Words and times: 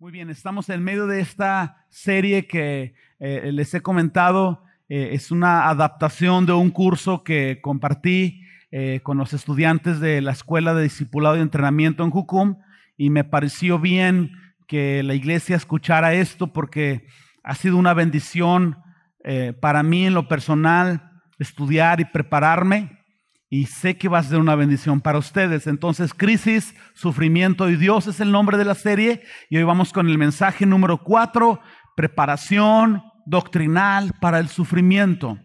Muy 0.00 0.12
bien, 0.12 0.30
estamos 0.30 0.68
en 0.68 0.84
medio 0.84 1.08
de 1.08 1.18
esta 1.18 1.84
serie 1.88 2.46
que 2.46 2.94
eh, 3.18 3.50
les 3.52 3.74
he 3.74 3.80
comentado. 3.80 4.62
Eh, 4.88 5.08
es 5.14 5.32
una 5.32 5.68
adaptación 5.68 6.46
de 6.46 6.52
un 6.52 6.70
curso 6.70 7.24
que 7.24 7.58
compartí 7.60 8.42
eh, 8.70 9.00
con 9.02 9.18
los 9.18 9.32
estudiantes 9.32 9.98
de 9.98 10.20
la 10.20 10.30
Escuela 10.30 10.72
de 10.72 10.84
Discipulado 10.84 11.36
y 11.36 11.40
Entrenamiento 11.40 12.04
en 12.04 12.10
Jucum 12.10 12.58
y 12.96 13.10
me 13.10 13.24
pareció 13.24 13.80
bien 13.80 14.30
que 14.68 15.02
la 15.02 15.14
iglesia 15.14 15.56
escuchara 15.56 16.14
esto 16.14 16.52
porque 16.52 17.08
ha 17.42 17.56
sido 17.56 17.76
una 17.76 17.92
bendición 17.92 18.78
para 19.60 19.82
mí 19.82 20.06
en 20.06 20.14
lo 20.14 20.28
personal 20.28 21.10
estudiar 21.40 21.98
y 21.98 22.04
prepararme 22.04 22.97
y 23.50 23.66
sé 23.66 23.96
que 23.96 24.08
va 24.08 24.18
a 24.18 24.22
ser 24.22 24.38
una 24.38 24.54
bendición 24.54 25.00
para 25.00 25.18
ustedes. 25.18 25.66
Entonces, 25.66 26.12
crisis, 26.12 26.74
sufrimiento 26.94 27.70
y 27.70 27.76
Dios 27.76 28.06
es 28.06 28.20
el 28.20 28.30
nombre 28.30 28.58
de 28.58 28.64
la 28.64 28.74
serie. 28.74 29.22
Y 29.48 29.56
hoy 29.56 29.64
vamos 29.64 29.92
con 29.92 30.08
el 30.08 30.18
mensaje 30.18 30.66
número 30.66 30.98
cuatro, 30.98 31.60
preparación 31.96 33.02
doctrinal 33.24 34.12
para 34.20 34.38
el 34.38 34.48
sufrimiento. 34.48 35.38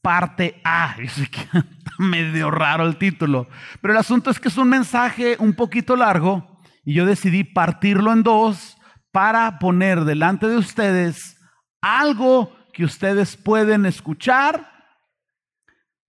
Parte 0.00 0.60
A. 0.64 0.94
Está 1.02 1.62
medio 1.98 2.50
raro 2.50 2.86
el 2.86 2.96
título. 2.96 3.48
Pero 3.80 3.94
el 3.94 3.98
asunto 3.98 4.30
es 4.30 4.38
que 4.38 4.48
es 4.48 4.56
un 4.56 4.68
mensaje 4.68 5.36
un 5.40 5.54
poquito 5.54 5.96
largo 5.96 6.60
y 6.84 6.94
yo 6.94 7.04
decidí 7.04 7.42
partirlo 7.42 8.12
en 8.12 8.22
dos 8.22 8.76
para 9.10 9.58
poner 9.58 10.04
delante 10.04 10.46
de 10.46 10.56
ustedes 10.56 11.36
algo 11.80 12.56
que 12.72 12.84
ustedes 12.84 13.36
pueden 13.36 13.86
escuchar 13.86 14.77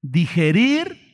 digerir 0.01 1.09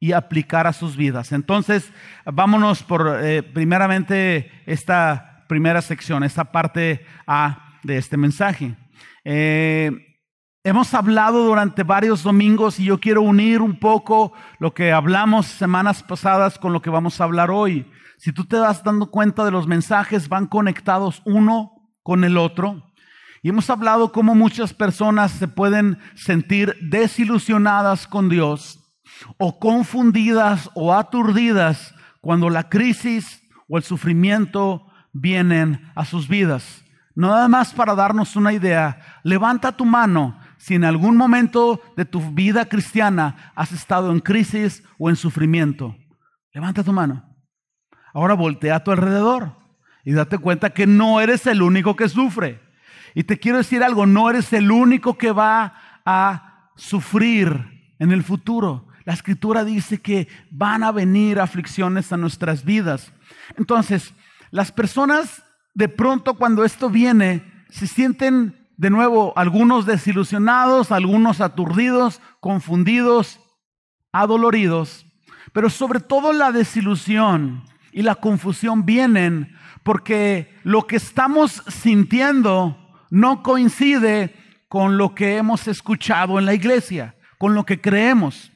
y 0.00 0.12
aplicar 0.12 0.66
a 0.66 0.72
sus 0.72 0.96
vidas. 0.96 1.32
Entonces, 1.32 1.92
vámonos 2.24 2.82
por 2.82 3.18
eh, 3.20 3.42
primeramente 3.42 4.50
esta 4.66 5.44
primera 5.48 5.82
sección, 5.82 6.22
esta 6.22 6.52
parte 6.52 7.04
A 7.26 7.78
de 7.82 7.96
este 7.96 8.16
mensaje. 8.16 8.76
Eh, 9.24 9.90
hemos 10.62 10.94
hablado 10.94 11.44
durante 11.44 11.82
varios 11.82 12.22
domingos 12.22 12.78
y 12.78 12.84
yo 12.84 13.00
quiero 13.00 13.22
unir 13.22 13.60
un 13.60 13.78
poco 13.78 14.32
lo 14.58 14.74
que 14.74 14.92
hablamos 14.92 15.46
semanas 15.46 16.02
pasadas 16.02 16.58
con 16.58 16.72
lo 16.72 16.82
que 16.82 16.90
vamos 16.90 17.20
a 17.20 17.24
hablar 17.24 17.50
hoy. 17.50 17.90
Si 18.18 18.32
tú 18.32 18.44
te 18.44 18.56
vas 18.56 18.82
dando 18.82 19.10
cuenta 19.10 19.44
de 19.44 19.50
los 19.50 19.66
mensajes, 19.66 20.28
van 20.28 20.46
conectados 20.46 21.22
uno 21.24 21.72
con 22.02 22.24
el 22.24 22.36
otro. 22.36 22.87
Y 23.42 23.50
hemos 23.50 23.70
hablado 23.70 24.12
cómo 24.12 24.34
muchas 24.34 24.74
personas 24.74 25.32
se 25.32 25.48
pueden 25.48 25.98
sentir 26.14 26.76
desilusionadas 26.80 28.06
con 28.06 28.28
Dios 28.28 28.80
o 29.36 29.58
confundidas 29.58 30.70
o 30.74 30.94
aturdidas 30.94 31.94
cuando 32.20 32.50
la 32.50 32.68
crisis 32.68 33.42
o 33.68 33.78
el 33.78 33.84
sufrimiento 33.84 34.86
vienen 35.12 35.90
a 35.94 36.04
sus 36.04 36.28
vidas. 36.28 36.84
Nada 37.14 37.48
más 37.48 37.74
para 37.74 37.94
darnos 37.94 38.36
una 38.36 38.52
idea, 38.52 39.00
levanta 39.24 39.76
tu 39.76 39.84
mano 39.84 40.38
si 40.56 40.74
en 40.74 40.84
algún 40.84 41.16
momento 41.16 41.80
de 41.96 42.04
tu 42.04 42.20
vida 42.32 42.66
cristiana 42.66 43.52
has 43.54 43.72
estado 43.72 44.12
en 44.12 44.20
crisis 44.20 44.84
o 44.98 45.08
en 45.08 45.16
sufrimiento. 45.16 45.96
Levanta 46.52 46.84
tu 46.84 46.92
mano. 46.92 47.24
Ahora 48.12 48.34
voltea 48.34 48.76
a 48.76 48.84
tu 48.84 48.90
alrededor 48.90 49.56
y 50.04 50.12
date 50.12 50.38
cuenta 50.38 50.70
que 50.70 50.86
no 50.86 51.20
eres 51.20 51.46
el 51.46 51.62
único 51.62 51.96
que 51.96 52.08
sufre. 52.08 52.67
Y 53.14 53.24
te 53.24 53.38
quiero 53.38 53.58
decir 53.58 53.82
algo, 53.82 54.06
no 54.06 54.30
eres 54.30 54.52
el 54.52 54.70
único 54.70 55.16
que 55.18 55.32
va 55.32 56.00
a 56.04 56.70
sufrir 56.76 57.94
en 57.98 58.12
el 58.12 58.22
futuro. 58.22 58.86
La 59.04 59.14
escritura 59.14 59.64
dice 59.64 60.00
que 60.00 60.28
van 60.50 60.82
a 60.82 60.92
venir 60.92 61.40
aflicciones 61.40 62.12
a 62.12 62.16
nuestras 62.16 62.64
vidas. 62.64 63.12
Entonces, 63.56 64.14
las 64.50 64.72
personas 64.72 65.42
de 65.74 65.88
pronto 65.88 66.34
cuando 66.34 66.64
esto 66.64 66.90
viene 66.90 67.42
se 67.70 67.86
sienten 67.86 68.68
de 68.76 68.90
nuevo 68.90 69.32
algunos 69.36 69.86
desilusionados, 69.86 70.92
algunos 70.92 71.40
aturdidos, 71.40 72.20
confundidos, 72.40 73.40
adoloridos, 74.12 75.06
pero 75.52 75.70
sobre 75.70 76.00
todo 76.00 76.32
la 76.32 76.52
desilusión 76.52 77.64
y 77.92 78.02
la 78.02 78.14
confusión 78.14 78.84
vienen 78.84 79.56
porque 79.82 80.54
lo 80.62 80.86
que 80.86 80.96
estamos 80.96 81.62
sintiendo 81.66 82.76
no 83.10 83.42
coincide 83.42 84.34
con 84.68 84.98
lo 84.98 85.14
que 85.14 85.36
hemos 85.36 85.66
escuchado 85.66 86.38
en 86.38 86.46
la 86.46 86.54
iglesia, 86.54 87.16
con 87.38 87.54
lo 87.54 87.64
que 87.64 87.80
creemos. 87.80 88.52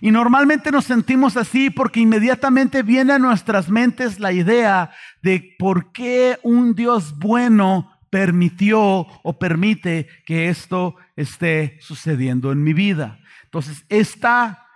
Y 0.00 0.10
normalmente 0.10 0.70
nos 0.70 0.84
sentimos 0.84 1.36
así 1.36 1.70
porque 1.70 2.00
inmediatamente 2.00 2.82
viene 2.82 3.14
a 3.14 3.18
nuestras 3.18 3.70
mentes 3.70 4.20
la 4.20 4.32
idea 4.32 4.90
de 5.22 5.54
por 5.58 5.92
qué 5.92 6.38
un 6.42 6.74
Dios 6.74 7.18
bueno 7.18 7.90
permitió 8.10 8.80
o 8.80 9.38
permite 9.38 10.08
que 10.26 10.48
esto 10.48 10.96
esté 11.16 11.78
sucediendo 11.80 12.52
en 12.52 12.62
mi 12.62 12.72
vida. 12.72 13.18
Entonces, 13.44 13.84
esta 13.88 14.66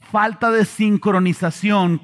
falta 0.00 0.50
de 0.50 0.64
sincronización 0.64 2.02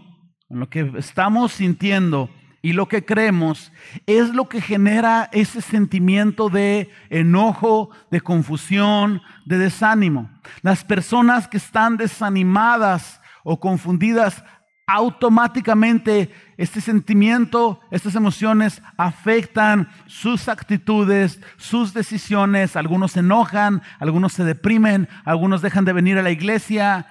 con 0.49 0.61
lo 0.61 0.69
que 0.69 0.93
estamos 0.97 1.53
sintiendo 1.53 2.31
y 2.67 2.73
lo 2.73 2.89
que 2.89 3.05
creemos 3.05 3.71
es 4.07 4.35
lo 4.35 4.49
que 4.49 4.61
genera 4.61 5.31
ese 5.31 5.61
sentimiento 5.61 6.49
de 6.49 6.91
enojo, 7.11 7.91
de 8.11 8.21
confusión, 8.21 9.23
de 9.45 9.57
desánimo. 9.57 10.33
Las 10.63 10.83
personas 10.83 11.47
que 11.47 11.59
están 11.59 11.97
desanimadas 11.97 13.21
o 13.45 13.61
confundidas 13.61 14.43
automáticamente 14.89 16.35
este 16.57 16.81
sentimiento, 16.81 17.79
estas 17.93 18.17
emociones 18.17 18.83
afectan 18.97 19.89
sus 20.07 20.49
actitudes, 20.49 21.41
sus 21.59 21.95
decisiones. 21.95 22.75
Algunos 22.75 23.13
se 23.13 23.21
enojan, 23.21 23.81
algunos 24.01 24.33
se 24.33 24.43
deprimen, 24.43 25.09
algunos 25.25 25.63
dejan 25.63 25.85
de 25.85 25.93
venir 25.93 26.19
a 26.19 26.23
la 26.23 26.33
iglesia. 26.33 27.07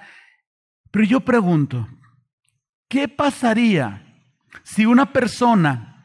Pero 0.90 1.06
yo 1.06 1.20
pregunto, 1.20 1.88
¿qué 2.90 3.08
pasaría 3.08 4.05
si 4.62 4.86
una 4.86 5.12
persona 5.12 5.96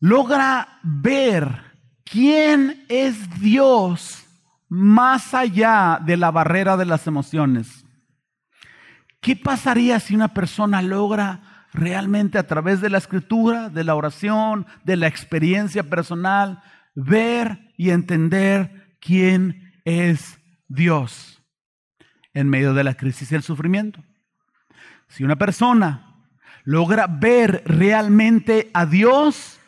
logra 0.00 0.78
ver 0.82 1.74
quién 2.04 2.84
es 2.88 3.40
Dios 3.40 4.24
más 4.68 5.34
allá 5.34 6.00
de 6.04 6.16
la 6.16 6.30
barrera 6.30 6.76
de 6.76 6.86
las 6.86 7.06
emociones, 7.06 7.84
¿qué 9.20 9.36
pasaría 9.36 10.00
si 10.00 10.14
una 10.14 10.28
persona 10.28 10.82
logra 10.82 11.66
realmente 11.72 12.38
a 12.38 12.46
través 12.46 12.80
de 12.80 12.90
la 12.90 12.98
escritura, 12.98 13.68
de 13.68 13.84
la 13.84 13.94
oración, 13.94 14.66
de 14.84 14.96
la 14.96 15.06
experiencia 15.06 15.84
personal, 15.84 16.62
ver 16.94 17.72
y 17.76 17.90
entender 17.90 18.96
quién 19.00 19.74
es 19.84 20.38
Dios 20.68 21.42
en 22.34 22.48
medio 22.48 22.74
de 22.74 22.84
la 22.84 22.94
crisis 22.94 23.30
y 23.30 23.34
el 23.34 23.42
sufrimiento? 23.42 24.02
Si 25.08 25.22
una 25.22 25.36
persona 25.36 26.05
logra 26.66 27.06
ver 27.06 27.62
realmente 27.64 28.70
a 28.74 28.84
Dios, 28.84 29.58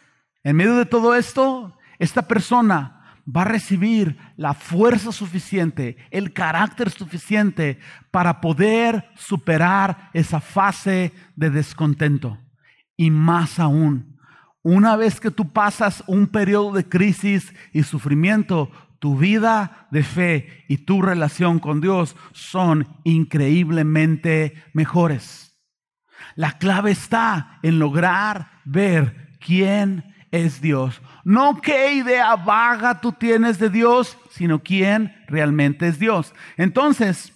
en 0.42 0.56
medio 0.56 0.75
de 0.76 0.84
todo 0.84 1.14
esto, 1.14 1.78
esta 1.98 2.22
persona 2.22 3.22
va 3.25 3.42
a 3.42 3.47
recibir 3.47 4.19
la 4.36 4.53
fuerza 4.53 5.12
suficiente, 5.12 5.97
el 6.10 6.32
carácter 6.32 6.91
suficiente 6.91 7.78
para 8.10 8.41
poder 8.41 9.09
superar 9.14 10.10
esa 10.12 10.41
fase 10.41 11.12
de 11.36 11.50
descontento. 11.50 12.36
Y 12.97 13.10
más 13.10 13.60
aún, 13.60 14.19
una 14.62 14.97
vez 14.97 15.20
que 15.20 15.30
tú 15.30 15.53
pasas 15.53 16.03
un 16.09 16.26
periodo 16.26 16.72
de 16.72 16.88
crisis 16.88 17.54
y 17.72 17.84
sufrimiento, 17.84 18.72
tu 18.98 19.16
vida 19.16 19.86
de 19.92 20.03
fe 20.03 20.65
y 20.69 20.78
tu 20.78 21.00
relación 21.00 21.60
con 21.60 21.80
Dios 21.80 22.16
son 22.32 22.88
increíblemente 23.04 24.65
mejores. 24.72 25.47
La 26.38 26.53
clave 26.53 26.93
está 26.93 27.59
en 27.65 27.81
lograr 27.81 28.60
ver 28.65 29.38
quién 29.44 30.15
es 30.31 30.60
Dios. 30.60 31.03
No 31.24 31.60
qué 31.60 31.95
idea 31.95 32.36
vaga 32.36 33.01
tú 33.01 33.10
tienes 33.10 33.59
de 33.59 33.71
Dios, 33.71 34.16
sino 34.30 34.60
quién 34.60 35.12
realmente 35.27 35.89
es 35.89 35.98
Dios. 35.98 36.33
Entonces, 36.57 37.33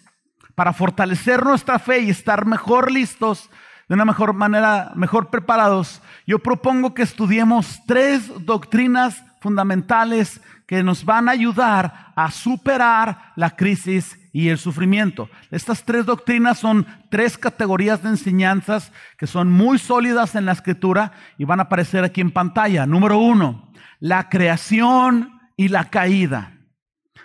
para 0.55 0.73
fortalecer 0.73 1.45
nuestra 1.45 1.81
fe 1.81 2.03
y 2.03 2.11
estar 2.11 2.47
mejor 2.47 2.93
listos, 2.93 3.51
de 3.89 3.97
una 3.97 4.05
mejor 4.05 4.35
manera, 4.35 4.93
mejor 4.95 5.31
preparados, 5.31 6.01
yo 6.25 6.39
propongo 6.39 6.95
que 6.95 7.03
estudiemos 7.03 7.81
tres 7.89 8.31
doctrinas 8.47 9.21
fundamentales 9.41 10.41
que 10.69 10.85
nos 10.85 11.05
van 11.05 11.29
a 11.29 11.33
ayudar 11.33 12.13
a 12.15 12.31
superar 12.31 13.33
la 13.35 13.57
crisis 13.57 14.17
y 14.33 14.49
el 14.49 14.59
sufrimiento. 14.59 15.29
Estas 15.51 15.85
tres 15.85 16.07
doctrinas 16.07 16.59
son 16.59 16.87
tres 17.11 17.37
categorías 17.37 18.03
de 18.03 18.11
enseñanzas 18.11 18.93
que 19.19 19.27
son 19.27 19.51
muy 19.51 19.79
sólidas 19.79 20.35
en 20.35 20.47
la 20.47 20.53
escritura 20.53 21.13
y 21.37 21.45
van 21.45 21.61
a 21.61 21.65
aparecer 21.65 22.03
aquí 22.03 22.21
en 22.21 22.31
pantalla. 22.31 22.87
Número 22.87 23.19
uno, 23.19 23.71
la 24.01 24.29
creación 24.29 25.41
y 25.57 25.69
la 25.69 25.91
caída. 25.91 26.59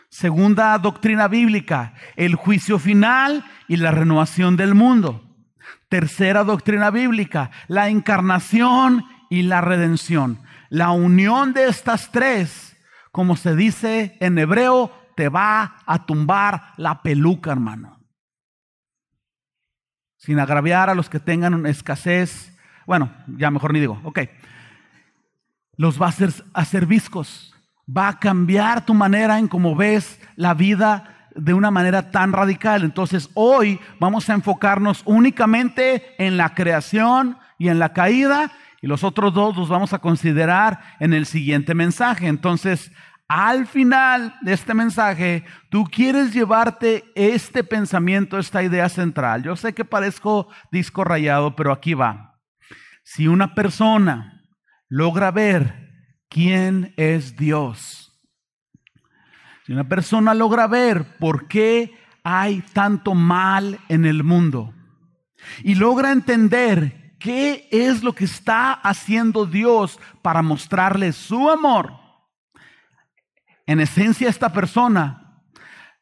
Segunda 0.10 0.78
doctrina 0.78 1.28
bíblica, 1.28 1.94
el 2.16 2.36
juicio 2.36 2.80
final 2.80 3.46
y 3.68 3.78
la 3.78 3.92
renovación 3.92 4.58
del 4.58 4.76
mundo. 4.76 5.24
Tercera 5.90 6.44
doctrina 6.44 6.92
bíblica, 6.92 7.52
la 7.68 7.90
encarnación 7.90 9.06
y 9.30 9.44
la 9.44 9.62
redención. 9.62 10.42
La 10.70 10.92
unión 10.92 11.54
de 11.54 11.68
estas 11.68 12.12
tres, 12.12 12.76
como 13.12 13.38
se 13.38 13.56
dice 13.56 14.18
en 14.20 14.38
hebreo, 14.38 14.92
te 15.18 15.30
va 15.30 15.78
a 15.88 16.06
tumbar 16.06 16.74
la 16.78 17.02
peluca, 17.02 17.52
hermano. 17.52 18.00
Sin 20.16 20.40
agraviar 20.40 20.92
a 20.92 20.96
los 20.96 21.10
que 21.10 21.20
tengan 21.20 21.66
escasez. 21.66 22.56
Bueno, 22.86 23.12
ya 23.26 23.50
mejor 23.50 23.74
ni 23.74 23.80
digo, 23.80 24.00
ok. 24.04 24.20
Los 25.76 26.00
va 26.00 26.06
a 26.06 26.10
hacer, 26.10 26.32
hacer 26.54 26.86
viscos. 26.86 27.56
Va 27.90 28.10
a 28.10 28.20
cambiar 28.20 28.86
tu 28.86 28.94
manera 28.94 29.40
en 29.40 29.48
cómo 29.48 29.76
ves 29.76 30.22
la 30.36 30.54
vida 30.54 31.30
de 31.36 31.56
una 31.56 31.72
manera 31.72 32.12
tan 32.12 32.32
radical. 32.32 32.84
Entonces 32.84 33.32
hoy 33.34 33.80
vamos 34.00 34.30
a 34.30 34.36
enfocarnos 34.36 35.02
únicamente 35.06 36.16
en 36.24 36.38
la 36.38 36.54
creación 36.54 37.40
y 37.58 37.70
en 37.70 37.80
la 37.80 37.92
caída 37.92 38.52
y 38.84 38.88
los 38.88 39.04
otros 39.04 39.34
dos 39.34 39.58
los 39.58 39.70
vamos 39.70 39.94
a 39.94 40.00
considerar 40.00 40.80
en 41.00 41.14
el 41.14 41.26
siguiente 41.26 41.74
mensaje. 41.74 42.28
Entonces, 42.28 42.92
al 43.28 43.68
final 43.68 44.36
de 44.42 44.54
este 44.54 44.74
mensaje, 44.74 45.44
tú 45.70 45.84
quieres 45.84 46.34
llevarte 46.34 47.04
este 47.16 47.64
pensamiento, 47.64 48.40
esta 48.40 48.64
idea 48.64 48.88
central. 48.88 49.44
Yo 49.44 49.56
sé 49.56 49.74
que 49.74 49.84
parezco 49.84 50.48
disco 50.72 51.04
rayado, 51.04 51.56
pero 51.56 51.74
aquí 51.74 51.94
va. 51.94 52.40
Si 53.04 53.28
una 53.28 53.54
persona 53.54 54.44
logra 54.88 55.32
ver 55.32 55.90
quién 56.30 56.94
es 56.96 57.36
Dios, 57.36 58.08
si 59.66 59.74
una 59.74 59.90
persona 59.90 60.34
logra 60.34 60.68
ver 60.68 61.18
por 61.18 61.48
qué 61.50 61.94
hay 62.24 62.62
tanto 62.74 63.14
mal 63.14 63.80
en 63.90 64.06
el 64.06 64.24
mundo 64.24 64.74
y 65.64 65.76
logra 65.76 66.14
entender 66.14 67.16
qué 67.20 67.68
es 67.72 68.04
lo 68.04 68.14
que 68.14 68.24
está 68.24 68.72
haciendo 68.72 69.46
Dios 69.46 70.00
para 70.22 70.42
mostrarle 70.42 71.12
su 71.12 71.50
amor, 71.50 72.07
en 73.68 73.80
esencia 73.80 74.30
esta 74.30 74.52
persona 74.52 75.44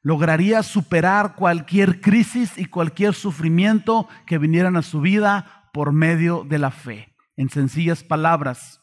lograría 0.02 0.64
superar 0.64 1.36
cualquier 1.36 2.00
crisis 2.00 2.58
y 2.58 2.66
cualquier 2.66 3.14
sufrimiento 3.14 4.08
que 4.26 4.38
vinieran 4.38 4.78
a 4.78 4.84
su 4.84 5.02
vida 5.02 5.70
por 5.74 5.92
medio 5.92 6.46
de 6.48 6.60
la 6.60 6.72
fe. 6.72 7.14
En 7.36 7.50
sencillas 7.50 8.04
palabras, 8.04 8.82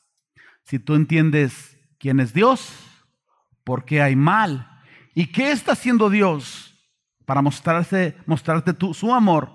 si 0.64 0.78
tú 0.78 0.94
entiendes 0.94 1.78
quién 1.98 2.20
es 2.20 2.34
Dios, 2.34 2.74
por 3.64 3.86
qué 3.86 4.02
hay 4.02 4.16
mal 4.16 4.68
¿Y 5.14 5.26
qué 5.26 5.52
está 5.52 5.72
haciendo 5.72 6.08
Dios 6.08 6.74
para 7.26 7.42
mostrarse, 7.42 8.16
mostrarte 8.26 8.74
su 8.94 9.12
amor? 9.12 9.50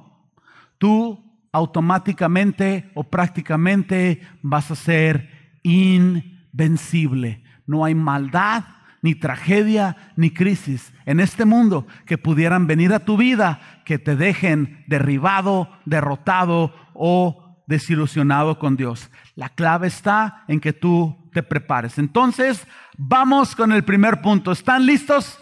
Tú 0.77 1.23
automáticamente 1.51 2.91
o 2.93 3.03
prácticamente 3.03 4.21
vas 4.43 4.69
a 4.69 4.75
ser 4.75 5.59
invencible. 5.63 7.43
No 7.65 7.83
hay 7.83 7.95
maldad, 7.95 8.63
ni 9.07 9.15
tragedia, 9.15 9.95
ni 10.17 10.31
crisis 10.31 10.91
en 11.05 11.21
este 11.21 11.45
mundo 11.45 11.87
que 12.05 12.17
pudieran 12.17 12.67
venir 12.67 12.91
a 12.91 12.99
tu 12.99 13.15
vida 13.15 13.61
que 13.85 13.97
te 13.97 14.17
dejen 14.17 14.83
derribado, 14.85 15.69
derrotado 15.85 16.73
o 16.93 17.55
desilusionado 17.67 18.59
con 18.59 18.75
Dios. 18.75 19.09
La 19.35 19.47
clave 19.47 19.87
está 19.87 20.43
en 20.49 20.59
que 20.59 20.73
tú 20.73 21.29
te 21.31 21.41
prepares. 21.41 21.97
Entonces, 21.97 22.67
vamos 22.97 23.55
con 23.55 23.71
el 23.71 23.85
primer 23.85 24.21
punto. 24.21 24.51
¿Están 24.51 24.85
listos? 24.85 25.39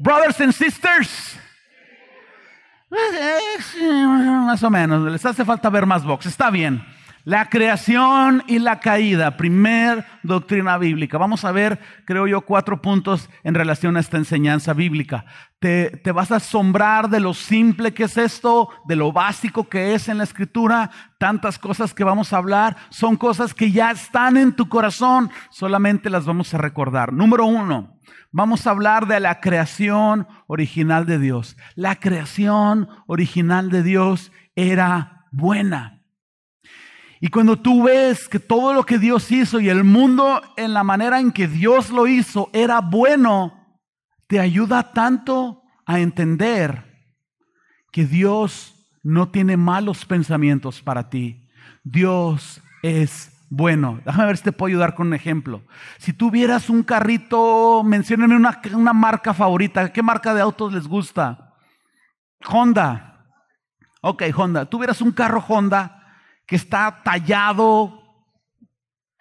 Brothers 0.00 0.40
and 0.40 0.52
sisters. 0.52 1.38
Más 4.46 4.64
o 4.64 4.70
menos, 4.70 5.12
les 5.12 5.24
hace 5.24 5.44
falta 5.44 5.70
ver 5.70 5.86
más 5.86 6.04
box. 6.04 6.26
Está 6.26 6.50
bien. 6.50 6.84
La 7.24 7.48
creación 7.48 8.42
y 8.46 8.58
la 8.58 8.80
caída, 8.80 9.38
primer 9.38 10.04
doctrina 10.22 10.76
bíblica. 10.76 11.16
Vamos 11.16 11.44
a 11.46 11.52
ver, 11.52 11.80
creo 12.04 12.26
yo, 12.26 12.42
cuatro 12.42 12.82
puntos 12.82 13.30
en 13.44 13.54
relación 13.54 13.96
a 13.96 14.00
esta 14.00 14.18
enseñanza 14.18 14.74
bíblica. 14.74 15.24
Te, 15.58 15.88
te, 16.04 16.12
vas 16.12 16.30
a 16.32 16.36
asombrar 16.36 17.08
de 17.08 17.20
lo 17.20 17.32
simple 17.32 17.94
que 17.94 18.04
es 18.04 18.18
esto, 18.18 18.68
de 18.86 18.96
lo 18.96 19.10
básico 19.10 19.70
que 19.70 19.94
es 19.94 20.08
en 20.08 20.18
la 20.18 20.24
escritura. 20.24 20.90
Tantas 21.18 21.58
cosas 21.58 21.94
que 21.94 22.04
vamos 22.04 22.34
a 22.34 22.36
hablar 22.36 22.76
son 22.90 23.16
cosas 23.16 23.54
que 23.54 23.72
ya 23.72 23.90
están 23.90 24.36
en 24.36 24.52
tu 24.52 24.68
corazón, 24.68 25.30
solamente 25.50 26.10
las 26.10 26.26
vamos 26.26 26.52
a 26.52 26.58
recordar. 26.58 27.12
Número 27.12 27.46
uno, 27.46 27.94
Vamos 28.36 28.66
a 28.66 28.70
hablar 28.70 29.06
de 29.06 29.20
la 29.20 29.40
creación 29.40 30.26
original 30.48 31.06
de 31.06 31.20
Dios. 31.20 31.56
La 31.76 32.00
creación 32.00 32.88
original 33.06 33.70
de 33.70 33.84
Dios 33.84 34.32
era 34.56 35.26
buena. 35.30 35.93
Y 37.24 37.30
cuando 37.30 37.56
tú 37.56 37.84
ves 37.84 38.28
que 38.28 38.38
todo 38.38 38.74
lo 38.74 38.84
que 38.84 38.98
Dios 38.98 39.32
hizo 39.32 39.58
y 39.58 39.70
el 39.70 39.82
mundo 39.82 40.42
en 40.58 40.74
la 40.74 40.84
manera 40.84 41.20
en 41.20 41.32
que 41.32 41.48
Dios 41.48 41.88
lo 41.88 42.06
hizo 42.06 42.50
era 42.52 42.82
bueno, 42.82 43.78
te 44.26 44.40
ayuda 44.40 44.92
tanto 44.92 45.62
a 45.86 46.00
entender 46.00 46.84
que 47.92 48.04
Dios 48.04 48.74
no 49.02 49.30
tiene 49.30 49.56
malos 49.56 50.04
pensamientos 50.04 50.82
para 50.82 51.08
ti. 51.08 51.48
Dios 51.82 52.60
es 52.82 53.32
bueno. 53.48 54.02
Déjame 54.04 54.26
ver 54.26 54.36
si 54.36 54.44
te 54.44 54.52
puedo 54.52 54.68
ayudar 54.68 54.94
con 54.94 55.06
un 55.06 55.14
ejemplo. 55.14 55.62
Si 55.96 56.12
tuvieras 56.12 56.68
un 56.68 56.82
carrito, 56.82 57.82
menciónenme 57.82 58.36
una, 58.36 58.60
una 58.74 58.92
marca 58.92 59.32
favorita. 59.32 59.90
¿Qué 59.94 60.02
marca 60.02 60.34
de 60.34 60.42
autos 60.42 60.74
les 60.74 60.86
gusta? 60.86 61.54
Honda. 62.46 63.24
Ok, 64.02 64.24
Honda. 64.36 64.66
Tuvieras 64.66 65.00
un 65.00 65.12
carro 65.12 65.42
Honda 65.48 66.02
que 66.46 66.56
está 66.56 67.02
tallado, 67.02 68.02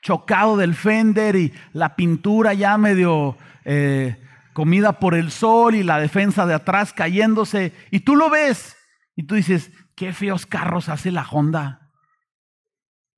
chocado 0.02 0.58
del 0.58 0.76
fender 0.76 1.36
y 1.36 1.54
la 1.72 1.96
pintura 1.96 2.54
ya 2.54 2.78
medio 2.78 3.38
eh, 3.66 4.22
comida 4.54 5.00
por 5.00 5.16
el 5.16 5.32
sol 5.32 5.76
y 5.76 5.84
la 5.84 6.00
defensa 6.00 6.46
de 6.46 6.54
atrás 6.54 6.94
cayéndose. 6.94 7.74
Y 7.92 8.02
tú 8.02 8.16
lo 8.16 8.30
ves 8.30 8.76
y 9.16 9.24
tú 9.24 9.36
dices, 9.36 9.72
qué 9.96 10.14
feos 10.14 10.46
carros 10.46 10.90
hace 10.90 11.12
la 11.12 11.28
Honda 11.30 11.84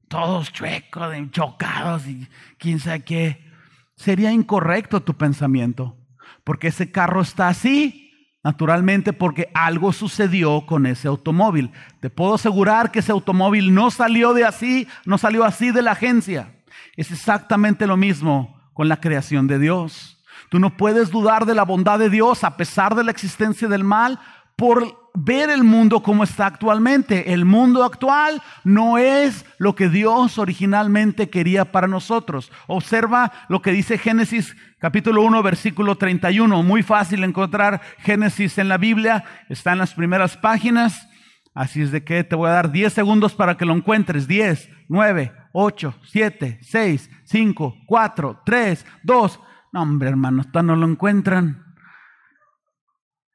todos 0.08 0.51
chuecos, 0.51 1.13
chocados 1.31 2.08
y 2.08 2.28
quién 2.58 2.80
sabe 2.80 3.04
qué. 3.04 3.51
Sería 3.96 4.31
incorrecto 4.31 5.04
tu 5.04 5.16
pensamiento, 5.16 5.98
porque 6.44 6.68
ese 6.68 6.92
carro 6.92 7.22
está 7.22 7.48
así, 7.48 8.05
naturalmente 8.45 9.12
porque 9.12 9.50
algo 9.56 9.92
sucedió 9.92 10.68
con 10.68 10.86
ese 10.86 11.07
automóvil. 11.07 11.71
Te 12.00 12.12
puedo 12.12 12.36
asegurar 12.36 12.92
que 12.92 13.00
ese 13.00 13.12
automóvil 13.12 13.74
no 13.74 13.89
salió 13.89 14.36
de 14.36 14.45
así, 14.45 14.88
no 15.03 15.18
salió 15.18 15.44
así 15.44 15.71
de 15.71 15.81
la 15.81 15.94
agencia. 15.94 16.53
Es 16.95 17.09
exactamente 17.09 17.88
lo 17.88 17.97
mismo 17.97 18.62
con 18.75 18.88
la 18.88 19.01
creación 19.01 19.48
de 19.48 19.58
Dios. 19.58 20.24
Tú 20.50 20.60
no 20.60 20.77
puedes 20.77 21.10
dudar 21.10 21.48
de 21.48 21.55
la 21.55 21.63
bondad 21.63 21.98
de 21.98 22.12
Dios 22.12 22.43
a 22.43 22.55
pesar 22.55 22.93
de 22.93 23.03
la 23.03 23.10
existencia 23.10 23.67
del 23.67 23.84
mal 23.84 24.20
por 24.55 25.04
ver 25.15 25.50
el 25.50 25.63
mundo 25.63 26.03
como 26.03 26.24
está 26.24 26.45
actualmente. 26.45 27.34
El 27.34 27.45
mundo 27.45 27.84
actual 27.84 28.41
no 28.63 28.98
es 28.98 29.45
lo 29.57 29.75
que 29.75 29.89
Dios 29.89 30.38
originalmente 30.38 31.29
quería 31.29 31.72
para 31.72 31.88
nosotros. 31.88 32.51
Observa 32.67 33.31
lo 33.50 33.62
que 33.62 33.72
dice 33.72 33.98
Génesis 33.98 34.55
capítulo 34.79 35.22
1 35.24 35.41
versículo 35.43 35.98
31. 35.98 36.63
Muy 36.63 36.84
fácil 36.84 37.24
encontrar 37.24 37.81
Génesis 38.00 38.57
en 38.57 38.69
la 38.69 38.77
Biblia. 38.77 39.24
Está 39.50 39.74
en 39.74 39.79
las 39.79 39.93
primeras 39.93 40.38
páginas. 40.38 41.07
Así 41.53 41.81
es 41.81 41.91
de 41.91 42.03
que 42.03 42.24
te 42.24 42.36
voy 42.36 42.50
a 42.50 42.53
dar 42.53 42.72
10 42.72 42.91
segundos 42.91 43.34
para 43.34 43.55
que 43.55 43.65
lo 43.65 43.74
encuentres. 43.74 44.27
10, 44.27 44.69
9, 44.89 45.34
8, 45.53 45.95
7, 46.03 46.60
6, 46.62 47.10
5, 47.24 47.77
4, 47.88 48.41
3, 48.45 48.86
2. 49.03 49.39
No, 49.72 49.81
hombre, 49.81 50.10
hermano, 50.10 50.43
no 50.63 50.75
lo 50.75 50.86
encuentran. 50.86 51.64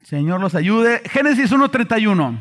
Señor 0.02 0.40
los 0.40 0.54
ayude. 0.54 1.02
Génesis 1.10 1.52
1.31. 1.52 2.40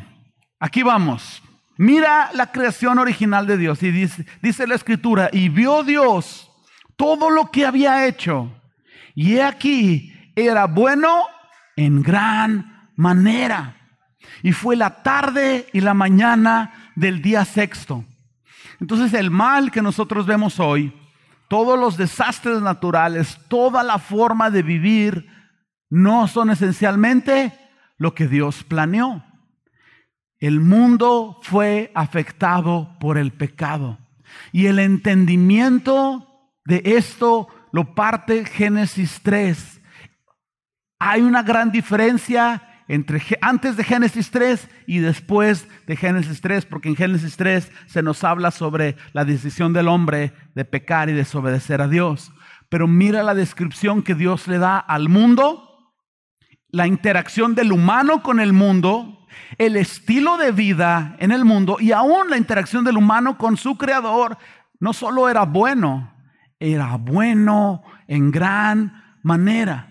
Aquí 0.58 0.82
vamos. 0.82 1.42
Mira 1.76 2.30
la 2.34 2.52
creación 2.52 2.98
original 2.98 3.46
de 3.46 3.56
Dios. 3.56 3.82
Y 3.82 3.90
dice, 3.90 4.26
dice 4.42 4.66
la 4.66 4.74
escritura, 4.74 5.30
y 5.32 5.48
vio 5.48 5.82
Dios 5.82 6.50
todo 6.96 7.30
lo 7.30 7.50
que 7.50 7.64
había 7.64 8.06
hecho. 8.06 8.52
Y 9.14 9.36
he 9.36 9.42
aquí, 9.42 10.12
era 10.36 10.66
bueno 10.66 11.24
en 11.76 12.02
gran 12.02 12.90
manera. 12.96 13.76
Y 14.42 14.52
fue 14.52 14.76
la 14.76 15.02
tarde 15.02 15.66
y 15.72 15.80
la 15.80 15.94
mañana 15.94 16.92
del 16.96 17.22
día 17.22 17.44
sexto. 17.44 18.04
Entonces 18.80 19.14
el 19.14 19.30
mal 19.30 19.70
que 19.70 19.82
nosotros 19.82 20.26
vemos 20.26 20.60
hoy, 20.60 20.92
todos 21.48 21.78
los 21.78 21.96
desastres 21.96 22.60
naturales, 22.60 23.38
toda 23.48 23.82
la 23.82 23.98
forma 23.98 24.50
de 24.50 24.62
vivir, 24.62 25.26
no 25.90 26.28
son 26.28 26.50
esencialmente 26.50 27.52
lo 27.98 28.14
que 28.14 28.28
Dios 28.28 28.64
planeó. 28.64 29.24
El 30.38 30.60
mundo 30.60 31.38
fue 31.42 31.92
afectado 31.94 32.96
por 32.98 33.18
el 33.18 33.32
pecado. 33.32 33.98
Y 34.52 34.66
el 34.66 34.78
entendimiento 34.78 36.26
de 36.64 36.82
esto 36.84 37.48
lo 37.72 37.94
parte 37.94 38.46
Génesis 38.46 39.20
3. 39.22 39.82
Hay 40.98 41.20
una 41.22 41.42
gran 41.42 41.70
diferencia 41.72 42.62
entre 42.88 43.22
antes 43.40 43.76
de 43.76 43.84
Génesis 43.84 44.32
3 44.32 44.68
y 44.86 44.98
después 44.98 45.68
de 45.86 45.94
Génesis 45.94 46.40
3, 46.40 46.66
porque 46.66 46.88
en 46.88 46.96
Génesis 46.96 47.36
3 47.36 47.70
se 47.86 48.02
nos 48.02 48.24
habla 48.24 48.50
sobre 48.50 48.96
la 49.12 49.24
decisión 49.24 49.72
del 49.72 49.86
hombre 49.86 50.32
de 50.54 50.64
pecar 50.64 51.08
y 51.08 51.12
desobedecer 51.12 51.80
a 51.80 51.88
Dios. 51.88 52.32
Pero 52.68 52.88
mira 52.88 53.22
la 53.22 53.34
descripción 53.34 54.02
que 54.02 54.16
Dios 54.16 54.48
le 54.48 54.58
da 54.58 54.78
al 54.78 55.08
mundo, 55.08 55.69
la 56.72 56.86
interacción 56.86 57.54
del 57.54 57.72
humano 57.72 58.22
con 58.22 58.40
el 58.40 58.52
mundo, 58.52 59.26
el 59.58 59.76
estilo 59.76 60.36
de 60.36 60.52
vida 60.52 61.16
en 61.18 61.32
el 61.32 61.44
mundo 61.44 61.76
y 61.80 61.92
aún 61.92 62.30
la 62.30 62.36
interacción 62.36 62.84
del 62.84 62.96
humano 62.96 63.38
con 63.38 63.56
su 63.56 63.76
creador, 63.76 64.38
no 64.78 64.92
solo 64.92 65.28
era 65.28 65.44
bueno, 65.44 66.14
era 66.58 66.96
bueno 66.96 67.82
en 68.06 68.30
gran 68.30 69.18
manera. 69.22 69.86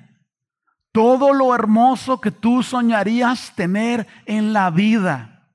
Todo 0.92 1.34
lo 1.34 1.54
hermoso 1.54 2.20
que 2.20 2.32
tú 2.32 2.64
soñarías 2.64 3.54
tener 3.56 4.08
en 4.26 4.54
la 4.54 4.72
vida 4.72 5.52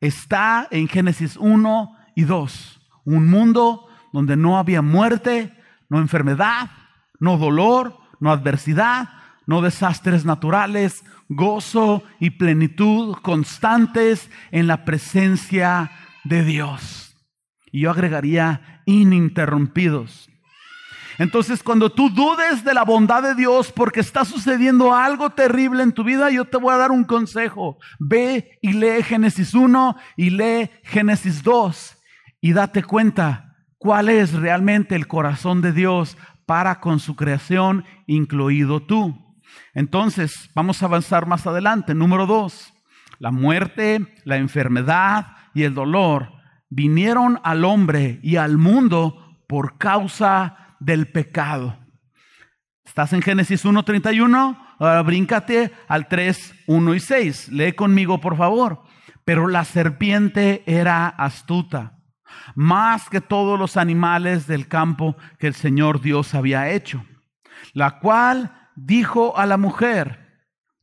está 0.00 0.68
en 0.70 0.86
Génesis 0.86 1.36
1 1.36 1.96
y 2.14 2.24
2. 2.24 2.80
Un 3.06 3.28
mundo 3.28 3.88
donde 4.12 4.36
no 4.36 4.58
había 4.58 4.82
muerte, 4.82 5.56
no 5.88 5.98
enfermedad, 5.98 6.70
no 7.18 7.38
dolor, 7.38 7.98
no 8.20 8.30
adversidad, 8.30 9.08
no 9.46 9.62
desastres 9.62 10.24
naturales, 10.24 11.04
gozo 11.28 12.02
y 12.20 12.30
plenitud 12.30 13.16
constantes 13.22 14.30
en 14.50 14.66
la 14.66 14.84
presencia 14.84 15.90
de 16.24 16.44
Dios. 16.44 17.16
Y 17.72 17.80
yo 17.80 17.90
agregaría 17.90 18.82
ininterrumpidos. 18.86 20.30
Entonces, 21.18 21.62
cuando 21.62 21.90
tú 21.90 22.10
dudes 22.10 22.64
de 22.64 22.74
la 22.74 22.84
bondad 22.84 23.22
de 23.22 23.34
Dios 23.34 23.70
porque 23.70 24.00
está 24.00 24.24
sucediendo 24.24 24.94
algo 24.94 25.30
terrible 25.30 25.82
en 25.82 25.92
tu 25.92 26.02
vida, 26.02 26.30
yo 26.30 26.44
te 26.44 26.56
voy 26.56 26.74
a 26.74 26.78
dar 26.78 26.90
un 26.90 27.04
consejo. 27.04 27.78
Ve 28.00 28.58
y 28.60 28.72
lee 28.72 29.02
Génesis 29.02 29.54
1 29.54 29.96
y 30.16 30.30
lee 30.30 30.70
Génesis 30.82 31.42
2 31.42 31.98
y 32.40 32.52
date 32.52 32.82
cuenta 32.82 33.56
cuál 33.78 34.08
es 34.08 34.32
realmente 34.32 34.96
el 34.96 35.06
corazón 35.06 35.60
de 35.60 35.72
Dios 35.72 36.16
para 36.46 36.80
con 36.80 36.98
su 36.98 37.14
creación, 37.14 37.84
incluido 38.06 38.82
tú. 38.82 39.23
Entonces, 39.74 40.50
vamos 40.54 40.82
a 40.82 40.86
avanzar 40.86 41.26
más 41.26 41.46
adelante. 41.46 41.94
Número 41.94 42.26
2. 42.26 42.72
La 43.18 43.30
muerte, 43.30 44.14
la 44.24 44.36
enfermedad 44.36 45.36
y 45.52 45.64
el 45.64 45.74
dolor 45.74 46.32
vinieron 46.70 47.40
al 47.44 47.64
hombre 47.64 48.20
y 48.22 48.36
al 48.36 48.56
mundo 48.58 49.42
por 49.48 49.78
causa 49.78 50.76
del 50.80 51.10
pecado. 51.10 51.78
¿Estás 52.84 53.12
en 53.12 53.22
Génesis 53.22 53.64
1.31? 53.64 54.58
Ahora 54.78 55.02
bríncate 55.02 55.72
al 55.88 56.08
3, 56.08 56.54
1 56.66 56.94
y 56.94 57.00
6. 57.00 57.48
Lee 57.50 57.72
conmigo, 57.72 58.20
por 58.20 58.36
favor. 58.36 58.82
Pero 59.24 59.46
la 59.46 59.64
serpiente 59.64 60.62
era 60.66 61.08
astuta, 61.08 61.98
más 62.54 63.08
que 63.08 63.20
todos 63.20 63.58
los 63.58 63.76
animales 63.76 64.46
del 64.46 64.68
campo 64.68 65.16
que 65.38 65.46
el 65.46 65.54
Señor 65.54 66.02
Dios 66.02 66.34
había 66.34 66.70
hecho, 66.70 67.04
la 67.72 68.00
cual 68.00 68.63
dijo 68.76 69.36
a 69.36 69.46
la 69.46 69.56
mujer, 69.56 70.20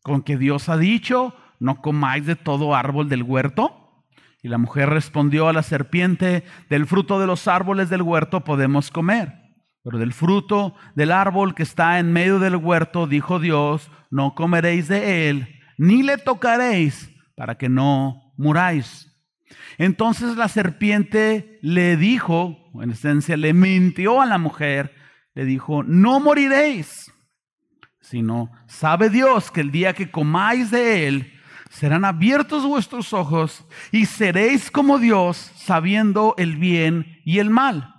con 0.04 0.22
que 0.22 0.38
Dios 0.38 0.70
ha 0.70 0.78
dicho, 0.78 1.36
no 1.60 1.82
comáis 1.82 2.26
de 2.26 2.36
todo 2.36 2.76
árbol 2.76 3.10
del 3.10 3.24
huerto. 3.24 4.06
Y 4.44 4.48
la 4.48 4.58
mujer 4.58 4.90
respondió 4.90 5.48
a 5.48 5.54
la 5.54 5.62
serpiente, 5.62 6.44
del 6.70 6.88
fruto 6.88 7.20
de 7.20 7.28
los 7.28 7.48
árboles 7.48 7.90
del 7.90 8.02
huerto 8.02 8.44
podemos 8.44 8.90
comer 8.90 9.42
pero 9.84 9.98
del 9.98 10.14
fruto 10.14 10.76
del 10.96 11.12
árbol 11.12 11.56
que 11.56 11.64
está 11.64 12.00
en 12.00 12.14
medio 12.14 12.40
del 12.40 12.56
huerto, 12.56 13.08
dijo 13.08 13.40
Dios, 13.40 13.90
no 14.10 14.36
comeréis 14.36 14.88
de 14.88 15.30
él, 15.30 15.48
ni 15.78 16.04
le 16.04 16.18
tocaréis, 16.18 17.12
para 17.36 17.56
que 17.56 17.70
no 17.70 18.34
muráis. 18.38 19.08
Entonces 19.78 20.38
la 20.38 20.48
serpiente 20.48 21.60
le 21.62 21.98
dijo, 21.98 22.58
en 22.82 22.92
esencia 22.92 23.38
le 23.38 23.54
mintió 23.54 24.22
a 24.22 24.26
la 24.26 24.38
mujer, 24.38 24.94
le 25.34 25.46
dijo, 25.46 25.84
no 25.84 26.20
moriréis, 26.20 27.11
sino 28.02 28.52
sabe 28.68 29.10
Dios 29.10 29.52
que 29.52 29.62
el 29.62 29.72
día 29.72 29.94
que 29.94 30.12
comáis 30.12 30.72
de 30.72 31.08
él, 31.08 31.42
serán 31.70 32.04
abiertos 32.04 32.66
vuestros 32.66 33.14
ojos 33.14 33.66
y 33.92 34.06
seréis 34.06 34.70
como 34.70 35.00
Dios, 35.00 35.52
sabiendo 35.56 36.36
el 36.38 36.58
bien 36.58 37.22
y 37.24 37.40
el 37.40 37.50
mal. 37.50 37.96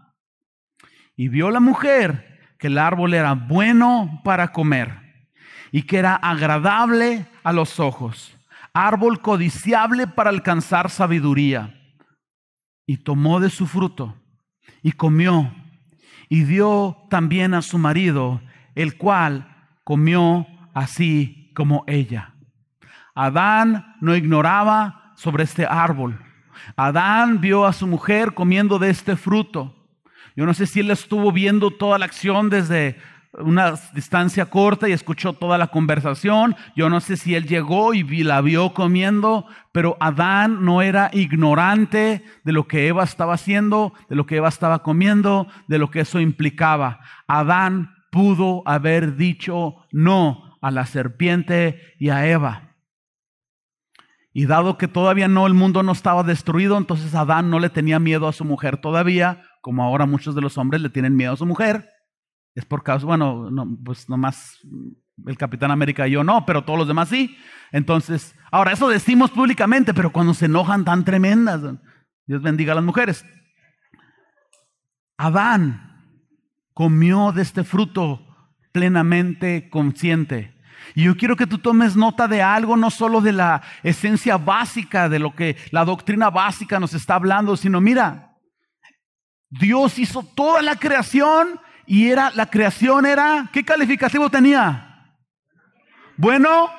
Y 1.16 1.28
vio 1.28 1.50
la 1.50 1.60
mujer 1.60 2.54
que 2.58 2.66
el 2.66 2.76
árbol 2.76 3.14
era 3.14 3.32
bueno 3.32 4.20
para 4.24 4.52
comer 4.52 5.26
y 5.70 5.82
que 5.82 5.98
era 5.98 6.14
agradable 6.14 7.26
a 7.42 7.52
los 7.52 7.80
ojos, 7.80 8.36
árbol 8.74 9.22
codiciable 9.22 10.06
para 10.06 10.30
alcanzar 10.30 10.90
sabiduría. 10.90 11.78
Y 12.86 12.98
tomó 12.98 13.40
de 13.40 13.48
su 13.48 13.66
fruto 13.66 14.16
y 14.82 14.92
comió 14.92 15.54
y 16.28 16.44
dio 16.44 17.06
también 17.08 17.54
a 17.54 17.62
su 17.62 17.78
marido, 17.78 18.42
el 18.74 18.96
cual 18.96 19.51
comió 19.84 20.46
así 20.74 21.52
como 21.54 21.84
ella. 21.86 22.34
Adán 23.14 23.96
no 24.00 24.16
ignoraba 24.16 25.12
sobre 25.16 25.44
este 25.44 25.66
árbol. 25.66 26.18
Adán 26.76 27.40
vio 27.40 27.66
a 27.66 27.72
su 27.72 27.86
mujer 27.86 28.34
comiendo 28.34 28.78
de 28.78 28.90
este 28.90 29.16
fruto 29.16 29.76
yo 30.36 30.46
no 30.46 30.54
sé 30.54 30.66
si 30.66 30.80
él 30.80 30.90
estuvo 30.90 31.30
viendo 31.32 31.70
toda 31.70 31.98
la 31.98 32.06
acción 32.06 32.48
desde 32.48 32.96
una 33.34 33.74
distancia 33.94 34.46
corta 34.46 34.88
y 34.88 34.92
escuchó 34.92 35.32
toda 35.32 35.58
la 35.58 35.68
conversación. 35.68 36.56
Yo 36.76 36.88
no 36.88 37.00
sé 37.00 37.16
si 37.16 37.34
él 37.34 37.46
llegó 37.46 37.94
y 37.94 38.02
la 38.22 38.40
vio 38.40 38.72
comiendo, 38.72 39.46
pero 39.72 39.96
Adán 40.00 40.64
no 40.64 40.82
era 40.82 41.10
ignorante 41.12 42.24
de 42.44 42.52
lo 42.52 42.66
que 42.66 42.88
Eva 42.88 43.04
estaba 43.04 43.34
haciendo, 43.34 43.92
de 44.08 44.16
lo 44.16 44.26
que 44.26 44.36
Eva 44.36 44.48
estaba 44.48 44.82
comiendo, 44.82 45.46
de 45.66 45.78
lo 45.78 45.90
que 45.90 46.00
eso 46.00 46.20
implicaba. 46.20 47.00
Adán 47.26 47.94
pudo 48.12 48.62
haber 48.66 49.16
dicho 49.16 49.76
no 49.90 50.58
a 50.60 50.70
la 50.70 50.84
serpiente 50.84 51.80
y 51.98 52.10
a 52.10 52.28
Eva. 52.28 52.76
Y 54.34 54.44
dado 54.44 54.76
que 54.76 54.86
todavía 54.86 55.28
no 55.28 55.46
el 55.46 55.54
mundo 55.54 55.82
no 55.82 55.92
estaba 55.92 56.22
destruido, 56.22 56.76
entonces 56.76 57.14
Adán 57.14 57.50
no 57.50 57.58
le 57.58 57.70
tenía 57.70 57.98
miedo 57.98 58.28
a 58.28 58.32
su 58.34 58.44
mujer 58.44 58.76
todavía, 58.76 59.42
como 59.62 59.82
ahora 59.82 60.04
muchos 60.04 60.34
de 60.34 60.42
los 60.42 60.58
hombres 60.58 60.82
le 60.82 60.90
tienen 60.90 61.16
miedo 61.16 61.32
a 61.32 61.36
su 61.38 61.46
mujer, 61.46 61.88
es 62.54 62.66
por 62.66 62.82
causa, 62.82 63.06
bueno, 63.06 63.50
no, 63.50 63.78
pues 63.82 64.08
nomás 64.10 64.58
el 65.26 65.38
Capitán 65.38 65.70
América 65.70 66.06
y 66.06 66.12
yo 66.12 66.22
no, 66.22 66.44
pero 66.44 66.64
todos 66.64 66.78
los 66.78 66.88
demás 66.88 67.08
sí. 67.08 67.36
Entonces, 67.70 68.36
ahora 68.50 68.72
eso 68.72 68.88
decimos 68.90 69.30
públicamente, 69.30 69.94
pero 69.94 70.12
cuando 70.12 70.34
se 70.34 70.46
enojan 70.46 70.84
tan 70.84 71.04
tremendas, 71.04 71.62
Dios 72.26 72.42
bendiga 72.42 72.72
a 72.72 72.76
las 72.76 72.84
mujeres. 72.84 73.24
Adán 75.16 75.91
comió 76.74 77.32
de 77.32 77.42
este 77.42 77.64
fruto 77.64 78.26
plenamente 78.72 79.68
consciente. 79.70 80.54
Y 80.94 81.04
yo 81.04 81.16
quiero 81.16 81.36
que 81.36 81.46
tú 81.46 81.58
tomes 81.58 81.96
nota 81.96 82.28
de 82.28 82.42
algo, 82.42 82.76
no 82.76 82.90
solo 82.90 83.20
de 83.20 83.32
la 83.32 83.62
esencia 83.82 84.36
básica, 84.36 85.08
de 85.08 85.18
lo 85.18 85.34
que 85.34 85.56
la 85.70 85.84
doctrina 85.84 86.30
básica 86.30 86.80
nos 86.80 86.94
está 86.94 87.14
hablando, 87.14 87.56
sino 87.56 87.80
mira, 87.80 88.36
Dios 89.48 89.98
hizo 89.98 90.22
toda 90.22 90.62
la 90.62 90.76
creación 90.76 91.60
y 91.86 92.08
era 92.08 92.30
la 92.30 92.46
creación 92.46 93.06
era 93.06 93.50
¿qué 93.52 93.64
calificativo 93.64 94.30
tenía? 94.30 95.14
Bueno, 96.16 96.70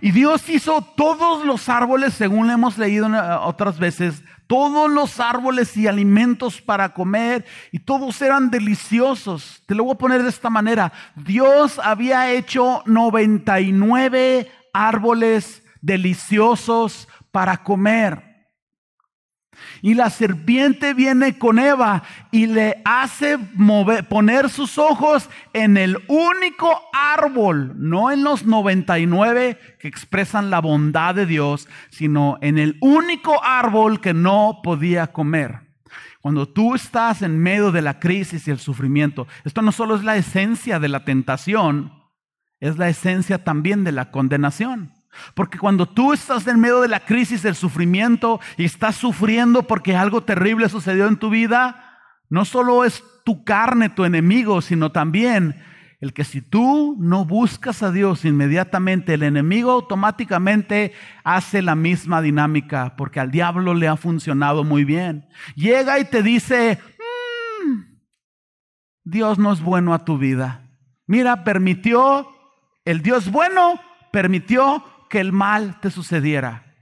y 0.00 0.10
Dios 0.10 0.48
hizo 0.48 0.82
todos 0.82 1.44
los 1.44 1.68
árboles, 1.68 2.14
según 2.14 2.50
hemos 2.50 2.76
leído 2.76 3.08
otras 3.42 3.78
veces, 3.78 4.22
todos 4.46 4.90
los 4.90 5.20
árboles 5.20 5.76
y 5.76 5.86
alimentos 5.86 6.60
para 6.60 6.94
comer, 6.94 7.44
y 7.72 7.78
todos 7.78 8.20
eran 8.22 8.50
deliciosos. 8.50 9.62
Te 9.66 9.74
lo 9.74 9.84
voy 9.84 9.94
a 9.94 9.98
poner 9.98 10.22
de 10.22 10.28
esta 10.28 10.50
manera. 10.50 10.92
Dios 11.14 11.80
había 11.82 12.30
hecho 12.32 12.82
99 12.86 14.50
árboles 14.72 15.62
deliciosos 15.80 17.08
para 17.30 17.62
comer. 17.62 18.25
Y 19.82 19.94
la 19.94 20.10
serpiente 20.10 20.94
viene 20.94 21.38
con 21.38 21.58
Eva 21.58 22.02
y 22.30 22.46
le 22.46 22.82
hace 22.84 23.38
poner 24.08 24.50
sus 24.50 24.78
ojos 24.78 25.28
en 25.52 25.76
el 25.76 25.98
único 26.08 26.82
árbol, 26.92 27.72
no 27.76 28.10
en 28.10 28.24
los 28.24 28.44
99 28.46 29.58
que 29.78 29.88
expresan 29.88 30.50
la 30.50 30.60
bondad 30.60 31.14
de 31.14 31.26
Dios, 31.26 31.68
sino 31.90 32.38
en 32.40 32.58
el 32.58 32.76
único 32.80 33.42
árbol 33.44 34.00
que 34.00 34.14
no 34.14 34.60
podía 34.62 35.08
comer. 35.08 35.60
Cuando 36.20 36.48
tú 36.48 36.74
estás 36.74 37.22
en 37.22 37.38
medio 37.38 37.70
de 37.70 37.82
la 37.82 38.00
crisis 38.00 38.48
y 38.48 38.50
el 38.50 38.58
sufrimiento, 38.58 39.28
esto 39.44 39.62
no 39.62 39.70
solo 39.70 39.94
es 39.94 40.02
la 40.02 40.16
esencia 40.16 40.80
de 40.80 40.88
la 40.88 41.04
tentación, 41.04 41.92
es 42.58 42.78
la 42.78 42.88
esencia 42.88 43.44
también 43.44 43.84
de 43.84 43.92
la 43.92 44.10
condenación. 44.10 44.95
Porque 45.34 45.58
cuando 45.58 45.86
tú 45.86 46.12
estás 46.12 46.46
en 46.46 46.60
medio 46.60 46.80
de 46.80 46.88
la 46.88 47.00
crisis, 47.00 47.42
del 47.42 47.54
sufrimiento 47.54 48.40
y 48.56 48.64
estás 48.64 48.96
sufriendo 48.96 49.62
porque 49.64 49.96
algo 49.96 50.22
terrible 50.22 50.68
sucedió 50.68 51.06
en 51.06 51.16
tu 51.16 51.30
vida, 51.30 52.00
no 52.28 52.44
solo 52.44 52.84
es 52.84 53.02
tu 53.24 53.44
carne 53.44 53.88
tu 53.88 54.04
enemigo, 54.04 54.60
sino 54.62 54.92
también 54.92 55.56
el 56.00 56.12
que 56.12 56.24
si 56.24 56.42
tú 56.42 56.96
no 57.00 57.24
buscas 57.24 57.82
a 57.82 57.90
Dios 57.90 58.24
inmediatamente, 58.24 59.14
el 59.14 59.22
enemigo 59.22 59.72
automáticamente 59.72 60.92
hace 61.24 61.62
la 61.62 61.74
misma 61.74 62.20
dinámica, 62.20 62.94
porque 62.96 63.18
al 63.18 63.30
diablo 63.30 63.74
le 63.74 63.88
ha 63.88 63.96
funcionado 63.96 64.62
muy 64.62 64.84
bien. 64.84 65.26
Llega 65.54 65.98
y 65.98 66.04
te 66.04 66.22
dice, 66.22 66.78
mm, 67.66 67.80
Dios 69.04 69.38
no 69.38 69.52
es 69.52 69.60
bueno 69.60 69.94
a 69.94 70.04
tu 70.04 70.18
vida. 70.18 70.68
Mira, 71.06 71.44
permitió, 71.44 72.28
el 72.84 73.02
Dios 73.02 73.30
bueno 73.30 73.80
permitió 74.12 74.84
que 75.08 75.20
el 75.20 75.32
mal 75.32 75.80
te 75.80 75.90
sucediera. 75.90 76.74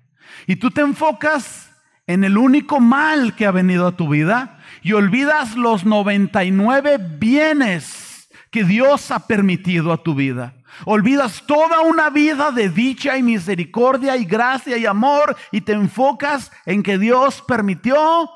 Y 0.46 0.56
tú 0.56 0.70
te 0.70 0.80
enfocas 0.80 1.70
en 2.06 2.24
el 2.24 2.36
único 2.36 2.80
mal 2.80 3.34
que 3.34 3.46
ha 3.46 3.50
venido 3.50 3.86
a 3.86 3.96
tu 3.96 4.08
vida 4.08 4.58
y 4.82 4.92
olvidas 4.92 5.56
los 5.56 5.84
99 5.84 6.98
bienes 7.18 8.28
que 8.50 8.64
Dios 8.64 9.10
ha 9.10 9.26
permitido 9.26 9.92
a 9.92 10.02
tu 10.02 10.14
vida. 10.14 10.54
Olvidas 10.84 11.44
toda 11.46 11.80
una 11.80 12.10
vida 12.10 12.50
de 12.50 12.68
dicha 12.68 13.16
y 13.16 13.22
misericordia 13.22 14.16
y 14.16 14.24
gracia 14.24 14.76
y 14.76 14.86
amor 14.86 15.36
y 15.52 15.60
te 15.62 15.72
enfocas 15.72 16.50
en 16.66 16.82
que 16.82 16.98
Dios 16.98 17.42
permitió 17.46 18.30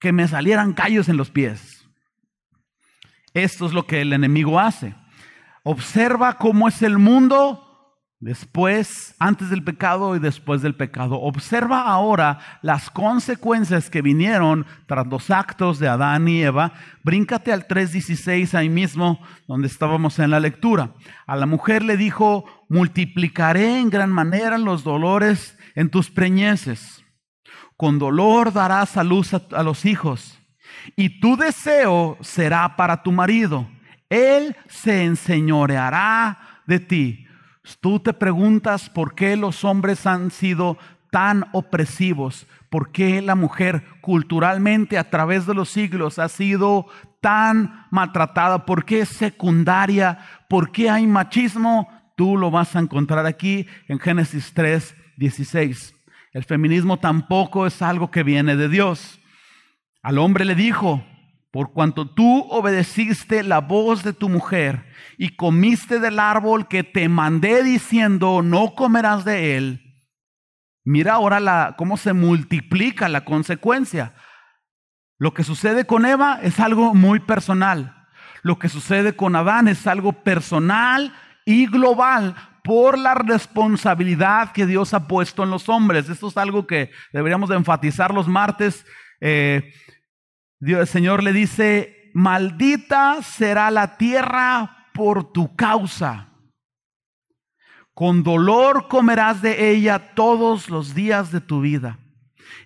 que 0.00 0.12
me 0.12 0.28
salieran 0.28 0.74
callos 0.74 1.08
en 1.08 1.16
los 1.16 1.30
pies. 1.30 1.86
Esto 3.34 3.66
es 3.66 3.72
lo 3.72 3.86
que 3.86 4.00
el 4.00 4.12
enemigo 4.12 4.58
hace. 4.58 4.94
Observa 5.62 6.38
cómo 6.38 6.68
es 6.68 6.82
el 6.82 6.98
mundo 6.98 7.67
Después, 8.20 9.14
antes 9.20 9.48
del 9.48 9.62
pecado 9.62 10.16
y 10.16 10.18
después 10.18 10.60
del 10.60 10.74
pecado. 10.74 11.20
Observa 11.20 11.82
ahora 11.82 12.40
las 12.62 12.90
consecuencias 12.90 13.90
que 13.90 14.02
vinieron 14.02 14.66
tras 14.86 15.06
los 15.06 15.30
actos 15.30 15.78
de 15.78 15.86
Adán 15.86 16.26
y 16.26 16.42
Eva. 16.42 16.72
Bríncate 17.04 17.52
al 17.52 17.68
3.16 17.68 18.54
ahí 18.54 18.68
mismo, 18.68 19.20
donde 19.46 19.68
estábamos 19.68 20.18
en 20.18 20.32
la 20.32 20.40
lectura. 20.40 20.94
A 21.28 21.36
la 21.36 21.46
mujer 21.46 21.84
le 21.84 21.96
dijo, 21.96 22.44
multiplicaré 22.68 23.78
en 23.78 23.88
gran 23.88 24.10
manera 24.10 24.58
los 24.58 24.82
dolores 24.82 25.56
en 25.76 25.88
tus 25.88 26.10
preñeces. 26.10 27.04
Con 27.76 28.00
dolor 28.00 28.52
darás 28.52 28.96
a 28.96 29.04
luz 29.04 29.32
a, 29.32 29.42
a 29.52 29.62
los 29.62 29.84
hijos. 29.84 30.40
Y 30.96 31.20
tu 31.20 31.36
deseo 31.36 32.18
será 32.20 32.74
para 32.74 33.04
tu 33.04 33.12
marido. 33.12 33.68
Él 34.10 34.56
se 34.66 35.04
enseñoreará 35.04 36.62
de 36.66 36.80
ti 36.80 37.27
Tú 37.76 38.00
te 38.00 38.12
preguntas 38.12 38.88
por 38.88 39.14
qué 39.14 39.36
los 39.36 39.64
hombres 39.64 40.06
han 40.06 40.30
sido 40.30 40.78
tan 41.10 41.46
opresivos, 41.52 42.46
por 42.70 42.92
qué 42.92 43.22
la 43.22 43.34
mujer 43.34 43.84
culturalmente 44.00 44.98
a 44.98 45.10
través 45.10 45.46
de 45.46 45.54
los 45.54 45.68
siglos 45.68 46.18
ha 46.18 46.28
sido 46.28 46.86
tan 47.20 47.86
maltratada, 47.90 48.64
por 48.64 48.84
qué 48.84 49.00
es 49.00 49.08
secundaria, 49.08 50.18
por 50.48 50.72
qué 50.72 50.90
hay 50.90 51.06
machismo. 51.06 51.88
Tú 52.16 52.36
lo 52.36 52.50
vas 52.50 52.74
a 52.76 52.80
encontrar 52.80 53.26
aquí 53.26 53.66
en 53.86 53.98
Génesis 53.98 54.52
3, 54.54 54.94
16. 55.16 55.94
El 56.32 56.44
feminismo 56.44 56.98
tampoco 56.98 57.66
es 57.66 57.80
algo 57.82 58.10
que 58.10 58.22
viene 58.22 58.56
de 58.56 58.68
Dios. 58.68 59.20
Al 60.02 60.18
hombre 60.18 60.44
le 60.44 60.54
dijo, 60.54 61.02
por 61.50 61.72
cuanto 61.72 62.10
tú 62.10 62.46
obedeciste 62.50 63.42
la 63.42 63.60
voz 63.60 64.02
de 64.02 64.12
tu 64.12 64.28
mujer 64.28 64.86
y 65.16 65.36
comiste 65.36 65.98
del 65.98 66.18
árbol 66.18 66.68
que 66.68 66.84
te 66.84 67.08
mandé 67.08 67.62
diciendo, 67.62 68.42
no 68.42 68.74
comerás 68.74 69.24
de 69.24 69.56
él, 69.56 70.02
mira 70.84 71.14
ahora 71.14 71.40
la, 71.40 71.74
cómo 71.78 71.96
se 71.96 72.12
multiplica 72.12 73.08
la 73.08 73.24
consecuencia. 73.24 74.14
Lo 75.18 75.34
que 75.34 75.42
sucede 75.42 75.84
con 75.84 76.06
Eva 76.06 76.38
es 76.42 76.60
algo 76.60 76.94
muy 76.94 77.20
personal. 77.20 78.06
Lo 78.42 78.58
que 78.58 78.68
sucede 78.68 79.16
con 79.16 79.34
Adán 79.34 79.66
es 79.66 79.86
algo 79.86 80.12
personal 80.12 81.12
y 81.44 81.66
global 81.66 82.36
por 82.62 82.98
la 82.98 83.14
responsabilidad 83.14 84.52
que 84.52 84.66
Dios 84.66 84.94
ha 84.94 85.08
puesto 85.08 85.42
en 85.42 85.50
los 85.50 85.68
hombres. 85.68 86.08
Esto 86.08 86.28
es 86.28 86.36
algo 86.36 86.66
que 86.66 86.92
deberíamos 87.12 87.48
de 87.48 87.56
enfatizar 87.56 88.14
los 88.14 88.28
martes. 88.28 88.84
Eh, 89.20 89.72
Dios, 90.60 90.80
el 90.80 90.86
Señor 90.88 91.22
le 91.22 91.32
dice, 91.32 92.10
maldita 92.14 93.22
será 93.22 93.70
la 93.70 93.96
tierra 93.96 94.88
por 94.92 95.32
tu 95.32 95.54
causa. 95.54 96.28
Con 97.94 98.22
dolor 98.22 98.88
comerás 98.88 99.40
de 99.42 99.70
ella 99.70 100.14
todos 100.14 100.68
los 100.68 100.94
días 100.94 101.30
de 101.30 101.40
tu 101.40 101.60
vida. 101.60 101.98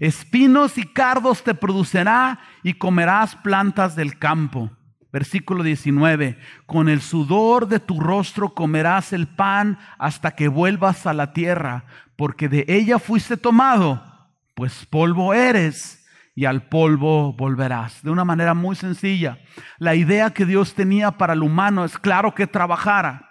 Espinos 0.00 0.78
y 0.78 0.84
cardos 0.84 1.42
te 1.42 1.54
producirá 1.54 2.40
y 2.62 2.74
comerás 2.74 3.36
plantas 3.36 3.94
del 3.94 4.18
campo. 4.18 4.70
Versículo 5.12 5.62
19, 5.62 6.38
con 6.64 6.88
el 6.88 7.02
sudor 7.02 7.68
de 7.68 7.78
tu 7.78 8.00
rostro 8.00 8.54
comerás 8.54 9.12
el 9.12 9.28
pan 9.28 9.78
hasta 9.98 10.30
que 10.30 10.48
vuelvas 10.48 11.06
a 11.06 11.12
la 11.12 11.34
tierra, 11.34 11.84
porque 12.16 12.48
de 12.48 12.64
ella 12.68 12.98
fuiste 12.98 13.36
tomado, 13.36 14.02
pues 14.54 14.86
polvo 14.86 15.34
eres 15.34 16.01
y 16.34 16.46
al 16.46 16.68
polvo 16.68 17.32
volverás. 17.32 18.02
De 18.02 18.10
una 18.10 18.24
manera 18.24 18.54
muy 18.54 18.76
sencilla, 18.76 19.38
la 19.78 19.94
idea 19.94 20.30
que 20.30 20.46
Dios 20.46 20.74
tenía 20.74 21.12
para 21.12 21.34
el 21.34 21.42
humano 21.42 21.84
es 21.84 21.98
claro 21.98 22.34
que 22.34 22.46
trabajara, 22.46 23.30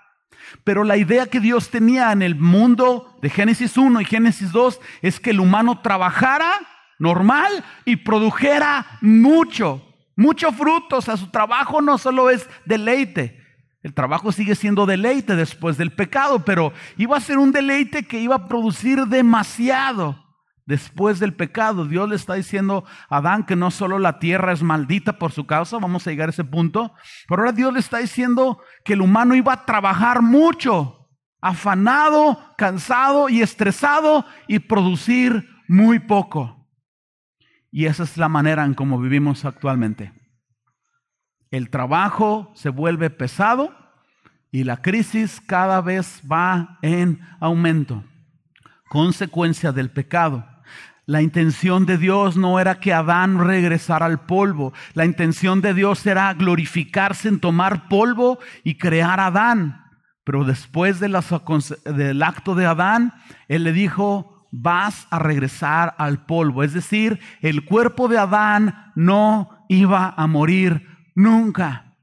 pero 0.64 0.84
la 0.84 0.98
idea 0.98 1.28
que 1.28 1.40
Dios 1.40 1.70
tenía 1.70 2.12
en 2.12 2.22
el 2.22 2.36
mundo 2.36 3.18
de 3.22 3.30
Génesis 3.30 3.78
1 3.78 4.02
y 4.02 4.06
Génesis 4.06 4.52
2 4.52 4.80
es 5.02 5.20
que 5.20 5.32
el 5.32 5.40
humano 5.40 5.82
trabajara 5.82 6.52
normal 7.00 7.64
y 7.86 7.98
produjera 7.98 8.86
mucho, 9.02 9.82
mucho 10.16 10.52
fruto. 10.52 10.98
O 10.98 11.02
sea, 11.02 11.18
su 11.18 11.30
trabajo 11.30 11.82
no 11.82 11.98
solo 11.98 12.30
es 12.30 12.50
deleite, 12.66 13.42
el 13.84 13.94
trabajo 13.96 14.32
sigue 14.32 14.56
siendo 14.56 14.86
deleite 14.86 15.36
después 15.36 15.78
del 15.78 15.92
pecado, 15.92 16.46
pero 16.46 16.72
iba 16.98 17.18
a 17.18 17.22
ser 17.22 17.40
un 17.40 17.52
deleite 17.52 18.04
que 18.04 18.20
iba 18.20 18.36
a 18.36 18.48
producir 18.48 19.08
demasiado 19.08 20.31
después 20.72 21.20
del 21.20 21.34
pecado. 21.34 21.86
Dios 21.86 22.08
le 22.08 22.16
está 22.16 22.36
diciendo 22.36 22.86
a 23.10 23.18
Adán 23.18 23.46
que 23.46 23.58
no 23.58 23.72
solo 23.72 24.00
la 24.00 24.20
tierra 24.20 24.54
es 24.54 24.64
maldita 24.64 25.20
por 25.20 25.34
su 25.34 25.46
causa, 25.46 25.78
vamos 25.80 26.08
a 26.08 26.12
llegar 26.12 26.30
a 26.30 26.32
ese 26.32 26.46
punto, 26.46 26.94
pero 27.28 27.42
ahora 27.42 27.52
Dios 27.52 27.74
le 27.74 27.80
está 27.80 27.98
diciendo 27.98 28.62
que 28.86 28.94
el 28.94 29.02
humano 29.02 29.36
iba 29.36 29.52
a 29.52 29.66
trabajar 29.66 30.22
mucho, 30.22 31.10
afanado, 31.42 32.40
cansado 32.58 33.28
y 33.28 33.42
estresado 33.42 34.26
y 34.48 34.60
producir 34.60 35.46
muy 35.68 36.00
poco. 36.00 36.70
Y 37.70 37.86
esa 37.86 38.04
es 38.04 38.16
la 38.16 38.30
manera 38.30 38.64
en 38.64 38.74
cómo 38.74 38.98
vivimos 38.98 39.44
actualmente. 39.44 40.14
El 41.50 41.70
trabajo 41.70 42.50
se 42.56 42.70
vuelve 42.70 43.10
pesado 43.10 43.76
y 44.52 44.64
la 44.64 44.82
crisis 44.82 45.42
cada 45.42 45.82
vez 45.82 46.22
va 46.32 46.80
en 46.82 47.20
aumento, 47.42 48.06
consecuencia 48.88 49.74
del 49.74 49.92
pecado. 49.92 50.51
La 51.12 51.22
intención 51.22 51.86
de 51.86 51.98
Dios 51.98 52.38
no 52.38 52.58
era 52.58 52.80
que 52.80 52.94
Adán 52.94 53.38
regresara 53.46 54.06
al 54.06 54.22
polvo. 54.22 54.72
La 54.94 55.04
intención 55.04 55.60
de 55.60 55.74
Dios 55.74 56.06
era 56.06 56.34
glorificarse 56.34 57.28
en 57.28 57.42
tomar 57.42 57.90
polvo 57.90 58.40
y 58.64 58.76
crear 58.76 59.20
a 59.20 59.26
Adán. 59.26 59.84
Pero 60.24 60.46
después 60.46 61.02
del 61.02 62.24
acto 62.24 62.56
de 62.56 62.66
Adán, 62.66 63.14
Él 63.50 63.66
le 63.66 63.74
dijo, 63.74 64.48
vas 64.54 65.06
a 65.10 65.20
regresar 65.20 65.96
al 65.98 66.26
polvo. 66.26 66.64
Es 66.64 66.72
decir, 66.72 67.20
el 67.42 67.66
cuerpo 67.66 68.08
de 68.08 68.18
Adán 68.18 68.94
no 68.96 69.66
iba 69.68 70.14
a 70.16 70.28
morir 70.28 70.88
nunca. 71.14 71.98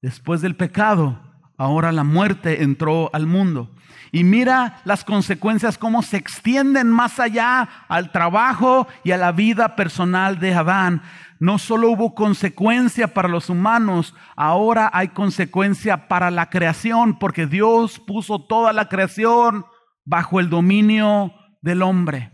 Después 0.00 0.42
del 0.42 0.54
pecado, 0.54 1.20
ahora 1.58 1.90
la 1.90 2.04
muerte 2.04 2.62
entró 2.62 3.10
al 3.12 3.26
mundo. 3.26 3.74
Y 4.12 4.24
mira 4.24 4.80
las 4.84 5.04
consecuencias, 5.04 5.78
cómo 5.78 6.02
se 6.02 6.16
extienden 6.16 6.88
más 6.88 7.20
allá 7.20 7.68
al 7.88 8.10
trabajo 8.10 8.88
y 9.04 9.12
a 9.12 9.16
la 9.16 9.32
vida 9.32 9.76
personal 9.76 10.40
de 10.40 10.54
Adán. 10.54 11.02
No 11.38 11.58
solo 11.58 11.90
hubo 11.90 12.14
consecuencia 12.14 13.14
para 13.14 13.28
los 13.28 13.48
humanos, 13.48 14.14
ahora 14.36 14.90
hay 14.92 15.08
consecuencia 15.08 16.08
para 16.08 16.30
la 16.30 16.50
creación, 16.50 17.18
porque 17.18 17.46
Dios 17.46 17.98
puso 17.98 18.44
toda 18.44 18.72
la 18.72 18.88
creación 18.88 19.64
bajo 20.04 20.40
el 20.40 20.50
dominio 20.50 21.32
del 21.62 21.82
hombre. 21.82 22.32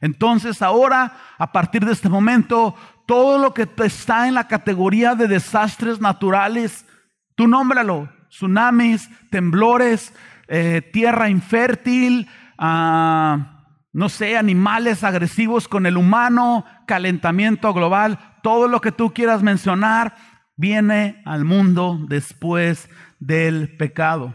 Entonces 0.00 0.62
ahora, 0.62 1.16
a 1.38 1.52
partir 1.52 1.84
de 1.84 1.92
este 1.92 2.08
momento, 2.08 2.74
todo 3.06 3.38
lo 3.38 3.52
que 3.52 3.68
está 3.84 4.26
en 4.26 4.34
la 4.34 4.48
categoría 4.48 5.14
de 5.14 5.28
desastres 5.28 6.00
naturales, 6.00 6.86
tú 7.34 7.46
nómbralo, 7.46 8.08
tsunamis, 8.30 9.10
temblores, 9.30 10.14
eh, 10.52 10.82
tierra 10.92 11.28
infértil, 11.28 12.28
ah, 12.58 13.62
no 13.92 14.08
sé, 14.08 14.36
animales 14.36 15.04
agresivos 15.04 15.68
con 15.68 15.86
el 15.86 15.96
humano, 15.96 16.64
calentamiento 16.88 17.72
global, 17.72 18.18
todo 18.42 18.66
lo 18.66 18.80
que 18.80 18.90
tú 18.90 19.14
quieras 19.14 19.44
mencionar 19.44 20.16
viene 20.56 21.22
al 21.24 21.44
mundo 21.44 22.00
después 22.08 22.90
del 23.20 23.76
pecado. 23.76 24.34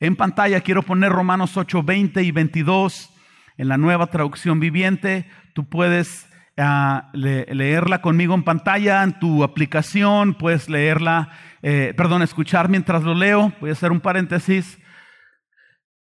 En 0.00 0.16
pantalla 0.16 0.60
quiero 0.62 0.82
poner 0.82 1.12
Romanos 1.12 1.56
8, 1.56 1.80
20 1.80 2.24
y 2.24 2.32
22 2.32 3.10
en 3.56 3.68
la 3.68 3.78
nueva 3.78 4.08
traducción 4.08 4.58
viviente. 4.58 5.30
Tú 5.54 5.68
puedes 5.68 6.28
ah, 6.58 7.10
leerla 7.12 8.02
conmigo 8.02 8.34
en 8.34 8.42
pantalla, 8.42 9.04
en 9.04 9.16
tu 9.20 9.44
aplicación, 9.44 10.34
puedes 10.34 10.68
leerla, 10.68 11.30
eh, 11.62 11.94
perdón, 11.96 12.22
escuchar 12.22 12.68
mientras 12.68 13.04
lo 13.04 13.14
leo. 13.14 13.52
Voy 13.60 13.70
a 13.70 13.74
hacer 13.74 13.92
un 13.92 14.00
paréntesis. 14.00 14.80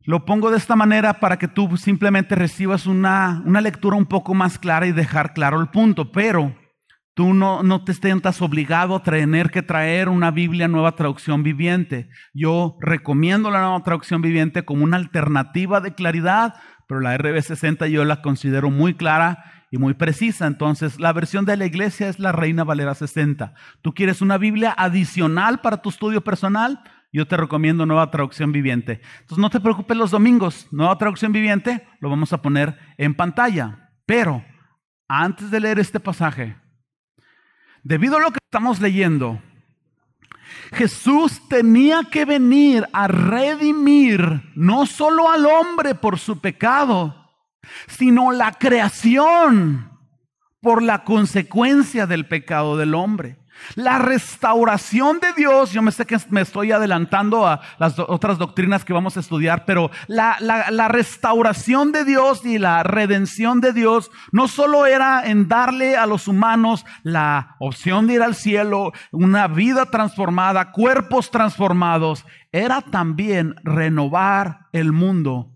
Lo 0.04 0.26
pongo 0.26 0.50
de 0.52 0.58
esta 0.58 0.76
manera 0.76 1.20
para 1.20 1.38
que 1.38 1.48
tú 1.48 1.78
simplemente 1.78 2.36
recibas 2.36 2.88
una, 2.88 3.42
una 3.46 3.62
lectura 3.62 3.98
un 3.98 4.06
poco 4.06 4.34
más 4.34 4.58
clara 4.58 4.88
y 4.88 4.92
dejar 4.92 5.34
claro 5.34 5.60
el 5.60 5.70
punto, 5.70 6.12
pero 6.12 6.56
Tú 7.14 7.34
no, 7.34 7.62
no 7.62 7.84
te 7.84 7.94
sientas 7.94 8.42
obligado 8.42 8.96
a 8.96 9.04
tener 9.04 9.52
que 9.52 9.62
traer 9.62 10.08
una 10.08 10.32
Biblia 10.32 10.70
nueva 10.70 10.94
traducción 10.94 11.44
viviente. 11.44 12.10
Yo 12.34 12.78
recomiendo 12.80 13.52
la 13.52 13.60
nueva 13.60 13.84
traducción 13.84 14.22
viviente 14.22 14.64
como 14.64 14.86
una 14.86 14.96
alternativa 14.96 15.82
de 15.82 15.94
claridad, 15.94 16.56
pero 16.88 17.02
la 17.02 17.18
RB60 17.18 17.90
yo 17.90 18.06
la 18.06 18.22
considero 18.22 18.72
muy 18.72 18.94
clara 18.94 19.44
y 19.72 19.78
muy 19.78 19.94
precisa. 19.94 20.48
Entonces, 20.48 21.02
la 21.02 21.12
versión 21.12 21.44
de 21.44 21.58
la 21.58 21.66
iglesia 21.66 22.08
es 22.08 22.18
la 22.18 22.32
Reina 22.32 22.64
Valera 22.64 22.96
60. 22.96 23.54
¿Tú 23.82 23.94
quieres 23.94 24.22
una 24.22 24.38
Biblia 24.38 24.74
adicional 24.78 25.60
para 25.60 25.82
tu 25.82 25.90
estudio 25.90 26.22
personal? 26.22 26.80
Yo 27.12 27.28
te 27.28 27.38
recomiendo 27.38 27.86
nueva 27.86 28.10
traducción 28.10 28.52
viviente. 28.52 29.02
Entonces, 29.20 29.38
no 29.38 29.50
te 29.50 29.60
preocupes 29.60 29.98
los 29.98 30.12
domingos. 30.12 30.68
Nueva 30.72 30.98
traducción 30.98 31.32
viviente 31.32 31.86
lo 32.00 32.10
vamos 32.10 32.32
a 32.34 32.42
poner 32.42 32.78
en 32.98 33.16
pantalla. 33.16 33.92
Pero, 34.06 34.46
antes 35.08 35.52
de 35.52 35.60
leer 35.60 35.80
este 35.80 36.00
pasaje, 36.00 36.56
Debido 37.84 38.18
a 38.18 38.20
lo 38.20 38.32
que 38.32 38.40
estamos 38.44 38.80
leyendo, 38.80 39.42
Jesús 40.74 41.42
tenía 41.50 42.04
que 42.04 42.26
venir 42.26 42.88
a 42.94 43.08
redimir 43.08 44.52
no 44.56 44.86
solo 44.86 45.32
al 45.32 45.46
hombre 45.46 45.96
por 45.96 46.20
su 46.20 46.40
pecado, 46.40 47.32
sino 47.88 48.32
la 48.32 48.52
creación 48.54 50.00
por 50.62 50.84
la 50.84 51.04
consecuencia 51.04 52.06
del 52.06 52.28
pecado 52.28 52.78
del 52.78 52.94
hombre. 52.94 53.40
La 53.76 53.98
restauración 54.00 55.20
de 55.20 55.34
Dios, 55.34 55.72
yo 55.72 55.82
me 55.82 55.92
sé 55.92 56.06
que 56.06 56.18
me 56.30 56.42
estoy 56.42 56.72
adelantando 56.72 57.48
a 57.48 57.62
las 57.80 57.98
otras 58.00 58.38
doctrinas 58.38 58.84
que 58.84 58.94
vamos 58.94 59.18
a 59.18 59.20
estudiar, 59.20 59.66
pero 59.66 59.92
la, 60.08 60.38
la, 60.40 60.88
restauración 60.88 61.92
de 61.92 62.04
Dios 62.04 62.46
y 62.46 62.58
la 62.58 62.84
redención 62.84 63.62
de 63.62 63.74
Dios 63.74 64.12
no 64.32 64.48
solo 64.48 64.86
era 64.86 65.26
en 65.26 65.48
darle 65.48 65.96
a 65.96 66.06
los 66.06 66.28
humanos 66.28 66.86
la 67.04 67.56
opción 67.60 68.08
de 68.08 68.16
ir 68.16 68.22
al 68.22 68.36
cielo, 68.36 68.92
una 69.12 69.48
vida 69.48 69.86
transformada, 69.86 70.72
cuerpos 70.72 71.32
transformados, 71.32 72.26
era 72.52 72.82
también 72.82 73.56
renovar 73.64 74.68
el 74.74 74.92
mundo. 74.92 75.56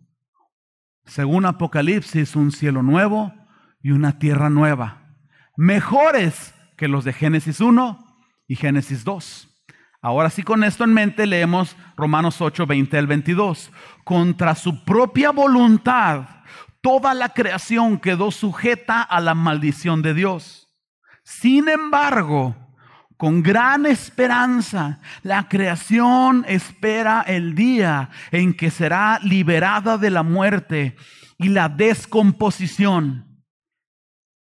Según 1.05 1.45
Apocalipsis, 1.45 2.35
un 2.35 2.51
cielo 2.51 2.81
nuevo 2.81 3.33
y 3.81 3.91
una 3.91 4.17
tierra 4.17 4.49
nueva. 4.49 5.03
Mejores 5.55 6.54
que 6.77 6.87
los 6.87 7.03
de 7.03 7.13
Génesis 7.13 7.59
1 7.59 8.05
y 8.47 8.55
Génesis 8.55 9.03
2. 9.03 9.49
Ahora 10.01 10.29
sí, 10.29 10.43
con 10.43 10.63
esto 10.63 10.83
en 10.83 10.93
mente, 10.93 11.25
leemos 11.25 11.75
Romanos 11.97 12.39
8, 12.39 12.67
20 12.67 12.97
al 12.97 13.07
22. 13.07 13.71
Contra 14.03 14.53
su 14.53 14.85
propia 14.85 15.31
voluntad, 15.31 16.27
toda 16.81 17.15
la 17.15 17.29
creación 17.29 17.99
quedó 17.99 18.29
sujeta 18.29 19.01
a 19.01 19.19
la 19.19 19.33
maldición 19.33 20.03
de 20.03 20.13
Dios. 20.13 20.67
Sin 21.23 21.67
embargo, 21.69 22.55
con 23.17 23.41
gran 23.41 23.87
esperanza, 23.87 24.99
la 25.23 25.47
creación 25.47 26.45
espera 26.47 27.23
el 27.25 27.55
día 27.55 28.11
en 28.31 28.53
que 28.53 28.69
será 28.69 29.19
liberada 29.23 29.97
de 29.97 30.11
la 30.11 30.21
muerte 30.21 30.95
y 31.39 31.49
la 31.49 31.67
descomposición 31.67 33.34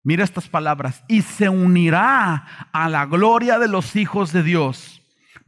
Mira 0.02 0.24
estas 0.24 0.48
palabras, 0.48 1.04
y 1.08 1.22
se 1.22 1.48
unirá 1.48 2.68
a 2.72 2.88
la 2.88 3.04
gloria 3.04 3.58
de 3.58 3.68
los 3.68 3.96
hijos 3.96 4.32
de 4.32 4.42
Dios, 4.42 5.02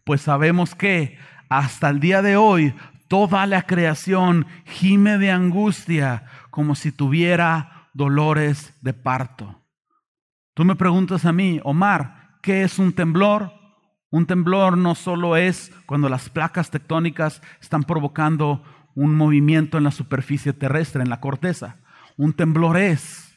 pues 0.04 0.20
sabemos 0.20 0.74
que 0.74 1.18
hasta 1.48 1.88
el 1.88 2.00
día 2.00 2.20
de 2.20 2.36
hoy 2.36 2.74
toda 3.08 3.46
la 3.46 3.62
creación 3.62 4.46
gime 4.66 5.16
de 5.18 5.30
angustia 5.30 6.24
como 6.50 6.74
si 6.74 6.92
tuviera 6.92 7.88
dolores 7.94 8.74
de 8.82 8.92
parto. 8.92 9.62
Tú 10.54 10.64
me 10.64 10.76
preguntas 10.76 11.24
a 11.24 11.32
mí, 11.32 11.60
Omar, 11.64 12.38
¿qué 12.42 12.62
es 12.62 12.78
un 12.78 12.92
temblor? 12.92 13.52
Un 14.10 14.26
temblor 14.26 14.76
no 14.76 14.94
solo 14.94 15.36
es 15.36 15.72
cuando 15.86 16.10
las 16.10 16.28
placas 16.28 16.70
tectónicas 16.70 17.40
están 17.60 17.84
provocando 17.84 18.62
un 18.94 19.14
movimiento 19.14 19.78
en 19.78 19.84
la 19.84 19.90
superficie 19.90 20.52
terrestre, 20.52 21.02
en 21.02 21.08
la 21.08 21.20
corteza. 21.20 21.76
Un 22.18 22.34
temblor 22.34 22.76
es 22.76 23.31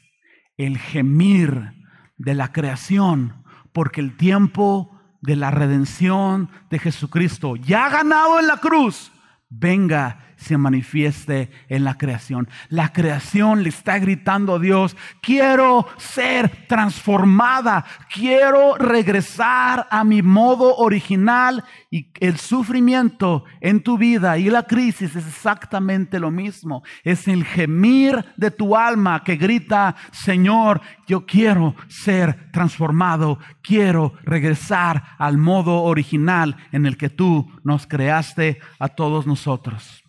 el 0.58 0.78
gemir 0.78 1.74
de 2.18 2.34
la 2.34 2.52
creación, 2.52 3.44
porque 3.74 4.02
el 4.02 4.16
tiempo 4.16 5.00
de 5.22 5.36
la 5.36 5.52
redención 5.52 6.50
de 6.70 6.80
Jesucristo, 6.80 7.56
ya 7.56 7.90
ganado 7.90 8.40
en 8.40 8.48
la 8.48 8.58
cruz, 8.58 9.12
venga 9.50 10.25
se 10.38 10.58
manifieste 10.58 11.50
en 11.70 11.84
la 11.84 11.98
creación. 11.98 12.48
La 12.70 12.92
creación 12.94 13.64
le 13.64 13.70
está 13.70 14.00
gritando 14.00 14.56
a 14.56 14.60
Dios, 14.60 14.96
quiero 15.22 15.88
ser 15.98 16.68
transformada, 16.68 17.86
quiero 18.14 18.76
regresar 18.78 19.88
a 19.90 20.04
mi 20.04 20.22
modo 20.22 20.76
original 20.78 21.64
y 21.90 22.12
el 22.20 22.38
sufrimiento 22.38 23.44
en 23.62 23.82
tu 23.82 23.98
vida 23.98 24.38
y 24.38 24.50
la 24.50 24.64
crisis 24.64 25.16
es 25.16 25.28
exactamente 25.28 26.20
lo 26.20 26.32
mismo. 26.32 26.84
Es 27.04 27.28
el 27.28 27.46
gemir 27.46 28.26
de 28.38 28.52
tu 28.52 28.76
alma 28.76 29.24
que 29.24 29.36
grita, 29.36 29.96
Señor, 30.12 30.82
yo 31.08 31.26
quiero 31.26 31.76
ser 31.88 32.52
transformado, 32.52 33.40
quiero 33.62 34.14
regresar 34.24 35.04
al 35.18 35.38
modo 35.38 35.84
original 35.84 36.58
en 36.72 36.86
el 36.86 36.98
que 36.98 37.10
tú 37.10 37.52
nos 37.64 37.88
creaste 37.88 38.60
a 38.80 38.90
todos 38.90 39.26
nosotros. 39.26 40.05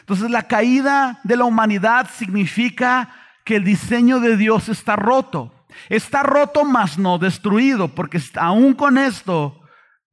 Entonces 0.00 0.30
la 0.30 0.44
caída 0.44 1.20
de 1.24 1.36
la 1.36 1.44
humanidad 1.44 2.08
significa 2.12 3.10
que 3.44 3.56
el 3.56 3.64
diseño 3.64 4.20
de 4.20 4.36
Dios 4.36 4.68
está 4.68 4.96
roto. 4.96 5.66
Está 5.88 6.22
roto 6.22 6.64
mas 6.64 6.98
no 6.98 7.18
destruido, 7.18 7.88
porque 7.88 8.20
aún 8.36 8.74
con 8.74 8.96
esto, 8.98 9.60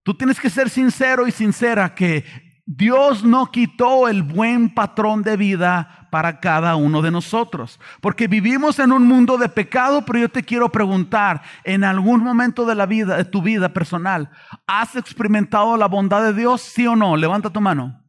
tú 0.04 0.14
tienes 0.16 0.40
que 0.40 0.50
ser 0.50 0.70
sincero 0.70 1.28
y 1.28 1.32
sincera 1.32 1.94
que 1.96 2.26
Dios 2.66 3.24
no 3.24 3.48
quitó 3.48 4.08
el 4.08 4.24
buen 4.24 4.74
patrón 4.74 5.24
de 5.24 5.36
vida 5.36 6.08
para 6.12 6.40
cada 6.40 6.76
uno 6.76 7.02
de 7.02 7.12
nosotros. 7.12 7.80
Porque 8.02 8.28
vivimos 8.28 8.80
en 8.80 8.92
un 8.92 9.08
mundo 9.08 9.38
de 9.38 9.50
pecado, 9.50 10.06
pero 10.06 10.20
yo 10.20 10.30
te 10.30 10.44
quiero 10.44 10.70
preguntar, 10.70 11.42
en 11.64 11.84
algún 11.84 12.24
momento 12.24 12.66
de 12.66 12.76
la 12.76 12.86
vida, 12.86 13.18
de 13.18 13.26
tu 13.26 13.42
vida 13.42 13.70
personal, 13.70 14.30
¿has 14.68 14.96
experimentado 14.96 15.76
la 15.78 15.88
bondad 15.88 16.22
de 16.22 16.34
Dios? 16.34 16.62
¿Sí 16.62 16.86
o 16.86 16.96
no? 16.96 17.18
Levanta 17.18 17.50
tu 17.50 17.62
mano. 17.62 18.01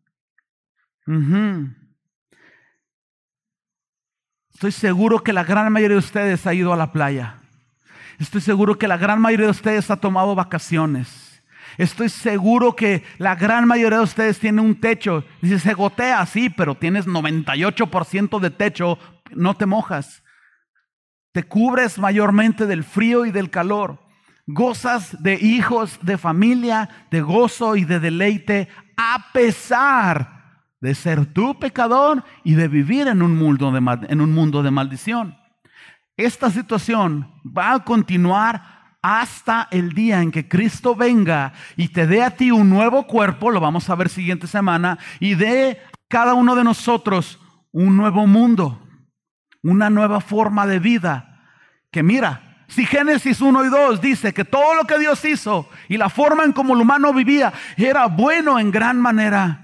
Estoy 4.53 4.73
seguro 4.73 5.25
que 5.25 5.33
la 5.33 5.45
gran 5.45 5.73
mayoría 5.73 5.97
de 5.97 6.05
ustedes 6.05 6.47
ha 6.47 6.55
ido 6.55 6.73
a 6.73 6.77
la 6.77 6.93
playa. 6.93 7.39
Estoy 8.19 8.41
seguro 8.41 8.79
que 8.79 8.87
la 8.87 8.97
gran 8.97 9.21
mayoría 9.21 9.47
de 9.47 9.51
ustedes 9.51 9.91
ha 9.91 9.97
tomado 9.97 10.35
vacaciones. 10.35 11.43
Estoy 11.79 12.09
seguro 12.09 12.77
que 12.77 13.03
la 13.19 13.35
gran 13.35 13.67
mayoría 13.67 13.99
de 13.99 14.05
ustedes 14.05 14.39
tiene 14.39 14.61
un 14.61 14.79
techo. 14.81 15.25
Dice, 15.41 15.59
se 15.59 15.75
gotea, 15.75 16.25
sí, 16.27 16.51
pero 16.51 16.77
tienes 16.77 17.07
98% 17.07 18.39
de 18.39 18.51
techo, 18.51 18.99
no 19.33 19.55
te 19.55 19.67
mojas. 19.67 20.23
Te 21.33 21.43
cubres 21.43 21.99
mayormente 21.99 22.67
del 22.67 22.85
frío 22.85 23.25
y 23.25 23.33
del 23.33 23.51
calor. 23.51 23.99
Gozas 24.47 25.21
de 25.23 25.35
hijos, 25.35 25.99
de 26.03 26.19
familia, 26.19 26.89
de 27.11 27.23
gozo 27.23 27.75
y 27.75 27.85
de 27.85 28.01
deleite, 28.01 28.69
a 28.97 29.33
pesar 29.33 30.42
de 30.83 30.97
ser 30.97 31.27
tú 31.27 31.59
pecador 31.61 32.25
y 32.43 32.55
de 32.55 32.67
vivir 32.67 33.07
en 33.07 33.23
un 33.23 33.39
mundo 33.39 33.71
de, 33.71 33.79
un 34.17 34.33
mundo 34.35 34.65
de 34.65 34.71
maldición. 34.73 35.39
Esta 36.17 36.51
situación 36.51 37.33
va 37.47 37.73
a 37.73 37.85
continuar 37.85 38.97
hasta 39.01 39.69
el 39.71 39.93
día 39.93 40.21
en 40.21 40.33
que 40.33 40.49
Cristo 40.49 40.97
venga 40.97 41.53
y 41.77 41.89
te 41.89 42.07
dé 42.09 42.23
a 42.23 42.33
ti 42.33 42.51
un 42.51 42.69
nuevo 42.69 43.07
cuerpo, 43.07 43.51
lo 43.51 43.61
vamos 43.61 43.89
a 43.89 43.95
ver 43.95 44.09
siguiente 44.09 44.49
semana, 44.49 44.99
y 45.21 45.37
dé 45.37 45.71
a 45.71 45.91
cada 46.09 46.35
uno 46.35 46.57
de 46.57 46.65
nosotros 46.65 47.39
un 47.71 47.97
nuevo 47.97 48.27
mundo, 48.27 48.83
una 49.63 49.89
nueva 49.89 50.21
forma 50.21 50.67
de 50.67 50.81
vida. 50.81 51.45
Que 51.93 52.03
mira, 52.03 52.65
si 52.67 52.87
Génesis 52.87 53.41
1 53.41 53.65
y 53.65 53.69
2 53.69 54.01
dice 54.01 54.35
que 54.35 54.45
todo 54.45 54.75
lo 54.75 54.85
que 54.85 54.99
Dios 54.99 55.25
hizo 55.25 55.69
y 55.89 55.97
la 55.97 56.09
forma 56.09 56.43
en 56.43 56.53
como 56.53 56.75
el 56.75 56.81
humano 56.81 57.15
vivía 57.15 57.53
era 57.77 58.07
bueno 58.07 58.59
en 58.59 58.73
gran 58.73 59.01
manera, 59.01 59.62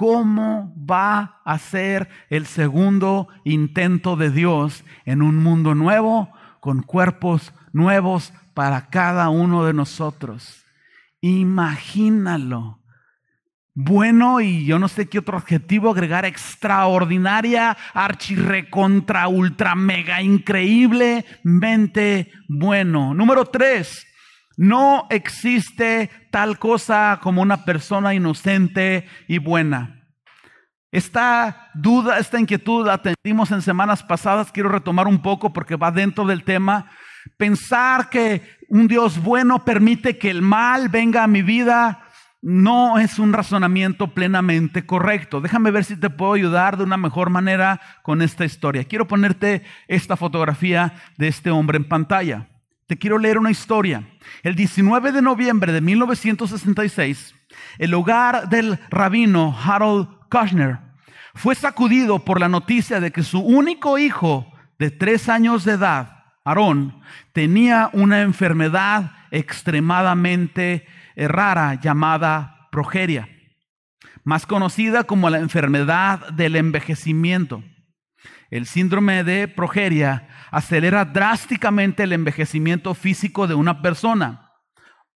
¿Cómo 0.00 0.72
va 0.90 1.42
a 1.44 1.58
ser 1.58 2.08
el 2.30 2.46
segundo 2.46 3.28
intento 3.44 4.16
de 4.16 4.30
Dios 4.30 4.82
en 5.04 5.20
un 5.20 5.36
mundo 5.36 5.74
nuevo, 5.74 6.32
con 6.60 6.82
cuerpos 6.82 7.52
nuevos 7.74 8.32
para 8.54 8.88
cada 8.88 9.28
uno 9.28 9.66
de 9.66 9.74
nosotros? 9.74 10.64
Imagínalo. 11.20 12.80
bueno 13.74 14.40
y 14.40 14.64
yo 14.64 14.78
no 14.78 14.88
sé 14.88 15.06
qué 15.06 15.18
otro 15.18 15.36
adjetivo 15.36 15.90
agregar, 15.90 16.24
extraordinaria, 16.24 17.76
archirrecontra, 17.92 19.28
ultra, 19.28 19.74
mega, 19.74 20.22
increíblemente 20.22 22.32
bueno. 22.48 23.12
Número 23.12 23.44
tres, 23.44 24.06
no 24.56 25.06
existe 25.10 26.10
tal 26.30 26.58
cosa 26.58 27.18
como 27.22 27.42
una 27.42 27.64
persona 27.64 28.14
inocente 28.14 29.06
y 29.28 29.38
buena. 29.38 30.00
Esta 30.92 31.70
duda, 31.74 32.18
esta 32.18 32.40
inquietud 32.40 32.86
la 32.86 32.94
atendimos 32.94 33.52
en 33.52 33.62
semanas 33.62 34.02
pasadas, 34.02 34.50
quiero 34.50 34.68
retomar 34.68 35.06
un 35.06 35.22
poco 35.22 35.52
porque 35.52 35.76
va 35.76 35.92
dentro 35.92 36.26
del 36.26 36.42
tema. 36.42 36.90
Pensar 37.36 38.10
que 38.10 38.42
un 38.68 38.88
Dios 38.88 39.22
bueno 39.22 39.64
permite 39.64 40.18
que 40.18 40.30
el 40.30 40.42
mal 40.42 40.88
venga 40.88 41.22
a 41.22 41.28
mi 41.28 41.42
vida 41.42 42.06
no 42.42 42.98
es 42.98 43.18
un 43.18 43.32
razonamiento 43.32 44.08
plenamente 44.14 44.84
correcto. 44.84 45.40
Déjame 45.40 45.70
ver 45.70 45.84
si 45.84 45.96
te 45.96 46.10
puedo 46.10 46.32
ayudar 46.32 46.76
de 46.76 46.84
una 46.84 46.96
mejor 46.96 47.30
manera 47.30 47.80
con 48.02 48.22
esta 48.22 48.44
historia. 48.44 48.84
Quiero 48.84 49.06
ponerte 49.06 49.62
esta 49.88 50.16
fotografía 50.16 50.94
de 51.18 51.28
este 51.28 51.50
hombre 51.50 51.76
en 51.76 51.88
pantalla. 51.88 52.49
Te 52.90 52.98
quiero 52.98 53.18
leer 53.18 53.38
una 53.38 53.52
historia. 53.52 54.02
El 54.42 54.56
19 54.56 55.12
de 55.12 55.22
noviembre 55.22 55.72
de 55.72 55.80
1966, 55.80 57.36
el 57.78 57.94
hogar 57.94 58.48
del 58.48 58.80
rabino 58.90 59.56
Harold 59.56 60.08
Kushner 60.28 60.80
fue 61.32 61.54
sacudido 61.54 62.24
por 62.24 62.40
la 62.40 62.48
noticia 62.48 62.98
de 62.98 63.12
que 63.12 63.22
su 63.22 63.38
único 63.38 63.96
hijo 63.96 64.52
de 64.80 64.90
tres 64.90 65.28
años 65.28 65.64
de 65.64 65.74
edad, 65.74 66.24
Aarón, 66.44 67.00
tenía 67.32 67.90
una 67.92 68.22
enfermedad 68.22 69.12
extremadamente 69.30 70.84
rara 71.14 71.74
llamada 71.74 72.66
progeria, 72.72 73.28
más 74.24 74.46
conocida 74.46 75.04
como 75.04 75.30
la 75.30 75.38
enfermedad 75.38 76.30
del 76.30 76.56
envejecimiento. 76.56 77.62
El 78.50 78.66
síndrome 78.66 79.24
de 79.24 79.48
progeria 79.48 80.28
acelera 80.50 81.04
drásticamente 81.04 82.02
el 82.02 82.12
envejecimiento 82.12 82.94
físico 82.94 83.46
de 83.46 83.54
una 83.54 83.80
persona. 83.82 84.50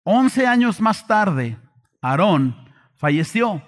Once 0.04 0.46
años 0.46 0.80
más 0.80 1.06
tarde, 1.06 1.58
Aarón 2.00 2.72
falleció, 2.96 3.62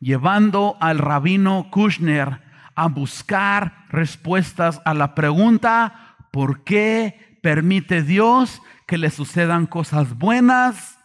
llevando 0.00 0.76
al 0.80 0.98
rabino 0.98 1.68
Kushner 1.70 2.40
a 2.74 2.88
buscar 2.88 3.86
respuestas 3.90 4.80
a 4.84 4.94
la 4.94 5.14
pregunta, 5.14 6.16
¿por 6.32 6.64
qué 6.64 7.38
permite 7.42 8.02
Dios 8.02 8.62
que 8.86 8.98
le 8.98 9.10
sucedan 9.10 9.66
cosas 9.66 10.16
buenas 10.16 10.98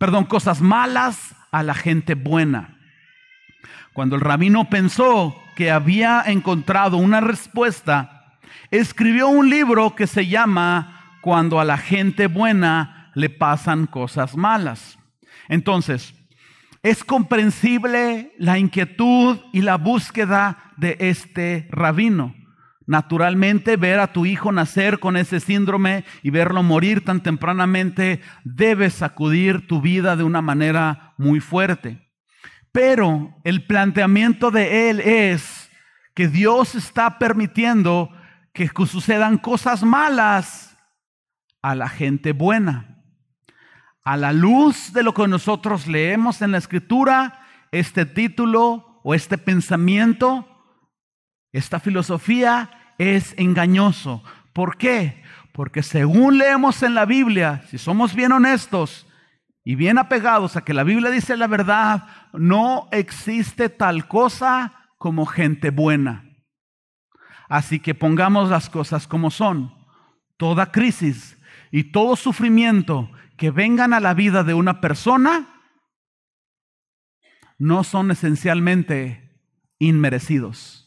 perdón, 0.00 0.24
cosas 0.24 0.62
malas 0.62 1.36
a 1.52 1.62
la 1.62 1.74
gente 1.74 2.14
buena. 2.14 2.78
Cuando 3.92 4.16
el 4.16 4.22
rabino 4.22 4.70
pensó 4.70 5.36
que 5.60 5.70
había 5.70 6.22
encontrado 6.24 6.96
una 6.96 7.20
respuesta, 7.20 8.38
escribió 8.70 9.28
un 9.28 9.50
libro 9.50 9.94
que 9.94 10.06
se 10.06 10.26
llama 10.26 11.18
Cuando 11.20 11.60
a 11.60 11.66
la 11.66 11.76
gente 11.76 12.28
buena 12.28 13.10
le 13.14 13.28
pasan 13.28 13.86
cosas 13.86 14.38
malas. 14.38 14.98
Entonces, 15.50 16.14
es 16.82 17.04
comprensible 17.04 18.32
la 18.38 18.58
inquietud 18.58 19.38
y 19.52 19.60
la 19.60 19.76
búsqueda 19.76 20.72
de 20.78 20.96
este 20.98 21.68
rabino. 21.70 22.34
Naturalmente, 22.86 23.76
ver 23.76 24.00
a 24.00 24.14
tu 24.14 24.24
hijo 24.24 24.52
nacer 24.52 24.98
con 24.98 25.18
ese 25.18 25.40
síndrome 25.40 26.06
y 26.22 26.30
verlo 26.30 26.62
morir 26.62 27.04
tan 27.04 27.22
tempranamente 27.22 28.22
debe 28.44 28.88
sacudir 28.88 29.66
tu 29.66 29.82
vida 29.82 30.16
de 30.16 30.24
una 30.24 30.40
manera 30.40 31.12
muy 31.18 31.38
fuerte. 31.38 32.09
Pero 32.72 33.34
el 33.44 33.66
planteamiento 33.66 34.50
de 34.50 34.90
él 34.90 35.00
es 35.00 35.70
que 36.14 36.28
Dios 36.28 36.74
está 36.74 37.18
permitiendo 37.18 38.10
que 38.52 38.68
sucedan 38.86 39.38
cosas 39.38 39.82
malas 39.82 40.76
a 41.62 41.74
la 41.74 41.88
gente 41.88 42.32
buena. 42.32 43.02
A 44.04 44.16
la 44.16 44.32
luz 44.32 44.92
de 44.92 45.02
lo 45.02 45.14
que 45.14 45.26
nosotros 45.28 45.86
leemos 45.86 46.42
en 46.42 46.52
la 46.52 46.58
escritura, 46.58 47.40
este 47.70 48.06
título 48.06 49.00
o 49.02 49.14
este 49.14 49.38
pensamiento, 49.38 50.46
esta 51.52 51.80
filosofía 51.80 52.70
es 52.98 53.34
engañoso. 53.36 54.22
¿Por 54.52 54.76
qué? 54.76 55.22
Porque 55.52 55.82
según 55.82 56.38
leemos 56.38 56.82
en 56.82 56.94
la 56.94 57.04
Biblia, 57.04 57.62
si 57.68 57.78
somos 57.78 58.14
bien 58.14 58.32
honestos 58.32 59.06
y 59.64 59.74
bien 59.74 59.98
apegados 59.98 60.56
a 60.56 60.64
que 60.64 60.74
la 60.74 60.84
Biblia 60.84 61.10
dice 61.10 61.36
la 61.36 61.46
verdad, 61.46 62.06
no 62.32 62.88
existe 62.92 63.68
tal 63.68 64.08
cosa 64.08 64.88
como 64.98 65.26
gente 65.26 65.70
buena. 65.70 66.24
Así 67.48 67.80
que 67.80 67.94
pongamos 67.94 68.48
las 68.48 68.70
cosas 68.70 69.06
como 69.06 69.30
son. 69.30 69.74
Toda 70.36 70.72
crisis 70.72 71.38
y 71.70 71.84
todo 71.92 72.16
sufrimiento 72.16 73.10
que 73.36 73.50
vengan 73.50 73.92
a 73.92 74.00
la 74.00 74.14
vida 74.14 74.44
de 74.44 74.54
una 74.54 74.80
persona 74.80 75.48
no 77.58 77.84
son 77.84 78.10
esencialmente 78.10 79.42
inmerecidos 79.78 80.80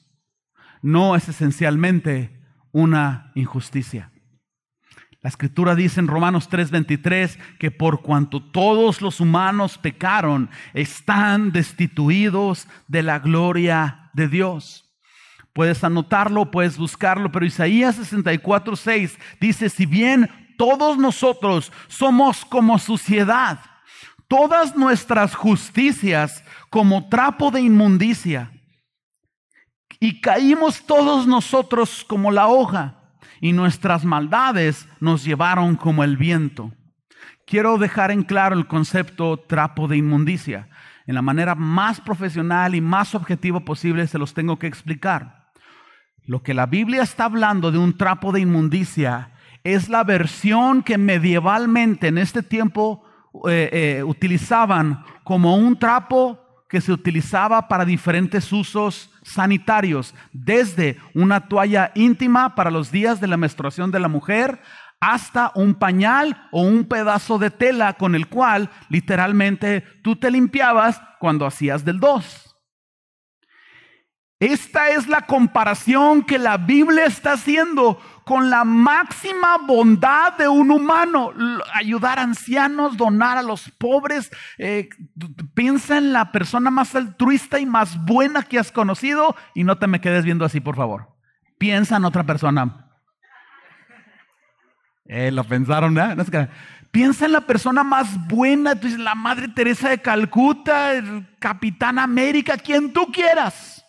no 0.84 1.16
es 1.16 1.28
esencialmente 1.30 2.46
una 2.72 3.32
injusticia. 3.34 4.12
La 5.24 5.30
escritura 5.30 5.74
dice 5.74 6.02
en 6.02 6.08
Romanos 6.08 6.50
3:23 6.50 7.40
que 7.58 7.72
por 7.72 8.02
cuanto 8.02 8.44
todos 8.44 9.02
los 9.02 9.22
humanos 9.22 9.78
pecaron, 9.78 10.50
están 10.74 11.54
destituidos 11.54 12.68
de 12.90 13.04
la 13.04 13.20
gloria 13.20 14.12
de 14.12 14.28
Dios. 14.28 14.94
Puedes 15.54 15.82
anotarlo, 15.86 16.52
puedes 16.52 16.78
buscarlo, 16.78 17.32
pero 17.32 17.46
Isaías 17.46 17.98
64:6 17.98 19.18
dice, 19.40 19.70
si 19.70 19.86
bien 19.86 20.30
todos 20.58 20.98
nosotros 20.98 21.72
somos 21.88 22.44
como 22.44 22.78
suciedad, 22.78 23.62
todas 24.28 24.76
nuestras 24.76 25.36
justicias 25.36 26.44
como 26.70 27.08
trapo 27.08 27.50
de 27.50 27.62
inmundicia, 27.62 28.52
y 30.02 30.20
caímos 30.20 30.86
todos 30.86 31.28
nosotros 31.28 32.04
como 32.04 32.30
la 32.30 32.48
hoja 32.48 33.03
y 33.44 33.52
nuestras 33.52 34.06
maldades 34.06 34.88
nos 35.02 35.26
llevaron 35.26 35.76
como 35.76 36.06
el 36.06 36.16
viento. 36.16 36.72
Quiero 37.46 37.78
dejar 37.78 38.10
en 38.10 38.24
claro 38.24 38.56
el 38.56 38.68
concepto 38.68 39.36
trapo 39.36 39.90
de 39.90 39.98
inmundicia. 39.98 40.70
En 41.08 41.16
la 41.16 41.22
manera 41.22 41.54
más 41.54 42.00
profesional 42.00 42.74
y 42.74 42.80
más 42.80 43.14
objetiva 43.16 43.60
posible 43.60 44.08
se 44.08 44.18
los 44.18 44.34
tengo 44.34 44.60
que 44.60 44.68
explicar. 44.68 45.50
Lo 46.26 46.42
que 46.42 46.54
la 46.54 46.68
Biblia 46.68 47.04
está 47.04 47.26
hablando 47.26 47.70
de 47.70 47.80
un 47.80 47.98
trapo 47.98 48.32
de 48.32 48.40
inmundicia 48.40 49.34
es 49.66 49.90
la 49.90 50.06
versión 50.06 50.82
que 50.82 50.98
medievalmente 50.98 52.08
en 52.08 52.20
este 52.20 52.44
tiempo 52.44 53.04
eh, 53.50 53.70
eh, 53.74 54.04
utilizaban 54.04 55.04
como 55.26 55.58
un 55.58 55.78
trapo 55.78 56.40
que 56.70 56.80
se 56.80 56.94
utilizaba 56.94 57.68
para 57.68 57.84
diferentes 57.84 58.54
usos 58.54 59.13
sanitarios, 59.24 60.14
desde 60.32 60.98
una 61.14 61.48
toalla 61.48 61.92
íntima 61.96 62.56
para 62.56 62.72
los 62.72 62.92
días 62.92 63.20
de 63.20 63.28
la 63.28 63.38
menstruación 63.38 63.92
de 63.92 64.00
la 64.00 64.08
mujer 64.08 64.60
hasta 65.00 65.52
un 65.56 65.76
pañal 65.76 66.48
o 66.52 66.62
un 66.62 66.86
pedazo 66.86 67.38
de 67.38 67.52
tela 67.52 67.94
con 67.94 68.16
el 68.16 68.28
cual 68.28 68.70
literalmente 68.90 69.84
tú 70.02 70.16
te 70.16 70.32
limpiabas 70.32 71.02
cuando 71.20 71.46
hacías 71.46 71.84
del 71.84 72.00
dos. 72.00 72.56
Esta 74.40 74.90
es 74.90 75.08
la 75.08 75.26
comparación 75.26 76.24
que 76.24 76.38
la 76.38 76.58
Biblia 76.58 77.06
está 77.06 77.34
haciendo 77.34 77.98
con 78.26 78.50
la 78.50 78.64
máxima 78.64 79.58
bondad 79.58 80.38
de 80.38 80.48
un 80.48 80.72
humano. 80.72 81.32
Ayudar 81.74 82.20
a 82.20 82.24
ancianos, 82.24 82.98
donar 82.98 83.38
a 83.38 83.44
los 83.44 83.70
pobres. 83.72 84.32
Eh, 84.58 84.90
piensa 85.54 85.98
en 85.98 86.14
la 86.14 86.32
persona 86.32 86.70
más 86.70 86.96
altruista 86.96 87.60
y 87.60 87.66
más 87.66 88.04
buena 88.06 88.44
que 88.44 88.60
has 88.60 88.72
conocido 88.72 89.36
y 89.54 89.64
no 89.64 89.78
te 89.78 89.88
me 89.88 90.02
quedes 90.02 90.24
viendo 90.26 90.46
así, 90.46 90.60
por 90.60 90.76
favor. 90.76 91.10
Piensa 91.58 91.98
en 91.98 92.06
otra 92.06 92.24
persona. 92.24 92.90
Eh, 95.06 95.32
lo 95.32 95.44
pensaron, 95.44 95.98
¿eh? 95.98 96.16
Piensa 96.92 97.26
en 97.26 97.34
la 97.34 97.42
persona 97.42 97.84
más 97.84 98.28
buena, 98.28 98.74
la 98.98 99.16
Madre 99.16 99.48
Teresa 99.50 99.90
de 99.90 100.02
Calcuta, 100.02 100.94
el 100.94 101.28
Capitán 101.40 102.00
América, 102.00 102.58
quien 102.58 102.94
tú 102.94 103.12
quieras 103.12 103.84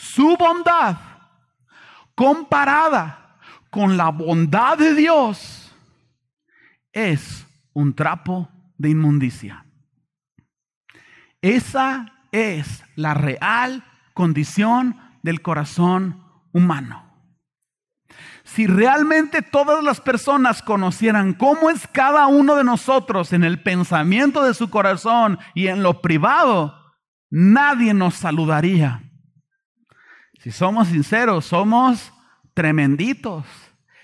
su 0.00 0.36
bondad 0.36 0.96
comparada 2.20 3.38
con 3.70 3.96
la 3.96 4.10
bondad 4.10 4.76
de 4.76 4.94
Dios 4.94 5.74
es 6.92 7.46
un 7.72 7.94
trapo 7.94 8.50
de 8.76 8.90
inmundicia. 8.90 9.64
Esa 11.40 12.12
es 12.30 12.84
la 12.94 13.14
real 13.14 13.82
condición 14.12 15.00
del 15.22 15.40
corazón 15.40 16.22
humano. 16.52 17.10
Si 18.44 18.66
realmente 18.66 19.40
todas 19.40 19.82
las 19.82 20.02
personas 20.02 20.60
conocieran 20.60 21.32
cómo 21.32 21.70
es 21.70 21.86
cada 21.86 22.26
uno 22.26 22.54
de 22.54 22.64
nosotros 22.64 23.32
en 23.32 23.44
el 23.44 23.62
pensamiento 23.62 24.44
de 24.44 24.52
su 24.52 24.68
corazón 24.68 25.38
y 25.54 25.68
en 25.68 25.82
lo 25.82 26.02
privado, 26.02 26.76
nadie 27.30 27.94
nos 27.94 28.12
saludaría. 28.16 29.09
Si 30.40 30.50
somos 30.50 30.88
sinceros, 30.88 31.44
somos 31.44 32.12
tremenditos 32.54 33.44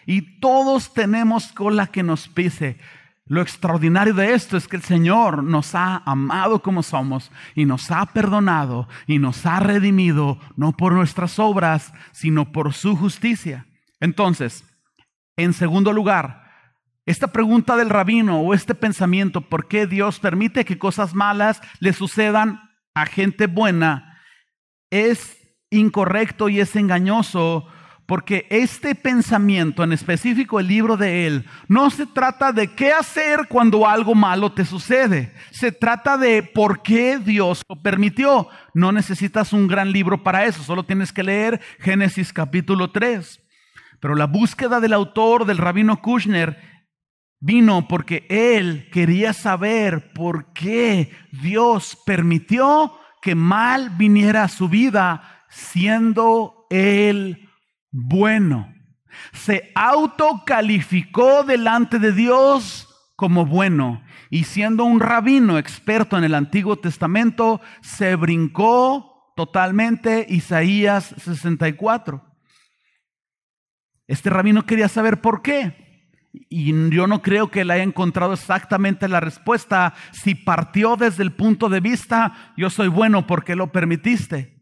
y 0.05 0.38
todos 0.38 0.92
tenemos 0.92 1.51
cola 1.53 1.87
que 1.87 2.03
nos 2.03 2.29
pise. 2.29 2.79
Lo 3.25 3.40
extraordinario 3.40 4.14
de 4.14 4.35
esto 4.35 4.57
es 4.57 4.68
que 4.68 4.77
el 4.77 4.83
Señor 4.83 5.42
nos 5.42 5.75
ha 5.75 6.03
amado 6.05 6.62
como 6.62 6.83
somos 6.83 7.33
y 7.55 7.64
nos 7.64 7.90
ha 7.90 8.07
perdonado 8.07 8.87
y 9.07 9.18
nos 9.18 9.46
ha 9.46 9.61
redimido 9.61 10.38
no 10.57 10.77
por 10.77 10.92
nuestras 10.92 11.38
obras, 11.38 11.92
sino 12.12 12.53
por 12.53 12.75
su 12.75 12.96
justicia. 12.96 13.66
Entonces, 13.99 14.62
en 15.37 15.55
segundo 15.55 15.92
lugar, 15.92 16.44
esta 17.07 17.33
pregunta 17.33 17.77
del 17.77 17.88
rabino 17.88 18.40
o 18.40 18.53
este 18.53 18.75
pensamiento, 18.75 19.40
¿por 19.40 19.68
qué 19.68 19.87
Dios 19.87 20.20
permite 20.20 20.64
que 20.66 20.79
cosas 20.79 21.14
malas 21.14 21.62
le 21.81 21.94
sucedan 21.94 22.61
a 22.94 23.07
gente 23.07 23.46
buena? 23.46 24.20
Es 24.90 25.36
incorrecto 25.70 26.48
y 26.48 26.61
es 26.61 26.76
engañoso 26.76 27.66
porque 28.07 28.46
este 28.50 28.94
pensamiento, 28.94 29.83
en 29.83 29.92
específico 29.92 30.61
el 30.61 30.68
libro 30.68 30.96
de 30.96 31.26
él, 31.26 31.44
no 31.66 31.90
se 31.90 32.07
trata 32.07 32.52
de 32.52 32.68
qué 32.68 32.92
hacer 32.92 33.48
cuando 33.48 33.87
algo 33.87 34.14
malo 34.14 34.52
te 34.52 34.64
sucede. 34.64 35.35
Se 35.50 35.72
trata 35.72 36.16
de 36.16 36.44
por 36.44 36.83
qué 36.83 37.18
Dios 37.18 37.62
lo 37.68 37.83
permitió. 37.83 38.48
No 38.74 38.92
necesitas 38.92 39.52
un 39.52 39.66
gran 39.66 39.90
libro 39.90 40.22
para 40.22 40.44
eso, 40.44 40.62
solo 40.62 40.85
tienes 40.85 41.12
que 41.12 41.24
leer 41.24 41.61
Génesis 41.81 42.33
capítulo 42.33 42.92
3. 42.92 43.40
Pero 44.00 44.14
la 44.14 44.26
búsqueda 44.26 44.79
del 44.79 44.92
autor, 44.92 45.44
del 45.44 45.59
rabino 45.59 46.00
Kushner, 46.00 46.61
vino 47.40 47.88
porque 47.88 48.24
él 48.29 48.88
quería 48.92 49.33
saber 49.33 50.12
por 50.12 50.52
qué 50.52 51.11
Dios 51.33 51.98
permitió 52.07 52.92
que 53.20 53.35
mal 53.35 53.90
viniera 53.90 54.44
a 54.44 54.48
su 54.48 54.68
vida 54.68 55.36
siendo 55.57 56.66
él 56.69 57.49
bueno. 57.90 58.75
Se 59.33 59.73
autocalificó 59.75 61.45
delante 61.45 61.99
de 61.99 62.12
Dios 62.12 62.88
como 63.16 63.47
bueno. 63.47 64.03
Y 64.29 64.45
siendo 64.45 64.85
un 64.85 65.01
rabino 65.01 65.59
experto 65.59 66.19
en 66.19 66.25
el 66.25 66.35
Antiguo 66.35 66.77
Testamento, 66.77 67.61
se 67.81 68.16
brincó 68.16 69.33
totalmente 69.35 70.27
Isaías 70.29 71.14
64. 71.19 72.23
Este 74.07 74.29
rabino 74.29 74.66
quería 74.66 74.88
saber 74.88 75.23
por 75.23 75.40
qué. 75.40 76.11
Y 76.51 76.90
yo 76.90 77.07
no 77.07 77.23
creo 77.23 77.51
que 77.51 77.62
él 77.62 77.71
haya 77.71 77.83
encontrado 77.83 78.35
exactamente 78.35 79.09
la 79.09 79.21
respuesta 79.21 79.95
si 80.12 80.35
partió 80.35 80.97
desde 80.97 81.23
el 81.23 81.33
punto 81.33 81.71
de 81.71 81.81
vista, 81.81 82.53
yo 82.59 82.69
soy 82.69 82.88
bueno 82.88 83.27
porque 83.27 83.57
lo 83.57 83.73
permitiste. 83.73 84.56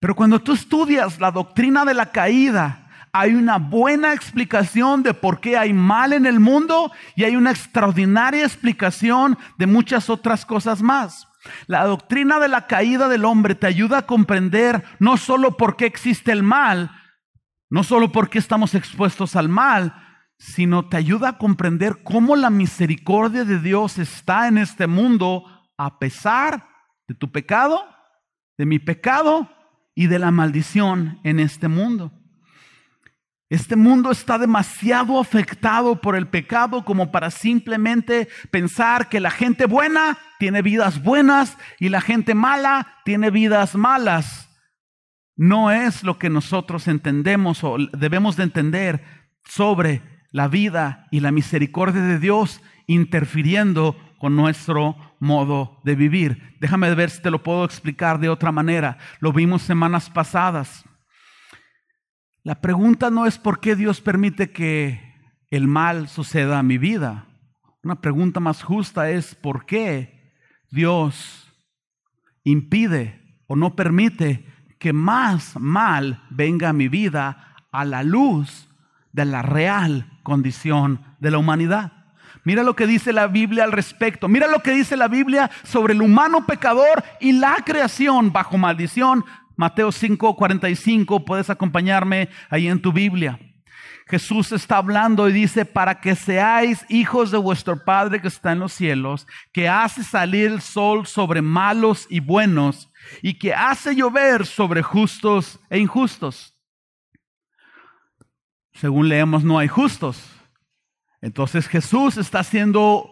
Pero 0.00 0.16
cuando 0.16 0.40
tú 0.40 0.54
estudias 0.54 1.20
la 1.20 1.30
doctrina 1.30 1.84
de 1.84 1.92
la 1.92 2.10
caída, 2.10 2.88
hay 3.12 3.34
una 3.34 3.58
buena 3.58 4.14
explicación 4.14 5.02
de 5.02 5.12
por 5.12 5.40
qué 5.40 5.58
hay 5.58 5.74
mal 5.74 6.14
en 6.14 6.24
el 6.24 6.40
mundo 6.40 6.90
y 7.16 7.24
hay 7.24 7.36
una 7.36 7.50
extraordinaria 7.50 8.44
explicación 8.44 9.36
de 9.58 9.66
muchas 9.66 10.08
otras 10.08 10.46
cosas 10.46 10.80
más. 10.80 11.28
La 11.66 11.84
doctrina 11.84 12.38
de 12.38 12.48
la 12.48 12.66
caída 12.66 13.08
del 13.08 13.24
hombre 13.24 13.54
te 13.54 13.66
ayuda 13.66 13.98
a 13.98 14.06
comprender 14.06 14.84
no 14.98 15.16
solo 15.16 15.56
por 15.56 15.76
qué 15.76 15.86
existe 15.86 16.32
el 16.32 16.42
mal, 16.42 16.90
no 17.68 17.84
solo 17.84 18.10
por 18.10 18.30
qué 18.30 18.38
estamos 18.38 18.74
expuestos 18.74 19.36
al 19.36 19.48
mal, 19.48 19.94
sino 20.38 20.88
te 20.88 20.96
ayuda 20.96 21.30
a 21.30 21.38
comprender 21.38 22.02
cómo 22.02 22.36
la 22.36 22.48
misericordia 22.48 23.44
de 23.44 23.58
Dios 23.58 23.98
está 23.98 24.48
en 24.48 24.56
este 24.56 24.86
mundo 24.86 25.44
a 25.76 25.98
pesar 25.98 26.68
de 27.06 27.14
tu 27.14 27.30
pecado, 27.30 27.84
de 28.56 28.64
mi 28.64 28.78
pecado 28.78 29.48
y 30.00 30.06
de 30.06 30.18
la 30.18 30.30
maldición 30.30 31.20
en 31.24 31.38
este 31.38 31.68
mundo. 31.68 32.10
Este 33.50 33.76
mundo 33.76 34.10
está 34.10 34.38
demasiado 34.38 35.20
afectado 35.20 36.00
por 36.00 36.16
el 36.16 36.26
pecado 36.26 36.86
como 36.86 37.12
para 37.12 37.30
simplemente 37.30 38.26
pensar 38.50 39.10
que 39.10 39.20
la 39.20 39.30
gente 39.30 39.66
buena 39.66 40.16
tiene 40.38 40.62
vidas 40.62 41.02
buenas 41.02 41.58
y 41.78 41.90
la 41.90 42.00
gente 42.00 42.34
mala 42.34 42.94
tiene 43.04 43.30
vidas 43.30 43.74
malas. 43.74 44.48
No 45.36 45.70
es 45.70 46.02
lo 46.02 46.18
que 46.18 46.30
nosotros 46.30 46.88
entendemos 46.88 47.62
o 47.62 47.76
debemos 47.92 48.36
de 48.36 48.44
entender 48.44 49.04
sobre 49.44 50.00
la 50.30 50.48
vida 50.48 51.08
y 51.10 51.20
la 51.20 51.30
misericordia 51.30 52.00
de 52.00 52.18
Dios 52.18 52.62
interfiriendo 52.86 53.98
con 54.18 54.34
nuestro 54.34 55.09
modo 55.20 55.80
de 55.84 55.94
vivir. 55.94 56.56
Déjame 56.58 56.92
ver 56.94 57.10
si 57.10 57.22
te 57.22 57.30
lo 57.30 57.42
puedo 57.42 57.64
explicar 57.64 58.18
de 58.18 58.28
otra 58.28 58.50
manera. 58.50 58.98
Lo 59.20 59.32
vimos 59.32 59.62
semanas 59.62 60.10
pasadas. 60.10 60.84
La 62.42 62.60
pregunta 62.60 63.10
no 63.10 63.26
es 63.26 63.38
por 63.38 63.60
qué 63.60 63.76
Dios 63.76 64.00
permite 64.00 64.50
que 64.50 65.14
el 65.50 65.68
mal 65.68 66.08
suceda 66.08 66.58
a 66.58 66.62
mi 66.64 66.78
vida. 66.78 67.28
Una 67.82 68.00
pregunta 68.00 68.40
más 68.40 68.62
justa 68.62 69.10
es 69.10 69.34
por 69.34 69.66
qué 69.66 70.34
Dios 70.70 71.52
impide 72.42 73.42
o 73.46 73.56
no 73.56 73.76
permite 73.76 74.46
que 74.78 74.92
más 74.92 75.58
mal 75.60 76.24
venga 76.30 76.70
a 76.70 76.72
mi 76.72 76.88
vida 76.88 77.54
a 77.70 77.84
la 77.84 78.02
luz 78.02 78.68
de 79.12 79.24
la 79.26 79.42
real 79.42 80.18
condición 80.22 81.02
de 81.20 81.30
la 81.30 81.38
humanidad. 81.38 81.99
Mira 82.44 82.62
lo 82.62 82.74
que 82.74 82.86
dice 82.86 83.12
la 83.12 83.26
Biblia 83.26 83.64
al 83.64 83.72
respecto. 83.72 84.28
Mira 84.28 84.46
lo 84.46 84.60
que 84.60 84.72
dice 84.72 84.96
la 84.96 85.08
Biblia 85.08 85.50
sobre 85.62 85.94
el 85.94 86.02
humano 86.02 86.46
pecador 86.46 87.04
y 87.20 87.32
la 87.32 87.56
creación 87.64 88.32
bajo 88.32 88.58
maldición. 88.58 89.24
Mateo 89.56 89.92
5, 89.92 90.36
45. 90.36 91.24
Puedes 91.24 91.50
acompañarme 91.50 92.30
ahí 92.48 92.68
en 92.68 92.80
tu 92.80 92.92
Biblia. 92.92 93.38
Jesús 94.10 94.50
está 94.50 94.78
hablando 94.78 95.28
y 95.28 95.32
dice, 95.32 95.64
para 95.64 96.00
que 96.00 96.16
seáis 96.16 96.84
hijos 96.88 97.30
de 97.30 97.38
vuestro 97.38 97.84
Padre 97.84 98.20
que 98.20 98.26
está 98.26 98.50
en 98.50 98.58
los 98.58 98.72
cielos, 98.72 99.28
que 99.52 99.68
hace 99.68 100.02
salir 100.02 100.50
el 100.50 100.60
sol 100.60 101.06
sobre 101.06 101.42
malos 101.42 102.08
y 102.10 102.18
buenos, 102.18 102.90
y 103.22 103.34
que 103.34 103.54
hace 103.54 103.94
llover 103.94 104.46
sobre 104.46 104.82
justos 104.82 105.60
e 105.70 105.78
injustos. 105.78 106.56
Según 108.72 109.08
leemos, 109.08 109.44
no 109.44 109.58
hay 109.58 109.68
justos, 109.68 110.39
entonces 111.20 111.68
Jesús 111.68 112.16
está 112.16 112.40
haciendo 112.40 113.10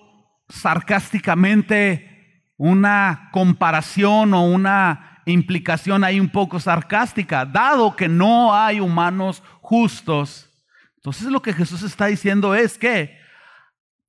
sarcásticamente 0.49 2.45
una 2.57 3.29
comparación 3.33 4.35
o 4.35 4.45
una 4.45 5.23
implicación 5.27 6.05
ahí 6.05 6.19
un 6.19 6.31
poco 6.31 6.59
sarcástica, 6.59 7.45
dado 7.45 7.95
que 7.95 8.09
no 8.09 8.55
hay 8.55 8.81
humanos 8.81 9.43
justos. 9.61 10.49
Entonces 10.97 11.25
lo 11.29 11.43
que 11.43 11.53
Jesús 11.53 11.83
está 11.83 12.07
diciendo 12.07 12.55
es 12.55 12.79
que 12.79 13.19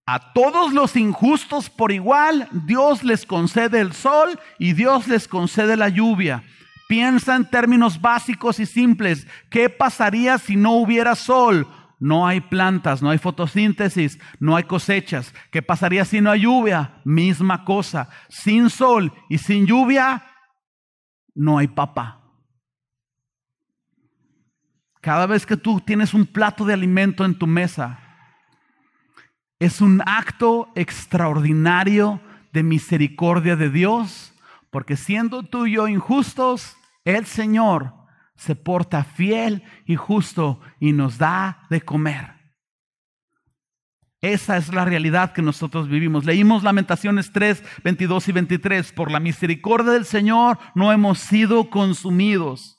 a 0.06 0.34
todos 0.34 0.74
los 0.74 0.96
injustos 0.96 1.70
por 1.70 1.92
igual, 1.92 2.48
Dios 2.52 3.04
les 3.04 3.26
concede 3.26 3.80
el 3.80 3.94
sol 3.94 4.40
y 4.58 4.74
Dios 4.74 5.08
les 5.08 5.28
concede 5.28 5.78
la 5.78 5.90
lluvia. 5.90 6.44
Piensa 6.88 7.36
en 7.36 7.48
términos 7.48 8.02
básicos 8.02 8.60
y 8.60 8.66
simples. 8.66 9.28
¿Qué 9.52 9.70
pasaría 9.70 10.40
si 10.40 10.56
no 10.56 10.72
hubiera 10.72 11.14
sol? 11.14 11.68
No 12.00 12.26
hay 12.26 12.40
plantas, 12.40 13.02
no 13.02 13.10
hay 13.10 13.18
fotosíntesis, 13.18 14.20
no 14.40 14.56
hay 14.56 14.64
cosechas. 14.64 15.34
¿Qué 15.52 15.62
pasaría 15.62 16.06
si 16.06 16.22
no 16.22 16.32
hay 16.32 16.42
lluvia? 16.42 17.02
Misma 17.04 17.66
cosa. 17.66 18.10
Sin 18.30 18.70
sol 18.70 19.12
y 19.28 19.38
sin 19.38 19.66
lluvia, 19.66 20.26
no 21.36 21.58
hay 21.58 21.68
papa. 21.68 22.22
Cada 25.02 25.26
vez 25.26 25.46
que 25.46 25.58
tú 25.58 25.82
tienes 25.82 26.14
un 26.14 26.26
plato 26.26 26.66
de 26.66 26.74
alimento 26.74 27.26
en 27.26 27.38
tu 27.38 27.48
mesa, 27.48 28.00
es 29.60 29.82
un 29.82 30.02
acto 30.06 30.72
extraordinario 30.76 32.22
de 32.54 32.64
misericordia 32.64 33.58
de 33.58 33.70
Dios, 33.70 34.34
porque 34.70 34.96
siendo 34.96 35.44
tú 35.44 35.66
y 35.66 35.74
yo 35.74 35.88
injustos, 35.90 36.78
el 37.04 37.26
Señor 37.26 37.99
se 38.40 38.56
porta 38.56 39.04
fiel 39.04 39.64
y 39.86 39.98
justo 39.98 40.62
y 40.80 40.94
nos 40.94 41.18
da 41.18 41.68
de 41.70 41.82
comer. 41.82 42.36
Esa 44.22 44.56
es 44.56 44.74
la 44.74 44.86
realidad 44.86 45.34
que 45.34 45.42
nosotros 45.42 45.90
vivimos. 45.90 46.24
Leímos 46.24 46.64
Lamentaciones 46.64 47.34
3, 47.34 47.62
22 47.84 48.30
y 48.30 48.32
23. 48.32 48.92
Por 48.94 49.12
la 49.12 49.20
misericordia 49.20 49.92
del 49.92 50.06
Señor 50.06 50.58
no 50.74 50.94
hemos 50.94 51.20
sido 51.20 51.70
consumidos, 51.70 52.78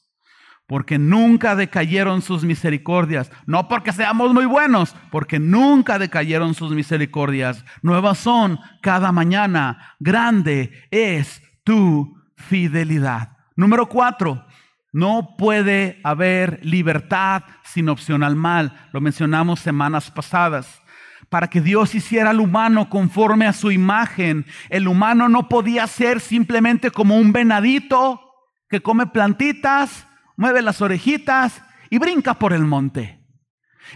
porque 0.66 0.98
nunca 0.98 1.54
decayeron 1.56 2.22
sus 2.22 2.42
misericordias. 2.42 3.30
No 3.44 3.68
porque 3.68 3.92
seamos 3.92 4.32
muy 4.32 4.46
buenos, 4.46 4.96
porque 5.10 5.38
nunca 5.38 5.98
decayeron 5.98 6.54
sus 6.54 6.72
misericordias. 6.72 7.66
Nuevas 7.82 8.16
son 8.16 8.58
cada 8.80 9.12
mañana. 9.12 9.96
Grande 9.98 10.72
es 10.90 11.42
tu 11.64 12.18
fidelidad. 12.36 13.36
Número 13.56 13.90
cuatro, 13.90 14.46
No 14.92 15.36
puede 15.38 16.00
haber 16.02 16.64
libertad 16.64 17.44
sin 17.64 17.88
opción 17.88 18.22
al 18.22 18.36
mal. 18.36 18.88
Lo 18.92 19.00
mencionamos 19.00 19.60
semanas 19.60 20.10
pasadas. 20.10 20.82
Para 21.28 21.48
que 21.48 21.60
Dios 21.60 21.94
hiciera 21.94 22.30
al 22.30 22.40
humano 22.40 22.90
conforme 22.90 23.46
a 23.46 23.52
su 23.52 23.70
imagen, 23.70 24.46
el 24.68 24.88
humano 24.88 25.28
no 25.28 25.48
podía 25.48 25.86
ser 25.86 26.20
simplemente 26.20 26.90
como 26.90 27.16
un 27.16 27.32
venadito 27.32 28.20
que 28.68 28.82
come 28.82 29.06
plantitas, 29.06 30.08
mueve 30.36 30.60
las 30.62 30.82
orejitas 30.82 31.62
y 31.88 31.98
brinca 31.98 32.34
por 32.34 32.52
el 32.52 32.64
monte. 32.64 33.20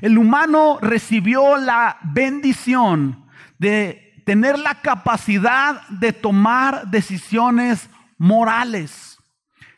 El 0.01 0.19
humano 0.19 0.79
recibió 0.81 1.57
la 1.57 1.99
bendición 2.03 3.27
de 3.59 4.23
tener 4.27 4.59
la 4.59 4.81
capacidad 4.81 5.87
de 5.89 6.13
tomar 6.13 6.89
decisiones 6.89 7.89
morales. 8.19 9.14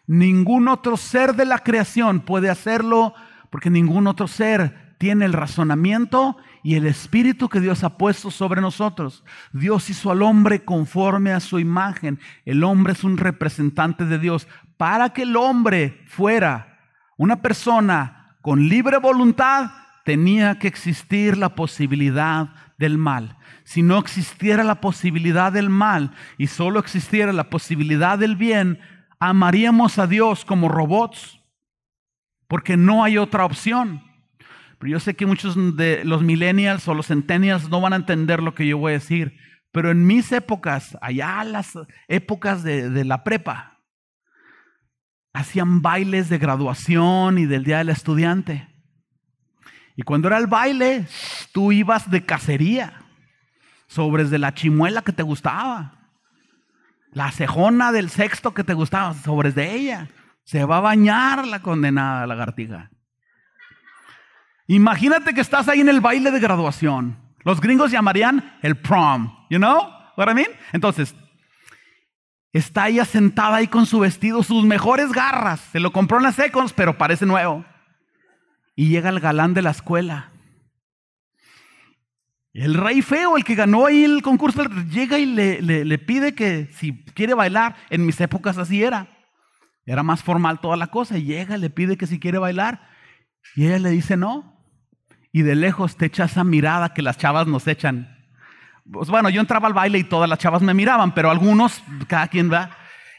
Ningún 0.07 0.69
otro 0.69 0.97
ser 0.97 1.35
de 1.35 1.45
la 1.45 1.59
creación 1.59 2.21
puede 2.21 2.49
hacerlo 2.49 3.15
porque 3.51 3.71
ningún 3.71 4.07
otro 4.07 4.29
ser 4.29 4.95
tiene 4.99 5.25
el 5.25 5.33
razonamiento 5.33 6.37
y 6.63 6.75
el 6.75 6.87
espíritu 6.87 7.49
que 7.49 7.61
Dios 7.61 7.85
ha 7.85 7.97
puesto 7.97 8.31
sobre 8.31 8.61
nosotros. 8.61 9.25
Dios 9.53 9.91
hizo 9.91 10.11
al 10.11 10.23
hombre 10.23 10.65
conforme 10.65 11.33
a 11.33 11.41
su 11.41 11.59
imagen. 11.59 12.19
El 12.45 12.65
hombre 12.65 12.93
es 12.93 13.05
un 13.05 13.19
representante 13.19 14.05
de 14.05 14.19
Dios. 14.19 14.49
Para 14.77 15.11
que 15.11 15.23
el 15.23 15.37
hombre 15.37 16.03
fuera 16.07 16.81
una 17.17 17.43
persona 17.43 18.37
con 18.43 18.69
libre 18.69 18.99
voluntad, 18.99 19.71
tenía 20.05 20.59
que 20.59 20.69
existir 20.69 21.37
la 21.37 21.55
posibilidad 21.55 22.49
del 22.79 22.99
mal. 22.99 23.37
Si 23.65 23.83
no 23.83 23.99
existiera 23.99 24.63
la 24.63 24.81
posibilidad 24.81 25.53
del 25.53 25.71
mal 25.71 26.13
y 26.39 26.47
solo 26.47 26.79
existiera 26.79 27.33
la 27.33 27.51
posibilidad 27.51 28.19
del 28.19 28.37
bien, 28.37 28.79
amaríamos 29.19 29.99
a 29.99 30.07
Dios 30.07 30.45
como 30.45 30.69
robots, 30.69 31.41
porque 32.49 32.77
no 32.77 33.05
hay 33.05 33.19
otra 33.19 33.45
opción. 33.45 34.03
Pero 34.79 34.93
yo 34.93 35.01
sé 35.01 35.15
que 35.15 35.27
muchos 35.27 35.57
de 35.77 36.05
los 36.05 36.23
millennials 36.23 36.87
o 36.89 36.95
los 36.95 37.07
centennials 37.07 37.69
no 37.71 37.81
van 37.81 37.93
a 37.93 37.97
entender 37.97 38.43
lo 38.43 38.55
que 38.55 38.67
yo 38.67 38.79
voy 38.79 38.91
a 38.91 38.95
decir. 38.95 39.37
Pero 39.73 39.91
en 39.91 40.07
mis 40.07 40.33
épocas, 40.33 40.97
allá 41.01 41.43
las 41.45 41.79
épocas 42.09 42.63
de, 42.63 42.91
de 42.91 43.05
la 43.05 43.25
prepa, 43.25 43.81
hacían 45.33 45.83
bailes 45.83 46.29
de 46.29 46.39
graduación 46.39 47.39
y 47.39 47.47
del 47.47 47.65
Día 47.65 47.79
del 47.79 47.91
Estudiante. 47.91 48.69
Y 49.97 50.03
cuando 50.03 50.29
era 50.29 50.39
el 50.39 50.47
baile, 50.47 51.07
tú 51.53 51.73
ibas 51.73 52.11
de 52.11 52.25
cacería, 52.25 53.03
sobres 53.87 54.31
de 54.31 54.39
la 54.39 54.55
chimuela 54.55 55.03
que 55.03 55.13
te 55.13 55.23
gustaba, 55.23 55.96
la 57.17 57.31
cejona 57.31 57.93
del 57.93 58.11
sexto 58.11 58.53
que 58.53 58.63
te 58.63 58.75
gustaba, 58.75 59.15
sobres 59.15 59.55
de 59.55 59.73
ella. 59.73 60.09
Se 60.45 60.67
va 60.67 60.77
a 60.77 60.81
bañar 60.81 61.47
la 61.47 61.63
condenada 61.63 62.27
lagartija. 62.27 62.91
Imagínate 64.67 65.33
que 65.33 65.41
estás 65.41 65.67
ahí 65.67 65.81
en 65.81 65.89
el 65.89 66.03
baile 66.03 66.31
de 66.31 66.41
graduación. 66.41 67.17
Los 67.43 67.63
gringos 67.63 67.91
llamarían 67.91 68.59
el 68.61 68.77
prom, 68.77 69.35
you 69.49 69.57
know 69.57 69.89
what 70.19 70.29
I 70.31 70.35
mean? 70.35 70.51
Entonces, 70.75 71.17
está 72.53 72.89
ella 72.89 73.07
sentada 73.07 73.57
ahí 73.57 73.69
con 73.69 73.87
su 73.87 74.01
vestido, 74.01 74.43
sus 74.43 74.67
mejores 74.67 75.11
garras. 75.11 75.61
Se 75.73 75.81
lo 75.81 75.93
compró 75.93 76.19
en 76.19 76.25
las 76.25 76.35
Seconds, 76.35 76.75
pero 76.75 76.99
parece 76.99 77.25
nuevo. 77.25 77.65
Y 78.75 78.91
llega 78.91 79.09
el 79.09 79.21
galán 79.21 79.55
de 79.55 79.63
la 79.63 79.71
escuela. 79.71 80.33
El 82.57 82.75
rey 82.75 83.03
feo, 83.03 83.37
el 83.37 83.45
que 83.45 83.55
ganó 83.55 83.85
ahí 83.85 84.05
el 84.05 84.23
concurso, 84.23 84.65
llega 84.91 85.19
y 85.19 85.27
le, 85.27 85.61
le, 85.61 85.99
pide 85.99 86.35
que 86.35 86.71
si 86.73 87.05
quiere 87.15 87.35
bailar, 87.35 87.77
en 87.91 88.07
mis 88.07 88.19
épocas 88.21 88.57
así 88.57 88.83
era. 88.83 89.09
Era 89.85 90.03
más 90.03 90.23
formal 90.23 90.61
toda 90.61 90.77
la 90.77 90.87
cosa. 90.87 91.19
Y 91.19 91.25
llega, 91.25 91.59
le 91.59 91.69
pide 91.69 91.99
que 91.99 92.07
si 92.07 92.19
quiere 92.19 92.39
bailar. 92.39 92.89
Y 93.57 93.67
ella 93.67 93.79
le 93.79 93.91
dice 93.91 94.17
no 94.17 94.57
y 95.37 95.43
de 95.43 95.55
lejos 95.55 95.99
te 95.99 96.07
echa 96.07 96.25
esa 96.25 96.45
mirada 96.45 96.95
que 96.95 97.03
las 97.03 97.19
chavas 97.19 97.47
nos 97.47 97.67
echan. 97.67 98.25
Pues 98.91 99.11
bueno, 99.11 99.29
yo 99.29 99.43
entraba 99.43 99.69
al 99.69 99.75
baile 99.75 99.99
y 99.99 100.05
todas 100.05 100.31
las 100.31 100.39
chavas 100.39 100.63
me 100.63 100.73
miraban, 100.73 101.13
pero 101.13 101.31
algunos, 101.31 101.83
cada 102.09 102.29
quien 102.29 102.51
va, 102.51 102.71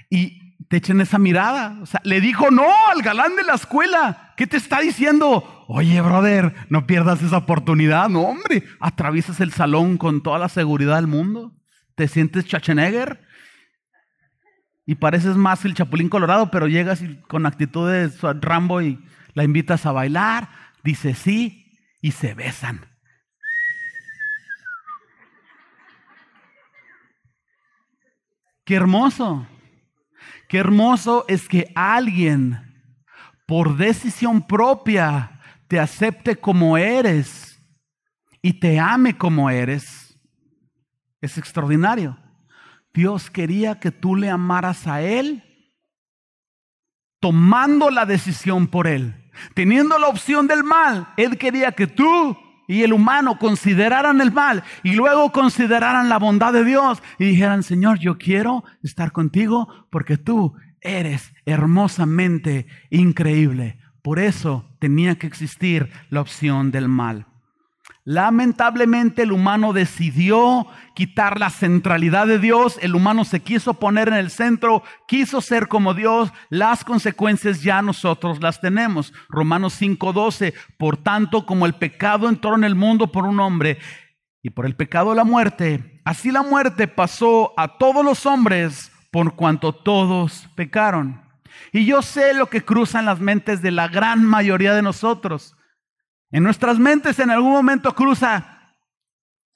y 0.09 0.55
te 0.67 0.77
echan 0.77 0.99
esa 0.99 1.19
mirada. 1.19 1.77
O 1.79 1.85
sea, 1.85 2.01
le 2.03 2.19
dijo 2.19 2.49
no 2.49 2.65
al 2.91 3.03
galán 3.03 3.35
de 3.35 3.43
la 3.43 3.53
escuela. 3.53 4.33
¿Qué 4.35 4.47
te 4.47 4.57
está 4.57 4.79
diciendo? 4.79 5.56
Oye, 5.69 5.99
brother, 5.99 6.55
no 6.69 6.87
pierdas 6.87 7.21
esa 7.21 7.37
oportunidad. 7.37 8.07
No, 8.07 8.21
hombre, 8.21 8.63
atraviesas 8.79 9.41
el 9.41 9.51
salón 9.51 9.97
con 9.97 10.23
toda 10.23 10.39
la 10.39 10.47
seguridad 10.47 10.95
del 10.95 11.07
mundo. 11.07 11.53
Te 11.95 12.07
sientes 12.07 12.45
Schwarzenegger 12.45 13.21
y 14.85 14.95
pareces 14.95 15.35
más 15.35 15.65
el 15.65 15.73
Chapulín 15.73 16.07
Colorado, 16.07 16.49
pero 16.51 16.67
llegas 16.67 17.03
con 17.27 17.45
actitud 17.45 17.91
de 17.91 18.09
Rambo 18.39 18.81
y 18.81 19.03
la 19.33 19.43
invitas 19.43 19.85
a 19.85 19.91
bailar. 19.91 20.49
Dice 20.85 21.13
sí, 21.13 21.77
y 22.01 22.11
se 22.11 22.33
besan. 22.33 22.85
Qué 28.63 28.75
hermoso. 28.75 29.45
Qué 30.47 30.59
hermoso 30.59 31.25
es 31.27 31.49
que 31.49 31.73
alguien 31.75 32.73
por 33.45 33.75
decisión 33.75 34.47
propia 34.47 35.36
te 35.67 35.79
acepte 35.79 36.35
como 36.37 36.77
eres 36.77 37.61
y 38.41 38.59
te 38.59 38.79
ame 38.79 39.17
como 39.17 39.49
eres. 39.49 40.17
Es 41.21 41.37
extraordinario. 41.37 42.17
Dios 42.93 43.29
quería 43.29 43.79
que 43.79 43.91
tú 43.91 44.15
le 44.15 44.29
amaras 44.29 44.87
a 44.87 45.01
Él 45.01 45.43
tomando 47.19 47.89
la 47.89 48.05
decisión 48.05 48.67
por 48.67 48.87
Él. 48.87 49.29
Teniendo 49.53 49.99
la 49.99 50.07
opción 50.07 50.47
del 50.47 50.63
mal, 50.63 51.09
Él 51.17 51.37
quería 51.37 51.71
que 51.73 51.87
tú 51.87 52.37
y 52.67 52.83
el 52.83 52.93
humano 52.93 53.39
consideraran 53.39 54.19
el 54.19 54.31
mal 54.31 54.63
y 54.83 54.93
luego 54.93 55.31
consideraran 55.31 56.09
la 56.09 56.17
bondad 56.17 56.53
de 56.53 56.63
Dios 56.63 57.01
y 57.17 57.25
dijeran, 57.25 57.63
Señor, 57.63 57.99
yo 57.99 58.17
quiero 58.17 58.63
estar 58.83 59.11
contigo 59.11 59.87
porque 59.89 60.17
tú 60.17 60.55
eres 60.81 61.33
hermosamente 61.45 62.67
increíble. 62.89 63.79
Por 64.01 64.19
eso 64.19 64.65
tenía 64.79 65.15
que 65.15 65.27
existir 65.27 65.91
la 66.09 66.21
opción 66.21 66.71
del 66.71 66.87
mal. 66.87 67.25
Lamentablemente 68.09 69.23
el 69.23 69.33
humano 69.33 69.73
decidió 69.73 70.65
quitar 70.95 71.41
la 71.41 71.49
centralidad 71.49 72.25
de 72.25 72.39
Dios, 72.39 72.79
el 72.81 72.95
humano 72.95 73.25
se 73.25 73.41
quiso 73.41 73.73
poner 73.73 74.07
en 74.07 74.13
el 74.13 74.29
centro, 74.29 74.81
quiso 75.09 75.41
ser 75.41 75.67
como 75.67 75.93
Dios, 75.93 76.31
las 76.49 76.85
consecuencias 76.85 77.63
ya 77.63 77.81
nosotros 77.81 78.41
las 78.41 78.61
tenemos. 78.61 79.11
Romanos 79.27 79.73
5:12, 79.73 80.53
por 80.77 80.95
tanto 80.95 81.45
como 81.45 81.65
el 81.65 81.73
pecado 81.73 82.29
entró 82.29 82.55
en 82.55 82.63
el 82.63 82.75
mundo 82.75 83.11
por 83.11 83.25
un 83.25 83.41
hombre 83.41 83.77
y 84.41 84.51
por 84.51 84.65
el 84.65 84.77
pecado 84.77 85.13
la 85.13 85.25
muerte, 85.25 86.01
así 86.05 86.31
la 86.31 86.43
muerte 86.43 86.87
pasó 86.87 87.53
a 87.57 87.77
todos 87.77 88.05
los 88.05 88.25
hombres 88.25 88.89
por 89.11 89.35
cuanto 89.35 89.73
todos 89.73 90.47
pecaron. 90.55 91.26
Y 91.71 91.85
yo 91.85 92.01
sé 92.01 92.33
lo 92.33 92.49
que 92.49 92.63
cruzan 92.63 93.05
las 93.05 93.19
mentes 93.19 93.61
de 93.61 93.71
la 93.71 93.87
gran 93.87 94.23
mayoría 94.23 94.73
de 94.73 94.81
nosotros. 94.81 95.55
En 96.31 96.43
nuestras 96.43 96.79
mentes 96.79 97.19
en 97.19 97.29
algún 97.29 97.51
momento 97.51 97.93
cruza, 97.95 98.75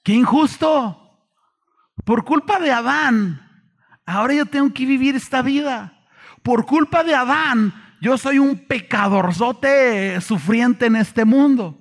qué 0.04 0.14
injusto. 0.14 0.98
Por 2.06 2.24
culpa 2.24 2.60
de 2.60 2.72
Adán, 2.72 3.42
ahora 4.06 4.34
yo 4.34 4.46
tengo 4.46 4.74
que 4.74 4.86
vivir 4.86 5.16
esta 5.16 5.42
vida. 5.42 6.08
Por 6.44 6.66
culpa 6.66 7.04
de 7.04 7.14
Adán, 7.14 7.74
yo 8.02 8.18
soy 8.18 8.40
un 8.40 8.58
pecadorzote 8.58 10.20
sufriente 10.22 10.88
en 10.88 10.96
este 10.96 11.26
mundo. 11.26 11.80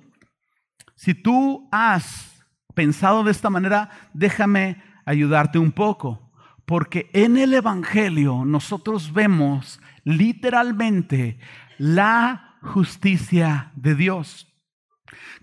Si 0.95 1.15
tú 1.15 1.67
has 1.71 2.45
pensado 2.75 3.23
de 3.23 3.31
esta 3.31 3.49
manera, 3.49 3.89
déjame 4.13 4.83
ayudarte 5.05 5.57
un 5.57 5.71
poco. 5.71 6.31
Porque 6.65 7.09
en 7.13 7.37
el 7.37 7.53
Evangelio 7.53 8.45
nosotros 8.45 9.11
vemos 9.11 9.81
literalmente 10.03 11.39
la 11.77 12.57
justicia 12.61 13.71
de 13.75 13.95
Dios. 13.95 14.47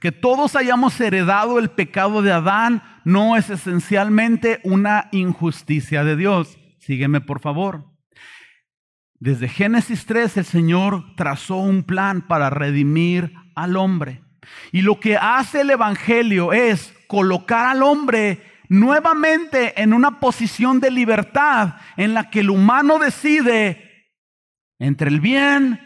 Que 0.00 0.12
todos 0.12 0.56
hayamos 0.56 1.00
heredado 1.00 1.58
el 1.58 1.70
pecado 1.70 2.22
de 2.22 2.32
Adán 2.32 2.82
no 3.04 3.36
es 3.36 3.50
esencialmente 3.50 4.60
una 4.62 5.08
injusticia 5.12 6.04
de 6.04 6.16
Dios. 6.16 6.58
Sígueme 6.78 7.20
por 7.20 7.40
favor. 7.40 7.84
Desde 9.20 9.48
Génesis 9.48 10.06
3 10.06 10.36
el 10.36 10.44
Señor 10.44 11.16
trazó 11.16 11.56
un 11.56 11.82
plan 11.82 12.22
para 12.26 12.50
redimir 12.50 13.34
al 13.56 13.76
hombre. 13.76 14.22
Y 14.70 14.82
lo 14.82 15.00
que 15.00 15.16
hace 15.16 15.62
el 15.62 15.70
Evangelio 15.70 16.52
es 16.52 16.94
colocar 17.08 17.66
al 17.66 17.82
hombre 17.82 18.40
nuevamente 18.68 19.80
en 19.82 19.92
una 19.92 20.20
posición 20.20 20.78
de 20.78 20.90
libertad 20.90 21.74
en 21.96 22.14
la 22.14 22.30
que 22.30 22.40
el 22.40 22.50
humano 22.50 22.98
decide 22.98 23.87
entre 24.78 25.10
el 25.10 25.20
bien 25.20 25.80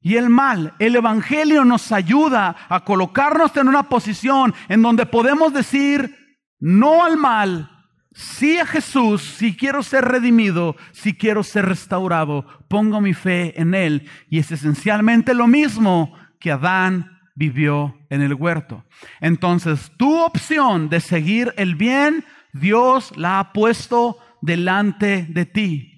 y 0.00 0.16
el 0.16 0.30
mal. 0.30 0.74
El 0.78 0.96
Evangelio 0.96 1.64
nos 1.64 1.92
ayuda 1.92 2.56
a 2.68 2.84
colocarnos 2.84 3.56
en 3.56 3.68
una 3.68 3.84
posición 3.84 4.54
en 4.68 4.82
donde 4.82 5.06
podemos 5.06 5.52
decir 5.52 6.14
no 6.58 7.04
al 7.04 7.16
mal, 7.16 7.70
sí 8.12 8.58
a 8.58 8.66
Jesús, 8.66 9.22
si 9.22 9.56
quiero 9.56 9.82
ser 9.82 10.04
redimido, 10.04 10.76
si 10.92 11.14
quiero 11.14 11.42
ser 11.42 11.66
restaurado, 11.66 12.46
pongo 12.68 13.00
mi 13.00 13.14
fe 13.14 13.60
en 13.60 13.74
Él. 13.74 14.08
Y 14.30 14.38
es 14.38 14.50
esencialmente 14.50 15.34
lo 15.34 15.46
mismo 15.46 16.14
que 16.40 16.52
Adán 16.52 17.18
vivió 17.34 17.98
en 18.08 18.22
el 18.22 18.34
huerto. 18.34 18.84
Entonces, 19.20 19.92
tu 19.98 20.18
opción 20.18 20.88
de 20.88 21.00
seguir 21.00 21.52
el 21.56 21.74
bien, 21.74 22.24
Dios 22.52 23.12
la 23.16 23.38
ha 23.38 23.52
puesto 23.52 24.18
delante 24.40 25.26
de 25.28 25.44
ti. 25.44 25.95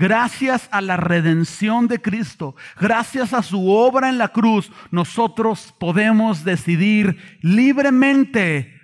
Gracias 0.00 0.66
a 0.72 0.80
la 0.80 0.96
redención 0.96 1.86
de 1.86 2.00
Cristo, 2.00 2.56
gracias 2.80 3.34
a 3.34 3.42
su 3.42 3.68
obra 3.68 4.08
en 4.08 4.16
la 4.16 4.28
cruz, 4.28 4.72
nosotros 4.90 5.74
podemos 5.78 6.42
decidir 6.42 7.38
libremente 7.42 8.80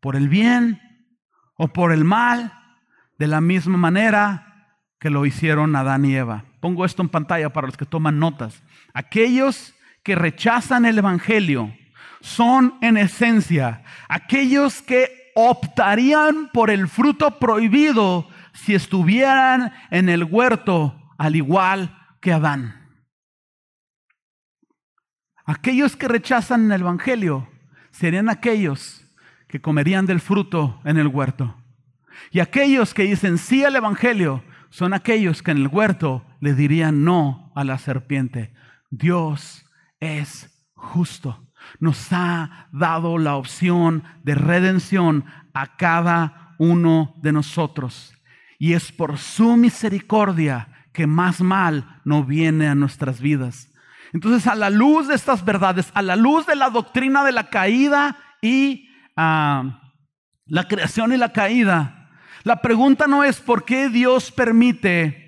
por 0.00 0.16
el 0.16 0.28
bien 0.28 0.80
o 1.56 1.68
por 1.68 1.92
el 1.92 2.02
mal, 2.02 2.52
de 3.18 3.28
la 3.28 3.40
misma 3.40 3.76
manera 3.76 4.74
que 4.98 5.10
lo 5.10 5.26
hicieron 5.26 5.76
Adán 5.76 6.04
y 6.04 6.16
Eva. 6.16 6.44
Pongo 6.58 6.84
esto 6.84 7.02
en 7.02 7.08
pantalla 7.08 7.52
para 7.52 7.68
los 7.68 7.76
que 7.76 7.86
toman 7.86 8.18
notas. 8.18 8.60
Aquellos 8.94 9.76
que 10.02 10.16
rechazan 10.16 10.86
el 10.86 10.98
Evangelio 10.98 11.72
son 12.20 12.74
en 12.80 12.96
esencia 12.96 13.84
aquellos 14.08 14.82
que 14.82 15.30
optarían 15.36 16.50
por 16.52 16.68
el 16.68 16.88
fruto 16.88 17.38
prohibido 17.38 18.28
si 18.64 18.74
estuvieran 18.74 19.72
en 19.90 20.08
el 20.08 20.24
huerto 20.24 21.00
al 21.16 21.36
igual 21.36 21.96
que 22.20 22.32
Adán. 22.32 22.74
Aquellos 25.44 25.96
que 25.96 26.08
rechazan 26.08 26.70
el 26.72 26.80
Evangelio 26.80 27.48
serían 27.90 28.28
aquellos 28.28 29.04
que 29.46 29.60
comerían 29.60 30.06
del 30.06 30.20
fruto 30.20 30.80
en 30.84 30.98
el 30.98 31.06
huerto. 31.06 31.56
Y 32.30 32.40
aquellos 32.40 32.94
que 32.94 33.04
dicen 33.04 33.38
sí 33.38 33.64
al 33.64 33.76
Evangelio 33.76 34.42
son 34.70 34.92
aquellos 34.92 35.42
que 35.42 35.52
en 35.52 35.58
el 35.58 35.68
huerto 35.68 36.26
le 36.40 36.54
dirían 36.54 37.04
no 37.04 37.52
a 37.54 37.64
la 37.64 37.78
serpiente. 37.78 38.52
Dios 38.90 39.64
es 40.00 40.68
justo. 40.74 41.48
Nos 41.80 42.12
ha 42.12 42.68
dado 42.72 43.18
la 43.18 43.36
opción 43.36 44.04
de 44.24 44.34
redención 44.34 45.24
a 45.54 45.76
cada 45.76 46.56
uno 46.58 47.14
de 47.22 47.32
nosotros. 47.32 48.17
Y 48.58 48.72
es 48.72 48.92
por 48.92 49.18
su 49.18 49.56
misericordia 49.56 50.68
que 50.92 51.06
más 51.06 51.40
mal 51.40 52.00
no 52.04 52.24
viene 52.24 52.68
a 52.68 52.74
nuestras 52.74 53.20
vidas. 53.20 53.68
Entonces, 54.12 54.46
a 54.46 54.54
la 54.54 54.70
luz 54.70 55.08
de 55.08 55.14
estas 55.14 55.44
verdades, 55.44 55.90
a 55.94 56.02
la 56.02 56.16
luz 56.16 56.46
de 56.46 56.56
la 56.56 56.70
doctrina 56.70 57.24
de 57.24 57.32
la 57.32 57.50
caída 57.50 58.18
y 58.40 58.88
ah, 59.16 59.80
la 60.46 60.66
creación 60.66 61.12
y 61.12 61.16
la 61.16 61.32
caída, 61.32 62.10
la 62.44 62.62
pregunta 62.62 63.06
no 63.06 63.24
es 63.24 63.40
por 63.40 63.64
qué 63.64 63.88
Dios 63.90 64.32
permite 64.32 65.27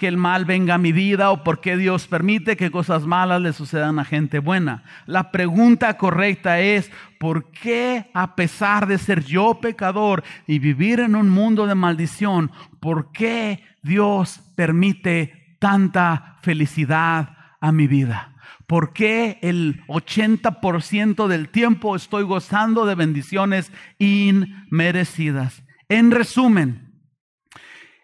que 0.00 0.08
el 0.08 0.16
mal 0.16 0.46
venga 0.46 0.76
a 0.76 0.78
mi 0.78 0.92
vida 0.92 1.30
o 1.30 1.44
por 1.44 1.60
qué 1.60 1.76
Dios 1.76 2.06
permite 2.06 2.56
que 2.56 2.70
cosas 2.70 3.04
malas 3.04 3.42
le 3.42 3.52
sucedan 3.52 3.98
a 3.98 4.06
gente 4.06 4.38
buena. 4.38 4.82
La 5.04 5.30
pregunta 5.30 5.98
correcta 5.98 6.58
es, 6.58 6.90
¿por 7.18 7.50
qué 7.50 8.06
a 8.14 8.34
pesar 8.34 8.86
de 8.86 8.96
ser 8.96 9.22
yo 9.26 9.60
pecador 9.60 10.24
y 10.46 10.58
vivir 10.58 11.00
en 11.00 11.16
un 11.16 11.28
mundo 11.28 11.66
de 11.66 11.74
maldición, 11.74 12.50
por 12.80 13.12
qué 13.12 13.62
Dios 13.82 14.40
permite 14.56 15.56
tanta 15.58 16.38
felicidad 16.40 17.36
a 17.60 17.70
mi 17.70 17.86
vida? 17.86 18.36
¿Por 18.66 18.94
qué 18.94 19.38
el 19.42 19.84
80% 19.86 21.26
del 21.26 21.50
tiempo 21.50 21.94
estoy 21.94 22.22
gozando 22.22 22.86
de 22.86 22.94
bendiciones 22.94 23.70
inmerecidas? 23.98 25.62
En 25.90 26.10
resumen, 26.10 26.89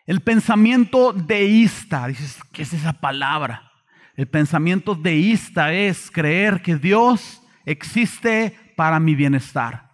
el 0.07 0.21
pensamiento 0.21 1.13
deísta, 1.13 2.07
dices, 2.07 2.39
¿qué 2.53 2.63
es 2.63 2.73
esa 2.73 2.93
palabra? 2.93 3.73
El 4.15 4.29
pensamiento 4.29 4.95
deísta 4.95 5.73
es 5.73 6.11
creer 6.11 6.63
que 6.63 6.77
Dios 6.77 7.43
existe 7.65 8.73
para 8.77 9.01
mi 9.01 9.15
bienestar. 9.15 9.87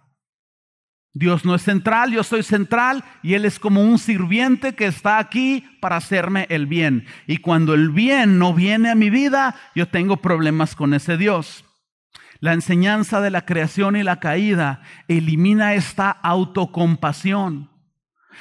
Dios 1.15 1.45
no 1.45 1.53
es 1.53 1.61
central, 1.61 2.11
yo 2.11 2.23
soy 2.23 2.41
central 2.41 3.03
y 3.21 3.35
Él 3.35 3.45
es 3.45 3.59
como 3.59 3.83
un 3.83 3.99
sirviente 3.99 4.73
que 4.73 4.85
está 4.85 5.19
aquí 5.19 5.63
para 5.79 5.97
hacerme 5.97 6.47
el 6.49 6.65
bien. 6.65 7.05
Y 7.27 7.37
cuando 7.37 7.73
el 7.73 7.89
bien 7.89 8.39
no 8.39 8.53
viene 8.53 8.89
a 8.89 8.95
mi 8.95 9.09
vida, 9.09 9.55
yo 9.75 9.87
tengo 9.87 10.17
problemas 10.17 10.75
con 10.75 10.93
ese 10.93 11.17
Dios. 11.17 11.65
La 12.39 12.53
enseñanza 12.53 13.21
de 13.21 13.29
la 13.29 13.45
creación 13.45 13.95
y 13.95 14.03
la 14.03 14.19
caída 14.19 14.81
elimina 15.07 15.75
esta 15.75 16.09
autocompasión. 16.09 17.72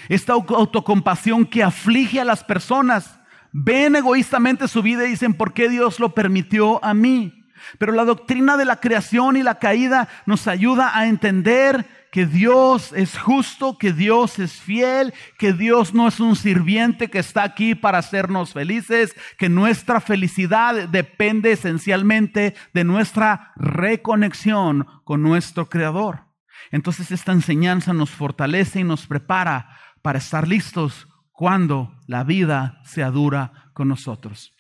Esta 0.08 0.32
autocompasión 0.32 1.46
que 1.46 1.62
aflige 1.62 2.20
a 2.20 2.24
las 2.24 2.44
personas. 2.44 3.18
Ven 3.52 3.96
egoístamente 3.96 4.68
su 4.68 4.82
vida 4.82 5.04
y 5.06 5.10
dicen, 5.10 5.34
¿por 5.34 5.52
qué 5.52 5.68
Dios 5.68 6.00
lo 6.00 6.14
permitió 6.14 6.82
a 6.84 6.94
mí? 6.94 7.44
Pero 7.78 7.92
la 7.92 8.04
doctrina 8.04 8.56
de 8.56 8.64
la 8.64 8.80
creación 8.80 9.36
y 9.36 9.42
la 9.42 9.58
caída 9.58 10.08
nos 10.26 10.48
ayuda 10.48 10.96
a 10.96 11.06
entender 11.06 11.86
que 12.10 12.26
Dios 12.26 12.92
es 12.92 13.18
justo, 13.18 13.78
que 13.78 13.92
Dios 13.92 14.38
es 14.38 14.52
fiel, 14.52 15.14
que 15.38 15.54
Dios 15.54 15.94
no 15.94 16.08
es 16.08 16.20
un 16.20 16.36
sirviente 16.36 17.08
que 17.08 17.18
está 17.18 17.42
aquí 17.42 17.74
para 17.74 17.98
hacernos 17.98 18.52
felices, 18.52 19.14
que 19.38 19.48
nuestra 19.48 19.98
felicidad 20.00 20.88
depende 20.88 21.52
esencialmente 21.52 22.54
de 22.74 22.84
nuestra 22.84 23.52
reconexión 23.56 24.86
con 25.04 25.22
nuestro 25.22 25.70
Creador. 25.70 26.26
Entonces 26.70 27.10
esta 27.10 27.32
enseñanza 27.32 27.94
nos 27.94 28.10
fortalece 28.10 28.80
y 28.80 28.84
nos 28.84 29.06
prepara 29.06 29.78
para 30.02 30.18
estar 30.18 30.46
listos 30.46 31.08
cuando 31.30 31.94
la 32.06 32.24
vida 32.24 32.80
sea 32.84 33.10
dura 33.10 33.70
con 33.72 33.88
nosotros. 33.88 34.54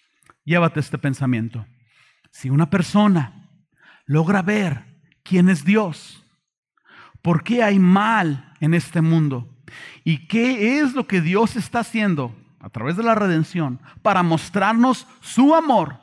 Llévate 0.44 0.80
este 0.80 0.98
pensamiento. 0.98 1.66
Si 2.30 2.50
una 2.50 2.70
persona 2.70 3.50
logra 4.06 4.42
ver 4.42 5.00
quién 5.22 5.48
es 5.48 5.64
Dios, 5.64 6.24
por 7.20 7.44
qué 7.44 7.62
hay 7.62 7.78
mal 7.78 8.52
en 8.60 8.74
este 8.74 9.00
mundo 9.00 9.48
y 10.04 10.26
qué 10.26 10.80
es 10.80 10.94
lo 10.94 11.06
que 11.06 11.20
Dios 11.20 11.56
está 11.56 11.80
haciendo 11.80 12.34
a 12.60 12.68
través 12.70 12.96
de 12.96 13.02
la 13.02 13.14
redención 13.14 13.80
para 14.02 14.22
mostrarnos 14.22 15.06
su 15.20 15.54
amor, 15.54 16.00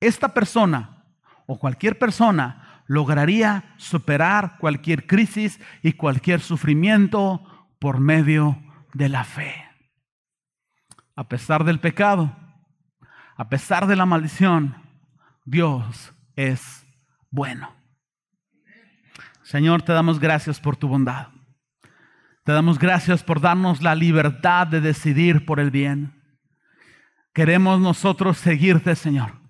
esta 0.00 0.32
persona 0.32 1.04
o 1.46 1.58
cualquier 1.58 1.98
persona 1.98 2.82
lograría 2.86 3.74
superar 3.76 4.56
cualquier 4.58 5.06
crisis 5.06 5.60
y 5.82 5.92
cualquier 5.92 6.40
sufrimiento 6.40 7.44
por 7.80 7.98
medio 7.98 8.62
de 8.94 9.08
la 9.08 9.24
fe. 9.24 9.64
A 11.16 11.28
pesar 11.28 11.64
del 11.64 11.80
pecado, 11.80 12.36
a 13.36 13.48
pesar 13.48 13.86
de 13.86 13.96
la 13.96 14.06
maldición, 14.06 14.76
Dios 15.44 16.12
es 16.36 16.86
bueno. 17.30 17.74
Señor, 19.42 19.82
te 19.82 19.92
damos 19.92 20.20
gracias 20.20 20.60
por 20.60 20.76
tu 20.76 20.86
bondad. 20.86 21.28
Te 22.44 22.52
damos 22.52 22.78
gracias 22.78 23.24
por 23.24 23.40
darnos 23.40 23.82
la 23.82 23.94
libertad 23.94 24.66
de 24.66 24.80
decidir 24.80 25.44
por 25.44 25.58
el 25.58 25.70
bien. 25.70 26.22
Queremos 27.32 27.80
nosotros 27.80 28.38
seguirte, 28.38 28.94
Señor. 28.94 29.40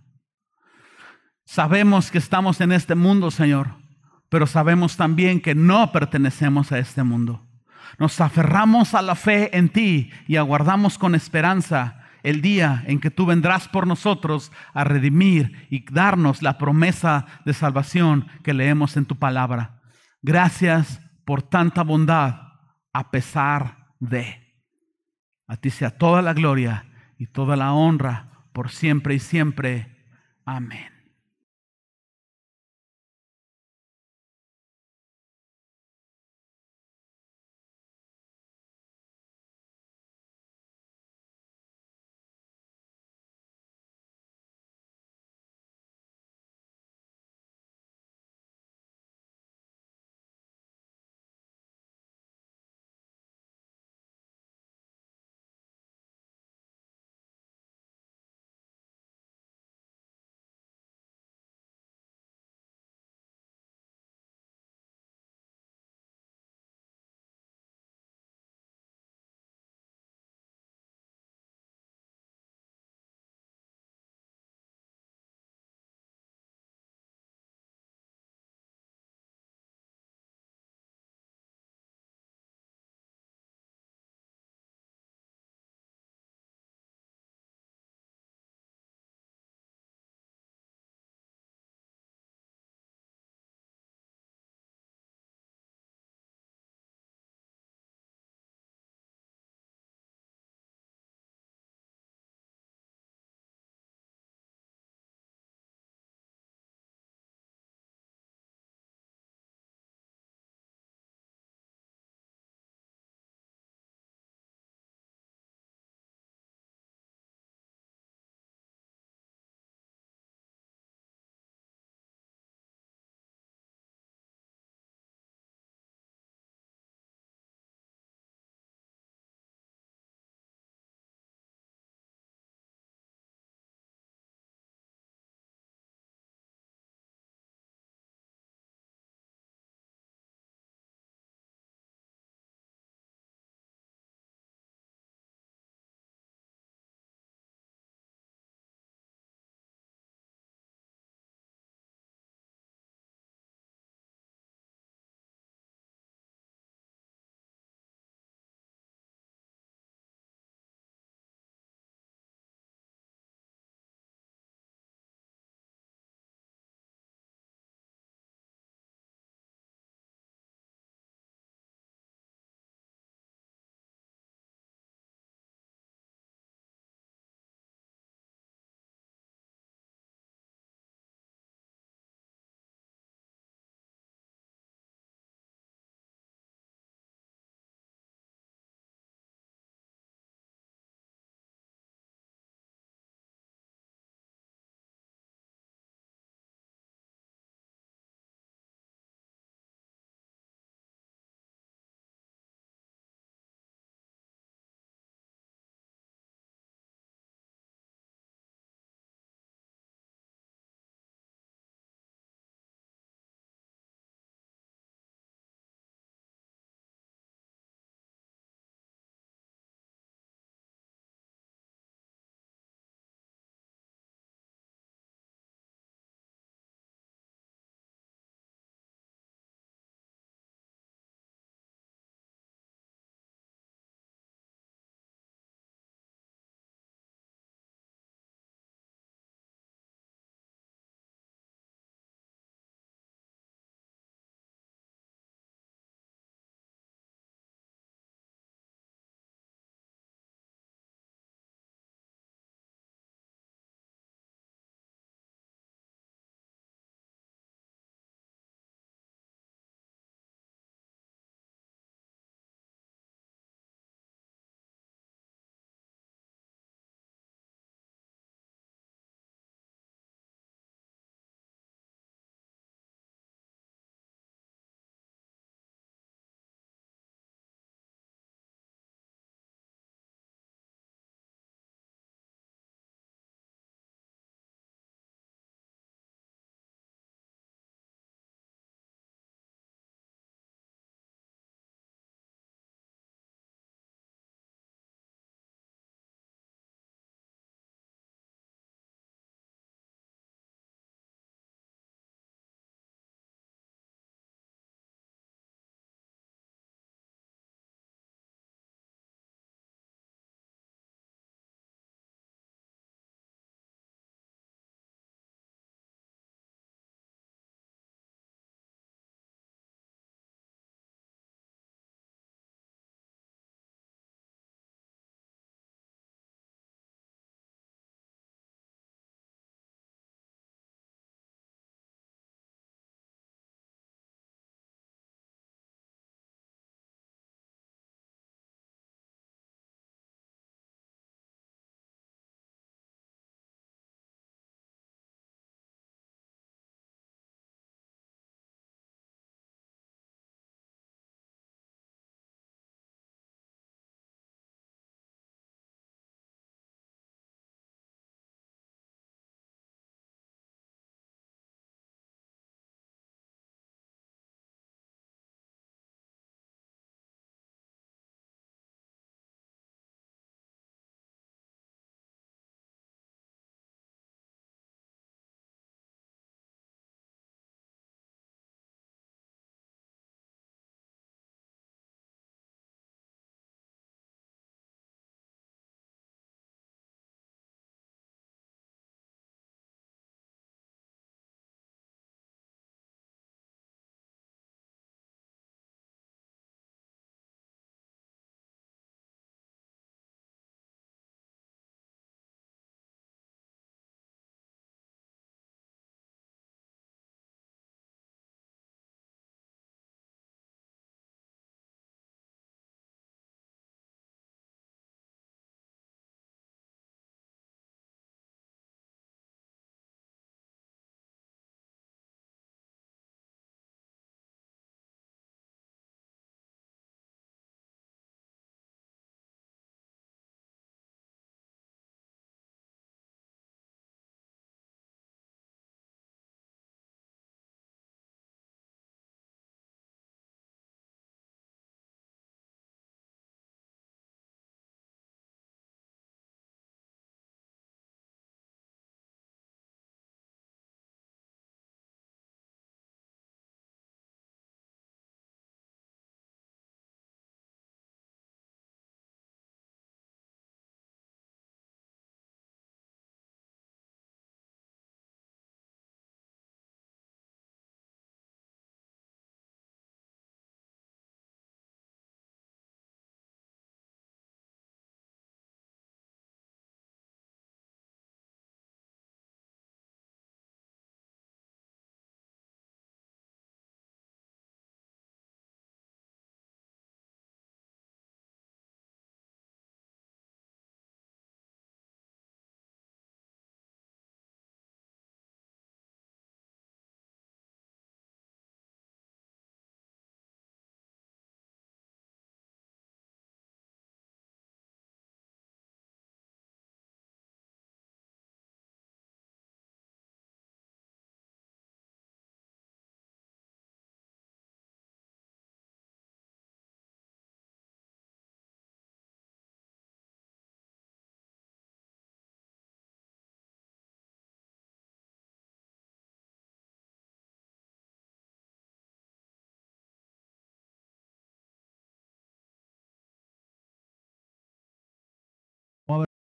Sabemos 1.44 2.10
que 2.10 2.18
estamos 2.18 2.60
en 2.60 2.70
este 2.70 2.94
mundo, 2.94 3.30
Señor, 3.30 3.74
pero 4.28 4.46
sabemos 4.46 4.96
también 4.96 5.40
que 5.40 5.56
no 5.56 5.90
pertenecemos 5.90 6.70
a 6.70 6.78
este 6.78 7.02
mundo. 7.02 7.49
Nos 7.98 8.20
aferramos 8.20 8.94
a 8.94 9.02
la 9.02 9.14
fe 9.14 9.56
en 9.56 9.68
ti 9.68 10.10
y 10.26 10.36
aguardamos 10.36 10.98
con 10.98 11.14
esperanza 11.14 12.00
el 12.22 12.42
día 12.42 12.84
en 12.86 13.00
que 13.00 13.10
tú 13.10 13.26
vendrás 13.26 13.68
por 13.68 13.86
nosotros 13.86 14.52
a 14.74 14.84
redimir 14.84 15.66
y 15.70 15.84
darnos 15.90 16.42
la 16.42 16.58
promesa 16.58 17.26
de 17.44 17.54
salvación 17.54 18.26
que 18.42 18.54
leemos 18.54 18.96
en 18.96 19.06
tu 19.06 19.16
palabra. 19.16 19.80
Gracias 20.22 21.00
por 21.24 21.42
tanta 21.42 21.82
bondad 21.82 22.34
a 22.92 23.10
pesar 23.10 23.94
de. 24.00 24.40
A 25.46 25.56
ti 25.56 25.70
sea 25.70 25.90
toda 25.90 26.22
la 26.22 26.34
gloria 26.34 26.86
y 27.18 27.26
toda 27.26 27.56
la 27.56 27.72
honra 27.72 28.46
por 28.52 28.70
siempre 28.70 29.14
y 29.14 29.18
siempre. 29.18 30.06
Amén. 30.44 30.99